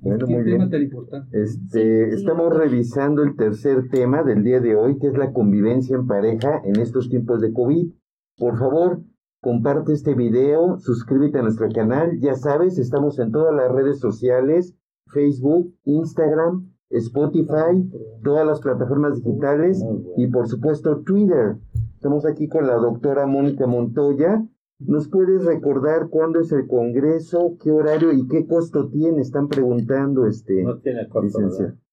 [0.00, 0.70] Bueno, muy bien.
[0.70, 1.42] Tan importante?
[1.42, 6.06] Este, estamos revisando el tercer tema del día de hoy, que es la convivencia en
[6.06, 7.90] pareja en estos tiempos de COVID.
[8.38, 9.02] Por favor,
[9.46, 14.74] comparte este video, suscríbete a nuestro canal, ya sabes, estamos en todas las redes sociales,
[15.06, 17.88] Facebook, Instagram, Spotify,
[18.24, 19.86] todas las plataformas digitales
[20.16, 21.58] y por supuesto Twitter.
[21.94, 24.44] Estamos aquí con la doctora Mónica Montoya.
[24.80, 29.20] ¿Nos puedes recordar cuándo es el congreso, qué horario y qué costo tiene?
[29.20, 31.38] Están preguntando este no tiene costo,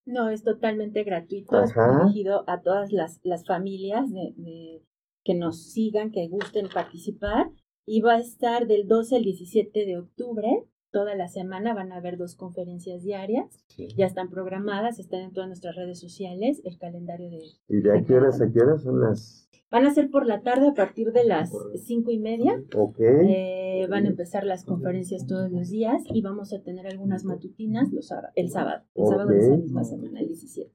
[0.07, 1.71] No, es totalmente gratuito, es
[2.01, 4.81] dirigido a todas las, las familias de,
[5.23, 7.51] que nos sigan, que gusten participar.
[7.85, 10.65] Y va a estar del 12 al 17 de octubre.
[10.93, 13.65] Toda la semana van a haber dos conferencias diarias.
[13.97, 17.39] Ya están programadas, están en todas nuestras redes sociales, el calendario de...
[17.67, 19.49] ¿Y de a qué horas a qué horas son las...?
[19.71, 21.51] Van a ser por la tarde a partir de las
[21.83, 22.61] cinco y media.
[22.75, 22.99] Ok.
[22.99, 27.91] Eh, van a empezar las conferencias todos los días y vamos a tener algunas matutinas
[27.91, 28.83] los el sábado.
[28.93, 30.71] El sábado de esa misma semana, el 17.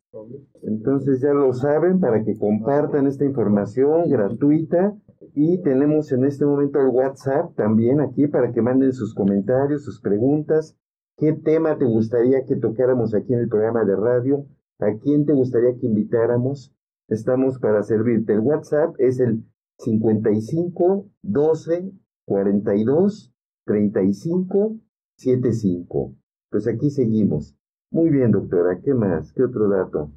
[0.65, 4.97] Entonces ya lo saben para que compartan esta información gratuita
[5.41, 10.01] y tenemos en este momento el WhatsApp también aquí para que manden sus comentarios, sus
[10.01, 10.77] preguntas.
[11.17, 14.47] ¿Qué tema te gustaría que tocáramos aquí en el programa de radio?
[14.81, 16.75] ¿A quién te gustaría que invitáramos?
[17.07, 18.33] Estamos para servirte.
[18.33, 19.45] El WhatsApp es el
[19.79, 21.93] 55 12
[22.27, 23.33] 42
[23.65, 24.77] 35
[25.19, 26.17] 75.
[26.51, 27.57] Pues aquí seguimos.
[27.93, 28.81] Muy bien, doctora.
[28.83, 29.33] ¿Qué más?
[29.33, 30.11] ¿Qué otro dato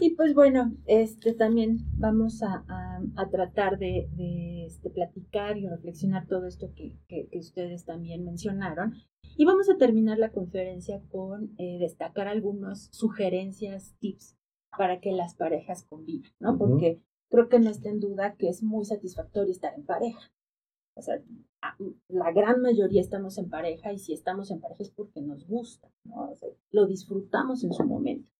[0.00, 2.64] Y pues bueno, este también vamos a,
[3.30, 4.08] tratar de,
[4.66, 6.98] este, platicar y reflexionar todo esto que,
[7.38, 8.94] ustedes también mencionaron.
[9.36, 14.36] Y vamos a terminar la conferencia con eh, destacar algunas sugerencias, tips
[14.76, 16.58] para que las parejas convivan, ¿no?
[16.58, 17.00] Porque
[17.30, 20.32] creo que no está en duda que es muy satisfactorio estar en pareja.
[20.94, 21.22] O sea,
[22.08, 25.90] la gran mayoría estamos en pareja y si estamos en pareja es porque nos gusta,
[26.04, 26.30] ¿no?
[26.70, 28.30] lo disfrutamos en su momento.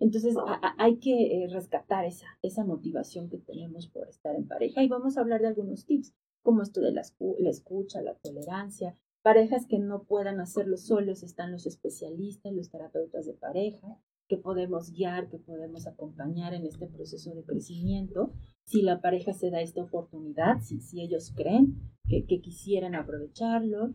[0.00, 0.34] Entonces
[0.78, 5.16] hay que eh, rescatar esa, esa motivación que tenemos por estar en pareja y vamos
[5.16, 7.02] a hablar de algunos tips, como esto de la,
[7.38, 8.94] la escucha, la tolerancia.
[9.22, 14.92] Parejas que no puedan hacerlo solos, están los especialistas, los terapeutas de pareja, que podemos
[14.92, 18.32] guiar, que podemos acompañar en este proceso de crecimiento.
[18.64, 21.76] Si la pareja se da esta oportunidad, si, si ellos creen
[22.08, 23.92] que, que quisieran aprovecharlo,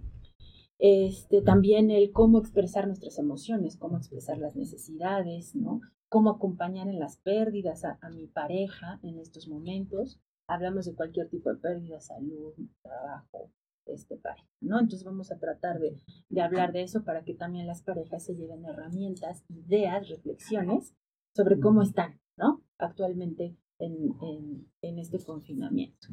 [0.78, 5.82] este, también el cómo expresar nuestras emociones, cómo expresar las necesidades, ¿no?
[6.16, 10.18] Cómo acompañar en las pérdidas a, mi pareja en estos momentos.
[10.48, 13.52] Hablamos de cualquier tipo de pérdida, salud, trabajo,
[13.86, 14.80] este pareja, ¿no?
[14.80, 15.98] Entonces vamos a tratar de,
[16.30, 20.96] de hablar de eso para que también las parejas se lleven herramientas, ideas, reflexiones
[21.36, 22.64] sobre cómo están, ¿no?
[22.78, 26.08] Actualmente en, en, en este confinamiento.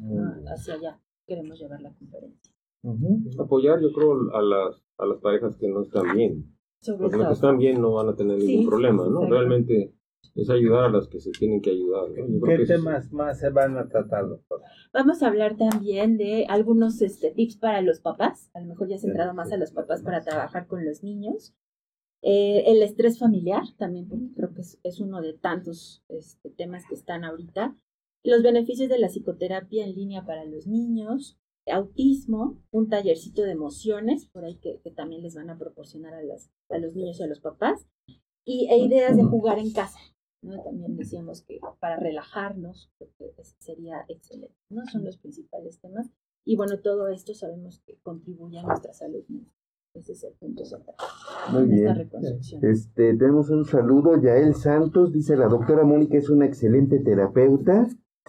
[0.47, 2.53] Hacia allá queremos llevar la conferencia.
[3.39, 6.52] Apoyar, yo creo, a las, a las parejas que no están bien.
[6.85, 9.25] Porque los que están bien no van a tener ningún problema, ¿no?
[9.25, 9.93] Realmente
[10.35, 12.11] es ayudar a las que se tienen que ayudar.
[12.13, 14.61] ¿Qué temas más se van a tratar, doctor?
[14.91, 18.49] Vamos a hablar también de algunos este, tips para los papás.
[18.53, 21.53] A lo mejor ya centrado más a los papás para trabajar con los niños.
[22.21, 26.85] Eh, el estrés familiar, también porque creo que es, es uno de tantos este, temas
[26.87, 27.75] que están ahorita.
[28.23, 31.37] Los beneficios de la psicoterapia en línea para los niños
[31.71, 36.49] autismo, un tallercito de emociones, por ahí que, también les van a proporcionar a, las,
[36.69, 37.87] a los niños y a los papás,
[38.45, 39.99] y e ideas de jugar en casa.
[40.41, 40.61] ¿no?
[40.61, 42.91] También decíamos que para relajarnos
[43.59, 44.55] sería excelente.
[44.69, 44.85] ¿no?
[44.91, 46.11] Son los principales temas.
[46.45, 49.23] Y bueno, todo esto sabemos que contribuye a nuestra salud
[49.93, 50.97] Ese es el punto central.
[51.53, 52.09] Muy bien.
[52.61, 54.21] Este, tenemos un saludo.
[54.21, 57.87] Yael Santos dice: La doctora Mónica es una excelente terapeuta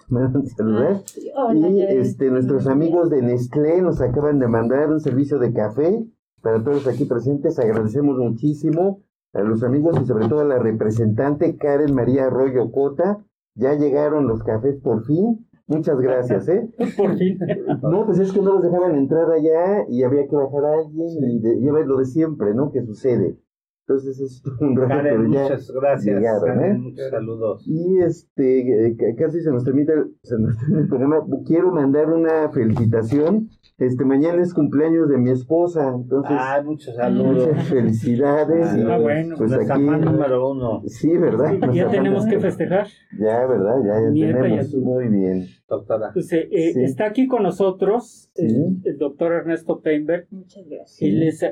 [0.56, 1.02] saludar.
[1.36, 6.06] Ah, y este, nuestros amigos de Nestlé nos acaban de mandar un servicio de café
[6.43, 7.59] para todos aquí presentes.
[7.59, 9.02] Agradecemos muchísimo
[9.32, 13.24] a los amigos y sobre todo a la representante Karen María Arroyo Cota.
[13.55, 15.47] Ya llegaron los cafés por fin.
[15.66, 16.68] Muchas gracias, ¿eh?
[16.97, 17.39] Por fin.
[17.82, 21.09] No, pues es que no los dejaban entrar allá y había que bajar a alguien
[21.22, 22.70] y ya ves lo de siempre, ¿no?
[22.70, 23.39] Que sucede.
[23.86, 26.23] Entonces es un rato Karen, muchas gracias.
[26.23, 26.78] Karen, ¿eh?
[26.78, 27.65] Muchos saludos.
[27.66, 29.93] Y este, eh, casi se nos termina,
[30.23, 31.27] se nos termina el programa.
[31.47, 33.51] Quiero mandar una felicitación.
[33.77, 36.36] Este, mañana es cumpleaños de mi esposa, entonces.
[36.39, 37.48] Ah, muchos saludos.
[37.48, 38.69] Muchas felicidades.
[38.89, 39.36] Ah, bueno.
[39.36, 40.82] Pues aquí, número uno.
[40.86, 41.52] Sí, ¿verdad?
[41.73, 42.86] ya tenemos que festejar.
[43.19, 43.77] Ya, ¿verdad?
[43.85, 44.74] Ya, ya tenemos.
[44.77, 45.47] Muy bien.
[45.69, 46.11] Doctora.
[46.12, 50.27] Pues, eh, eh, está aquí con nosotros el, doctor Ernesto Peinberg.
[50.31, 51.02] Muchas gracias.
[51.02, 51.43] Él es,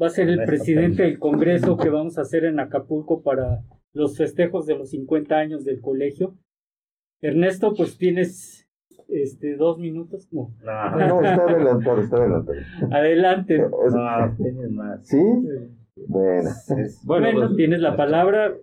[0.00, 3.64] va a ser el presidente del Congreso congreso que vamos a hacer en Acapulco para
[3.92, 6.36] los festejos de los 50 años del colegio.
[7.20, 8.68] Ernesto, pues tienes
[9.08, 10.28] este dos minutos.
[10.30, 12.58] No, no, está adelantado, está adelantado.
[12.92, 13.58] Adelante.
[13.58, 15.06] No, tienes más.
[15.06, 15.18] ¿Sí?
[16.06, 16.50] Bueno,
[17.04, 18.56] bueno, pues, tienes la palabra.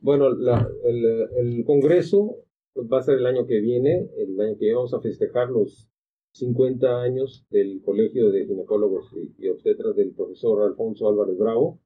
[0.00, 2.36] Bueno, el, el, Congreso
[2.76, 5.90] va a ser el año que viene, el año que viene vamos a festejar los
[6.32, 11.80] 50 años del Colegio de Ginecólogos y Obstetras del profesor Alfonso Álvarez Bravo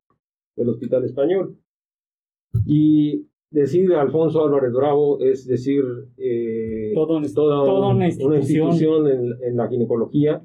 [0.57, 1.59] del Hospital Español.
[2.67, 5.85] Y decir Alfonso Álvarez Bravo es decir
[6.17, 10.45] eh, toda una institución, en, la ginecología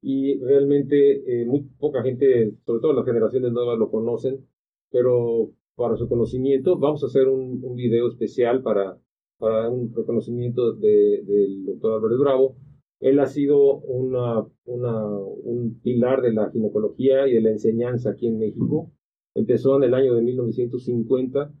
[0.00, 4.46] y realmente eh, muy poca gente, sobre todo las generaciones nuevas, lo conocen,
[4.90, 8.98] pero para su conocimiento vamos a hacer un, un video especial para,
[9.38, 12.56] para un reconocimiento de, del doctor Álvarez Bravo.
[13.00, 18.26] Él ha sido una, una, un pilar de la ginecología y de la enseñanza aquí
[18.26, 18.90] en México
[19.38, 21.52] Empezó en el año de 1950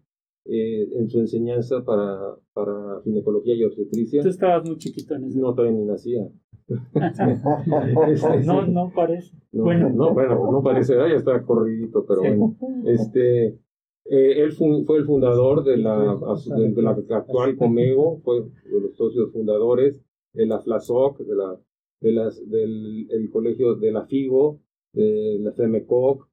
[0.46, 4.22] eh, en su enseñanza para, para ginecología y obstetricia.
[4.22, 5.38] Tú estabas muy chiquito en eso.
[5.38, 6.28] No, todavía ni nacía.
[8.08, 9.34] Este, no, no parece.
[9.52, 9.90] No, bueno.
[9.90, 12.56] no, bueno, no parece, ya está corridito, pero bueno.
[12.84, 16.18] Este, eh, él fue el fundador de la,
[16.56, 20.02] de, la actual Comego, fue de los socios fundadores
[20.34, 21.58] de la FLASOC, de la,
[22.00, 24.60] de las, del el colegio de la FIGO,
[24.92, 26.27] de la FEMECOC,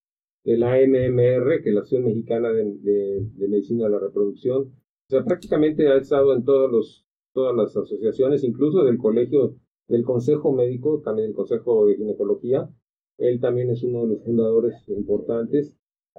[0.46, 4.62] de la MMR, que es la Acción Mexicana de, Medicina de la Reproducción.
[4.62, 9.56] O sea, prácticamente ha estado en todos los, todas las asociaciones, incluso del colegio,
[9.88, 12.70] del Consejo Médico, también del Consejo de Ginecología.
[13.18, 15.76] Él también es uno de los fundadores importantes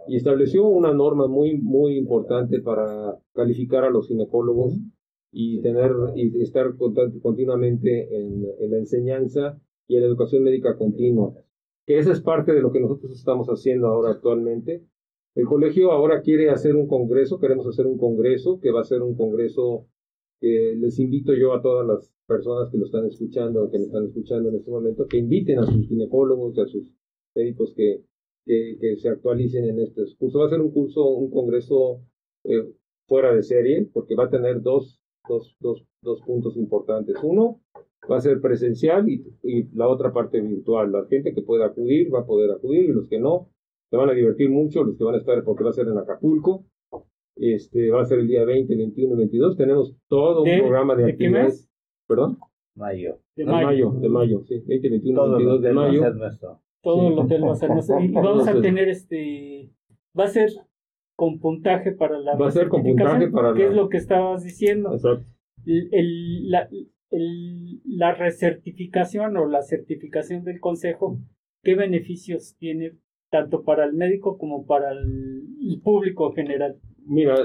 [0.08, 4.76] y estableció una norma muy, muy importante para calificar a los ginecólogos
[5.30, 11.34] y tener y estar continuamente en, en la enseñanza y en la educación médica continua
[11.86, 14.84] que esa es parte de lo que nosotros estamos haciendo ahora actualmente.
[15.34, 19.02] El colegio ahora quiere hacer un congreso, queremos hacer un congreso que va a ser
[19.02, 19.86] un congreso
[20.40, 24.48] les invito yo a todas las personas que lo están escuchando, que me están escuchando
[24.48, 26.92] en este momento, que inviten a sus ginecólogos, a sus
[27.34, 28.02] médicos que,
[28.44, 30.40] que, se actualicen en este curso.
[30.40, 32.02] Va a ser un curso, un congreso
[32.44, 32.72] eh,
[33.06, 37.16] fuera de serie, porque va a tener dos, dos, dos, dos puntos importantes.
[37.22, 37.60] Uno,
[38.10, 40.92] va a ser presencial y, y, la otra parte virtual.
[40.92, 43.48] La gente que pueda acudir va a poder acudir y los que no,
[43.90, 45.98] se van a divertir mucho, los que van a estar, porque va a ser en
[45.98, 46.64] Acapulco.
[47.36, 49.56] Este, va a ser el día 20, 21 y 22.
[49.56, 51.68] Tenemos todo un programa de, actividades.
[52.08, 52.38] ¿Perdón?
[52.74, 53.18] Mayo.
[53.36, 53.90] De mayo.
[53.90, 54.62] de mayo, sí.
[54.66, 56.02] 20, 21, 22 de mayo.
[56.82, 58.00] Todo el hotel va a ser nuestro.
[58.00, 59.70] Y vamos a tener este.
[60.18, 60.50] Va a ser
[61.14, 62.36] con puntaje para la.
[62.36, 64.92] Va a ser con puntaje para ¿Qué es lo que estabas diciendo?
[64.92, 65.26] Exacto.
[65.66, 66.68] El, la,
[67.10, 71.18] el, la recertificación o la certificación del consejo,
[71.62, 72.98] ¿qué beneficios tiene
[73.30, 76.80] tanto para el médico como para el, público en general?
[77.06, 77.36] Mira,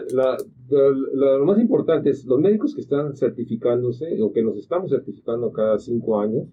[0.70, 5.78] lo más importante es los médicos que están certificándose o que nos estamos certificando cada
[5.78, 6.48] cinco años,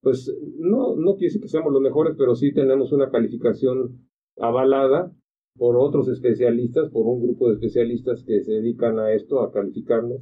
[0.00, 4.08] pues no, no quiere decir que seamos los mejores, pero sí tenemos una calificación
[4.38, 5.12] avalada
[5.56, 10.20] por otros especialistas, por un grupo de especialistas que se dedican a esto, a calificarnos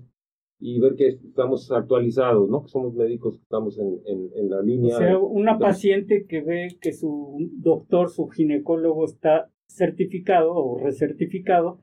[0.64, 2.62] y ver que estamos actualizados, ¿no?
[2.62, 4.94] Que somos médicos que estamos en, en, la línea.
[4.94, 11.80] O sea, una paciente que ve que su doctor, su ginecólogo está certificado o recertificado,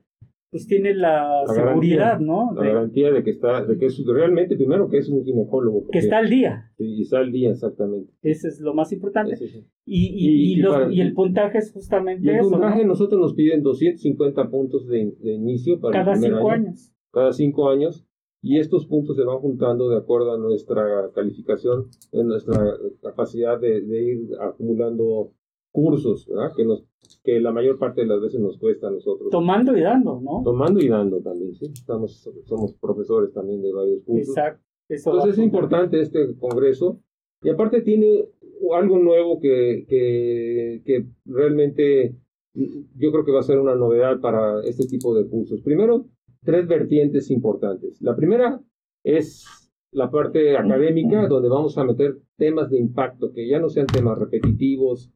[0.50, 2.54] pues tiene la, seguridad, ¿no?
[2.54, 5.86] La garantía de que está, de que es realmente, primero, que es un ginecólogo.
[5.92, 6.72] que está al día.
[6.78, 8.10] Sí, está al día, exactamente.
[8.22, 9.36] Ese es lo más importante.
[9.84, 14.88] Y, y, y, el puntaje es justamente y el puntaje nosotros nos piden 250 puntos
[14.88, 16.94] de, de inicio para Cada cinco años.
[17.12, 18.06] Cada cinco años.
[18.42, 23.82] Y estos puntos se van juntando de acuerdo a nuestra calificación, en nuestra capacidad de,
[23.82, 25.32] de ir acumulando
[25.72, 26.52] cursos, ¿verdad?
[26.56, 26.84] Que, nos,
[27.22, 29.30] que la mayor parte de las veces nos cuesta a nosotros.
[29.30, 30.42] Tomando y dando, ¿no?
[30.42, 31.66] Tomando y dando también, sí.
[31.66, 34.28] Estamos, somos profesores también de varios cursos.
[34.28, 34.64] Exacto.
[34.88, 37.00] Entonces es importante este congreso.
[37.42, 38.26] Y aparte tiene
[38.74, 42.16] algo nuevo que, que, que realmente
[42.54, 45.60] yo creo que va a ser una novedad para este tipo de cursos.
[45.62, 46.06] Primero,
[46.44, 48.00] tres vertientes importantes.
[48.00, 48.60] La primera
[49.04, 49.44] es
[49.92, 54.18] la parte académica, donde vamos a meter temas de impacto, que ya no sean temas
[54.18, 55.10] repetitivos,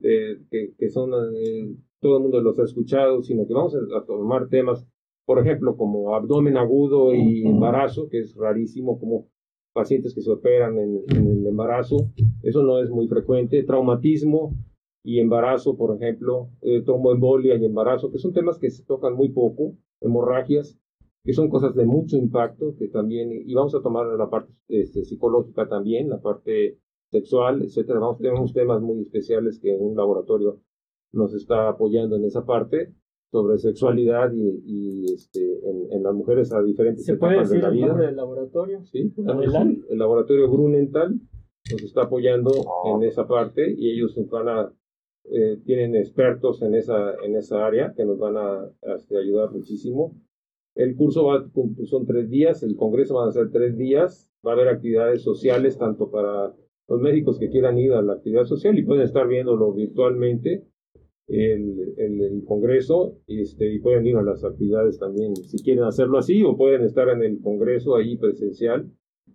[0.00, 4.48] que, que, son, eh, todo el mundo los ha escuchado, sino que vamos a, tomar
[4.48, 4.86] temas,
[5.26, 9.28] por ejemplo, como abdomen agudo y embarazo, que es rarísimo, como
[9.72, 12.10] pacientes que se operan en, el embarazo,
[12.42, 14.54] eso no es muy frecuente, traumatismo
[15.04, 19.30] y embarazo, por ejemplo, eh, tromboembolia y embarazo, que son temas que se tocan muy
[19.30, 20.78] poco, hemorragias,
[21.24, 25.04] que son cosas de mucho impacto, que también, y vamos a tomar la parte este,
[25.04, 26.78] psicológica también, la parte
[27.10, 27.98] sexual, etcétera.
[27.98, 30.60] Vamos, tenemos temas muy especiales que un laboratorio
[31.12, 32.94] nos está apoyando en esa parte
[33.30, 37.56] sobre sexualidad y, y este, en, en, las mujeres a diferentes ¿Se etapas puede decir
[37.56, 37.84] de la vida.
[37.84, 38.84] El, nombre del laboratorio?
[38.84, 39.14] Sí,
[39.88, 41.20] el laboratorio Grunenthal
[41.70, 42.50] nos está apoyando
[42.86, 44.72] en esa parte y ellos van a
[45.24, 49.50] eh, tienen expertos en esa en esa área que nos van a, a este, ayudar
[49.52, 50.16] muchísimo.
[50.74, 51.44] El curso va,
[51.84, 55.78] son tres días, el congreso van a ser tres días, va a haber actividades sociales
[55.78, 56.54] tanto para
[56.88, 60.64] los médicos que quieran ir a la actividad social y pueden estar viéndolo virtualmente
[61.28, 66.42] el, el, congreso este, y pueden ir a las actividades también si quieren hacerlo así
[66.42, 68.90] o pueden estar en el congreso ahí presencial.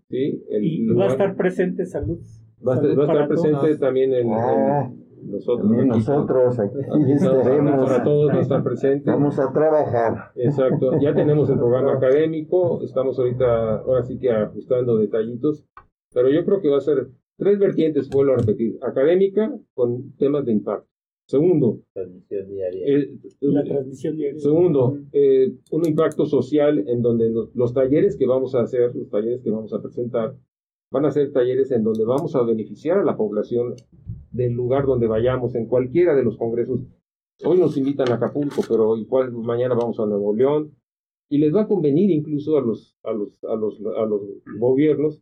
[0.10, 0.44] ¿sí?
[0.62, 2.20] y va a estar presente salud.
[2.66, 4.92] Va, a estar presente también en, ah,
[5.26, 5.70] nosotros.
[5.70, 6.78] nosotros aquí,
[7.12, 7.90] estaremos.
[7.90, 9.10] Para todos va a estar presente.
[9.10, 10.32] Vamos a trabajar.
[10.36, 11.00] Exacto.
[11.00, 12.82] Ya tenemos el programa académico.
[12.84, 15.66] Estamos ahorita, ahora sí que ajustando detallitos.
[16.14, 18.80] Pero yo creo que va a ser Tres vertientes, vuelvo a repetir.
[18.82, 20.88] Académica con temas de impacto.
[21.28, 22.86] Segundo, transmisión diaria.
[22.86, 24.40] Eh, la transmisión diaria.
[24.40, 29.42] Segundo, eh, un impacto social en donde los, talleres que vamos a hacer, los talleres
[29.42, 30.36] que vamos a presentar,
[30.92, 33.74] van a ser talleres en donde vamos a beneficiar a la población
[34.36, 36.82] del lugar donde vayamos, en cualquiera de los congresos.
[37.44, 40.76] Hoy nos invitan a Acapulco, pero igual mañana vamos a Nuevo León
[41.30, 44.22] y les va a convenir incluso a los, a los, a los, a los
[44.60, 45.22] gobiernos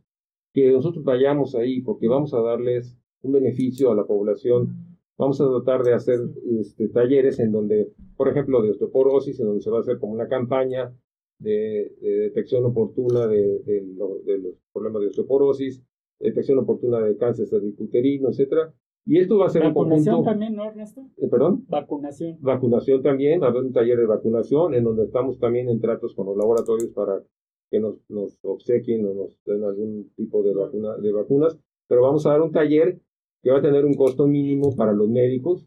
[0.52, 4.98] que nosotros vayamos ahí porque vamos a darles un beneficio a la población.
[5.16, 6.20] Vamos a tratar de hacer
[6.60, 10.12] este, talleres en donde, por ejemplo, de osteoporosis, en donde se va a hacer como
[10.12, 10.92] una campaña
[11.38, 13.62] de, detección oportuna de,
[13.96, 15.82] los problemas de osteoporosis,
[16.18, 18.72] detección oportuna de cáncer cervicuterino, etcétera.
[19.06, 21.02] Y esto va a ser vacunación un también, ¿no, Ernesto?
[21.18, 21.66] Eh, ¿Perdón?
[21.68, 22.38] Vacunación.
[22.40, 26.14] Vacunación también, va a haber un taller de vacunación en donde estamos también en tratos
[26.14, 27.22] con los laboratorios para
[27.70, 32.24] que nos, nos obsequien o nos den algún tipo de, vacuna, de vacunas, pero vamos
[32.24, 33.00] a dar un taller
[33.42, 35.66] que va a tener un costo mínimo para los médicos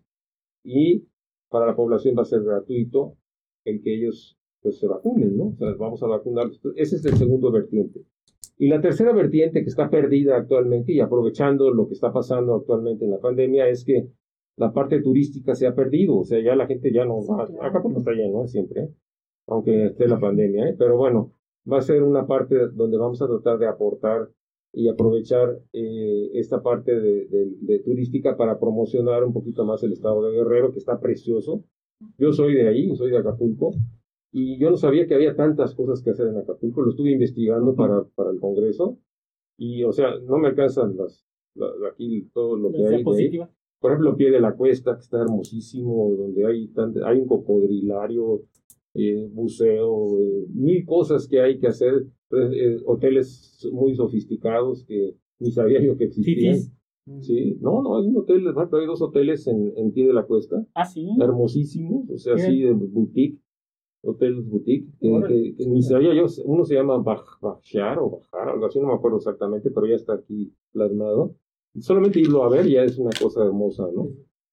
[0.64, 1.08] y
[1.50, 3.18] para la población va a ser gratuito
[3.66, 5.50] el que ellos pues se vacunen, ¿no?
[5.50, 6.60] O sea, vamos a vacunarlos.
[6.76, 8.02] Ese es el segundo vertiente.
[8.58, 13.06] Y la tercera vertiente que está perdida actualmente y aprovechando lo que está pasando actualmente
[13.06, 14.10] en la pandemia es que
[14.58, 17.82] la parte turística se ha perdido, o sea, ya la gente ya no va, acá
[17.82, 18.94] como está lleno siempre, ¿eh?
[19.46, 20.76] aunque esté la pandemia, ¿eh?
[20.78, 21.34] pero bueno,
[21.72, 24.30] va a ser una parte donde vamos a tratar de aportar
[24.74, 27.28] y aprovechar eh, esta parte de,
[27.62, 31.64] de, turística para promocionar un poquito más el estado de Guerrero, que está precioso.
[32.18, 33.74] Yo soy de ahí, soy de Acapulco,
[34.32, 37.76] y yo no sabía que había tantas cosas que hacer en Acapulco, lo estuve investigando
[37.76, 38.98] para, para el Congreso,
[39.58, 41.26] y o sea, no me alcanzan las,
[41.91, 43.04] aquí todo lo que hay.
[43.80, 46.72] Por ejemplo, Pie de la Cuesta, que está hermosísimo, donde hay,
[47.06, 48.44] hay un cocodrilario,
[48.95, 55.52] eh, buceo, eh, mil cosas que hay que hacer, eh, hoteles muy sofisticados que ni
[55.52, 56.58] sabía yo que existían.
[57.20, 60.66] Sí, no, no, hay un hotel, hay dos hoteles en, en Pie de la Cuesta.
[60.74, 61.08] Ah, sí.
[61.22, 63.40] Hermosísimos, o sea, así de boutique,
[64.02, 68.88] hoteles boutique, que, ni sabía yo, uno se llama Bajar o Bajar, algo así, no
[68.88, 71.36] me acuerdo exactamente, pero ya está aquí plasmado.
[71.80, 74.10] Solamente irlo a ver ya es una cosa hermosa, ¿no?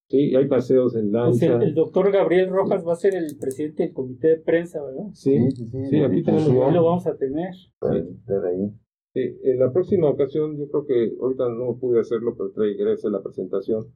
[0.08, 1.62] Sí, hay paseos en lancha.
[1.62, 5.06] el, doctor Gabriel Rojas va a ser el presidente del comité de prensa, ¿verdad?
[5.12, 6.02] Sí, sí, sí.
[6.02, 6.48] aquí tenemos.
[6.48, 7.54] lo vamos a tener.
[7.80, 8.70] ahí.
[9.14, 13.22] Sí, en la próxima ocasión, yo creo que ahorita no pude hacerlo, pero traeré la
[13.22, 13.86] presentación.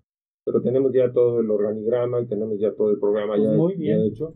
[0.44, 4.04] Pero tenemos ya todo el organigrama y tenemos ya todo el programa pues ya, ya,
[4.04, 4.34] hecho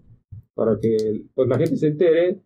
[0.55, 2.41] para que pues, la gente se entere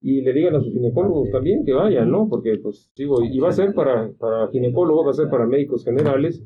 [0.00, 2.28] y le digan a sus ginecólogos también que vayan, ¿no?
[2.28, 5.84] Porque, pues, digo, y va a ser para, para ginecólogos, va a ser para médicos
[5.84, 6.42] generales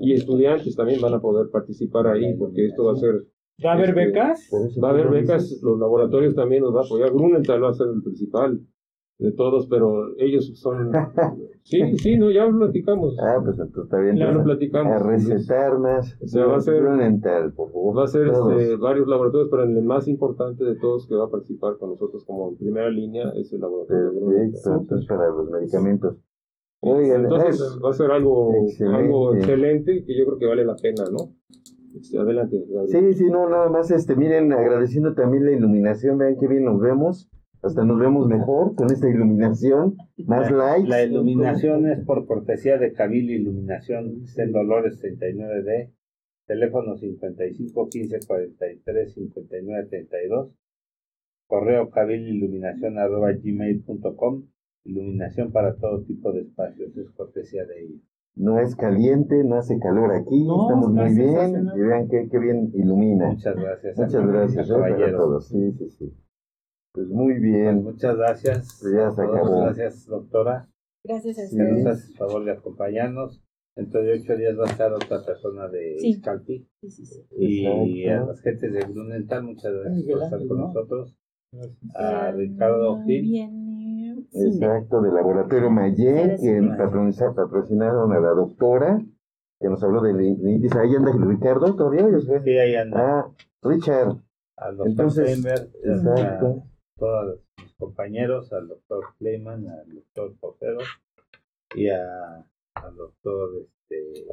[0.00, 3.26] y estudiantes también van a poder participar ahí, porque esto va a ser...
[3.64, 4.50] ¿Va a haber este, becas?
[4.82, 7.88] Va a haber becas, los laboratorios también nos va a apoyar, Grunenthal va a ser
[7.88, 8.60] el principal
[9.20, 10.90] de todos, pero ellos son...
[11.62, 13.16] Sí, sí, no, ya lo platicamos.
[13.20, 14.16] Ah, pues entonces está bien.
[14.16, 14.92] Ya lo platicamos.
[14.92, 16.16] A recetar más.
[16.20, 16.82] O sea, va a ser...
[16.82, 21.30] Va a ser este, varios laboratorios, pero el más importante de todos que va a
[21.30, 26.16] participar con nosotros como primera línea es el laboratorio de entonces para los medicamentos.
[26.82, 28.98] entonces va a ser algo excelente.
[28.98, 31.34] algo excelente que yo creo que vale la pena, ¿no?
[31.94, 32.64] Este, adelante.
[32.86, 36.80] Sí, sí, no, nada más, este, miren, agradeciendo también la iluminación, vean qué bien nos
[36.80, 37.30] vemos.
[37.62, 39.96] Hasta nos vemos mejor con esta iluminación,
[40.26, 40.88] más light.
[40.88, 45.90] La iluminación es por cortesía de Cabil Iluminación, en Dolores 39D,
[46.46, 50.54] teléfono 55 15 43 59 32,
[51.46, 54.46] correo cabililuminación arroba gmail.com,
[54.84, 58.00] iluminación para todo tipo de espacios, es cortesía de ellos.
[58.36, 62.70] No es caliente, no hace calor aquí, estamos muy bien y vean qué, qué bien
[62.72, 63.26] ilumina.
[63.26, 63.98] Muchas gracias.
[63.98, 65.48] Muchas gracias eh, a todos.
[65.48, 66.14] Sí, sí, sí.
[66.92, 67.82] Pues muy bien.
[67.82, 68.78] Pues muchas gracias.
[68.80, 69.62] Pues ya se acabó.
[69.62, 70.68] Gracias, doctora.
[71.04, 71.56] Gracias a usted.
[71.56, 73.42] Que nos hace el favor de acompañarnos.
[73.76, 76.14] Dentro de ocho días va a estar otra persona de sí.
[76.14, 76.66] Scalpi.
[76.82, 77.26] Sí, sí, sí.
[77.36, 81.16] Y a las gentes de Grunenthal, muchas gracias por estar con nosotros.
[81.94, 84.26] A Ricardo Gil.
[84.32, 86.60] Exacto, del laboratorio Mayen, que
[87.34, 89.00] patrocinaron a la doctora,
[89.60, 92.06] que nos habló de dice Ahí anda Ricardo todavía.
[92.44, 93.00] Sí, ahí anda.
[93.00, 93.30] Ah,
[93.62, 94.16] Richard.
[94.56, 95.44] Al doctor Entonces,
[95.84, 96.69] exacto
[97.00, 100.80] todos mis compañeros, al doctor Kleiman, al doctor Pofero
[101.74, 104.26] y a, al doctor este,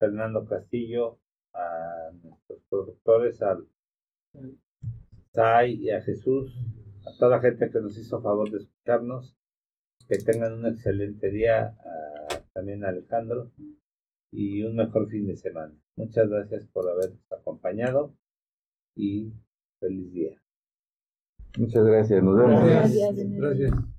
[0.00, 1.20] Fernando Castillo,
[1.54, 3.68] a nuestros productores, al
[5.32, 6.52] Sai y a Jesús,
[7.06, 9.36] a toda la gente que nos hizo favor de escucharnos,
[10.08, 11.76] que tengan un excelente día,
[12.52, 13.52] también a Alejandro,
[14.32, 15.74] y un mejor fin de semana.
[15.96, 18.12] Muchas gracias por habernos acompañado
[18.96, 19.32] y
[19.78, 20.42] feliz día.
[21.58, 22.22] Muchas gracias.
[22.22, 22.64] Nos vemos.
[22.64, 23.16] Gracias.
[23.16, 23.97] gracias.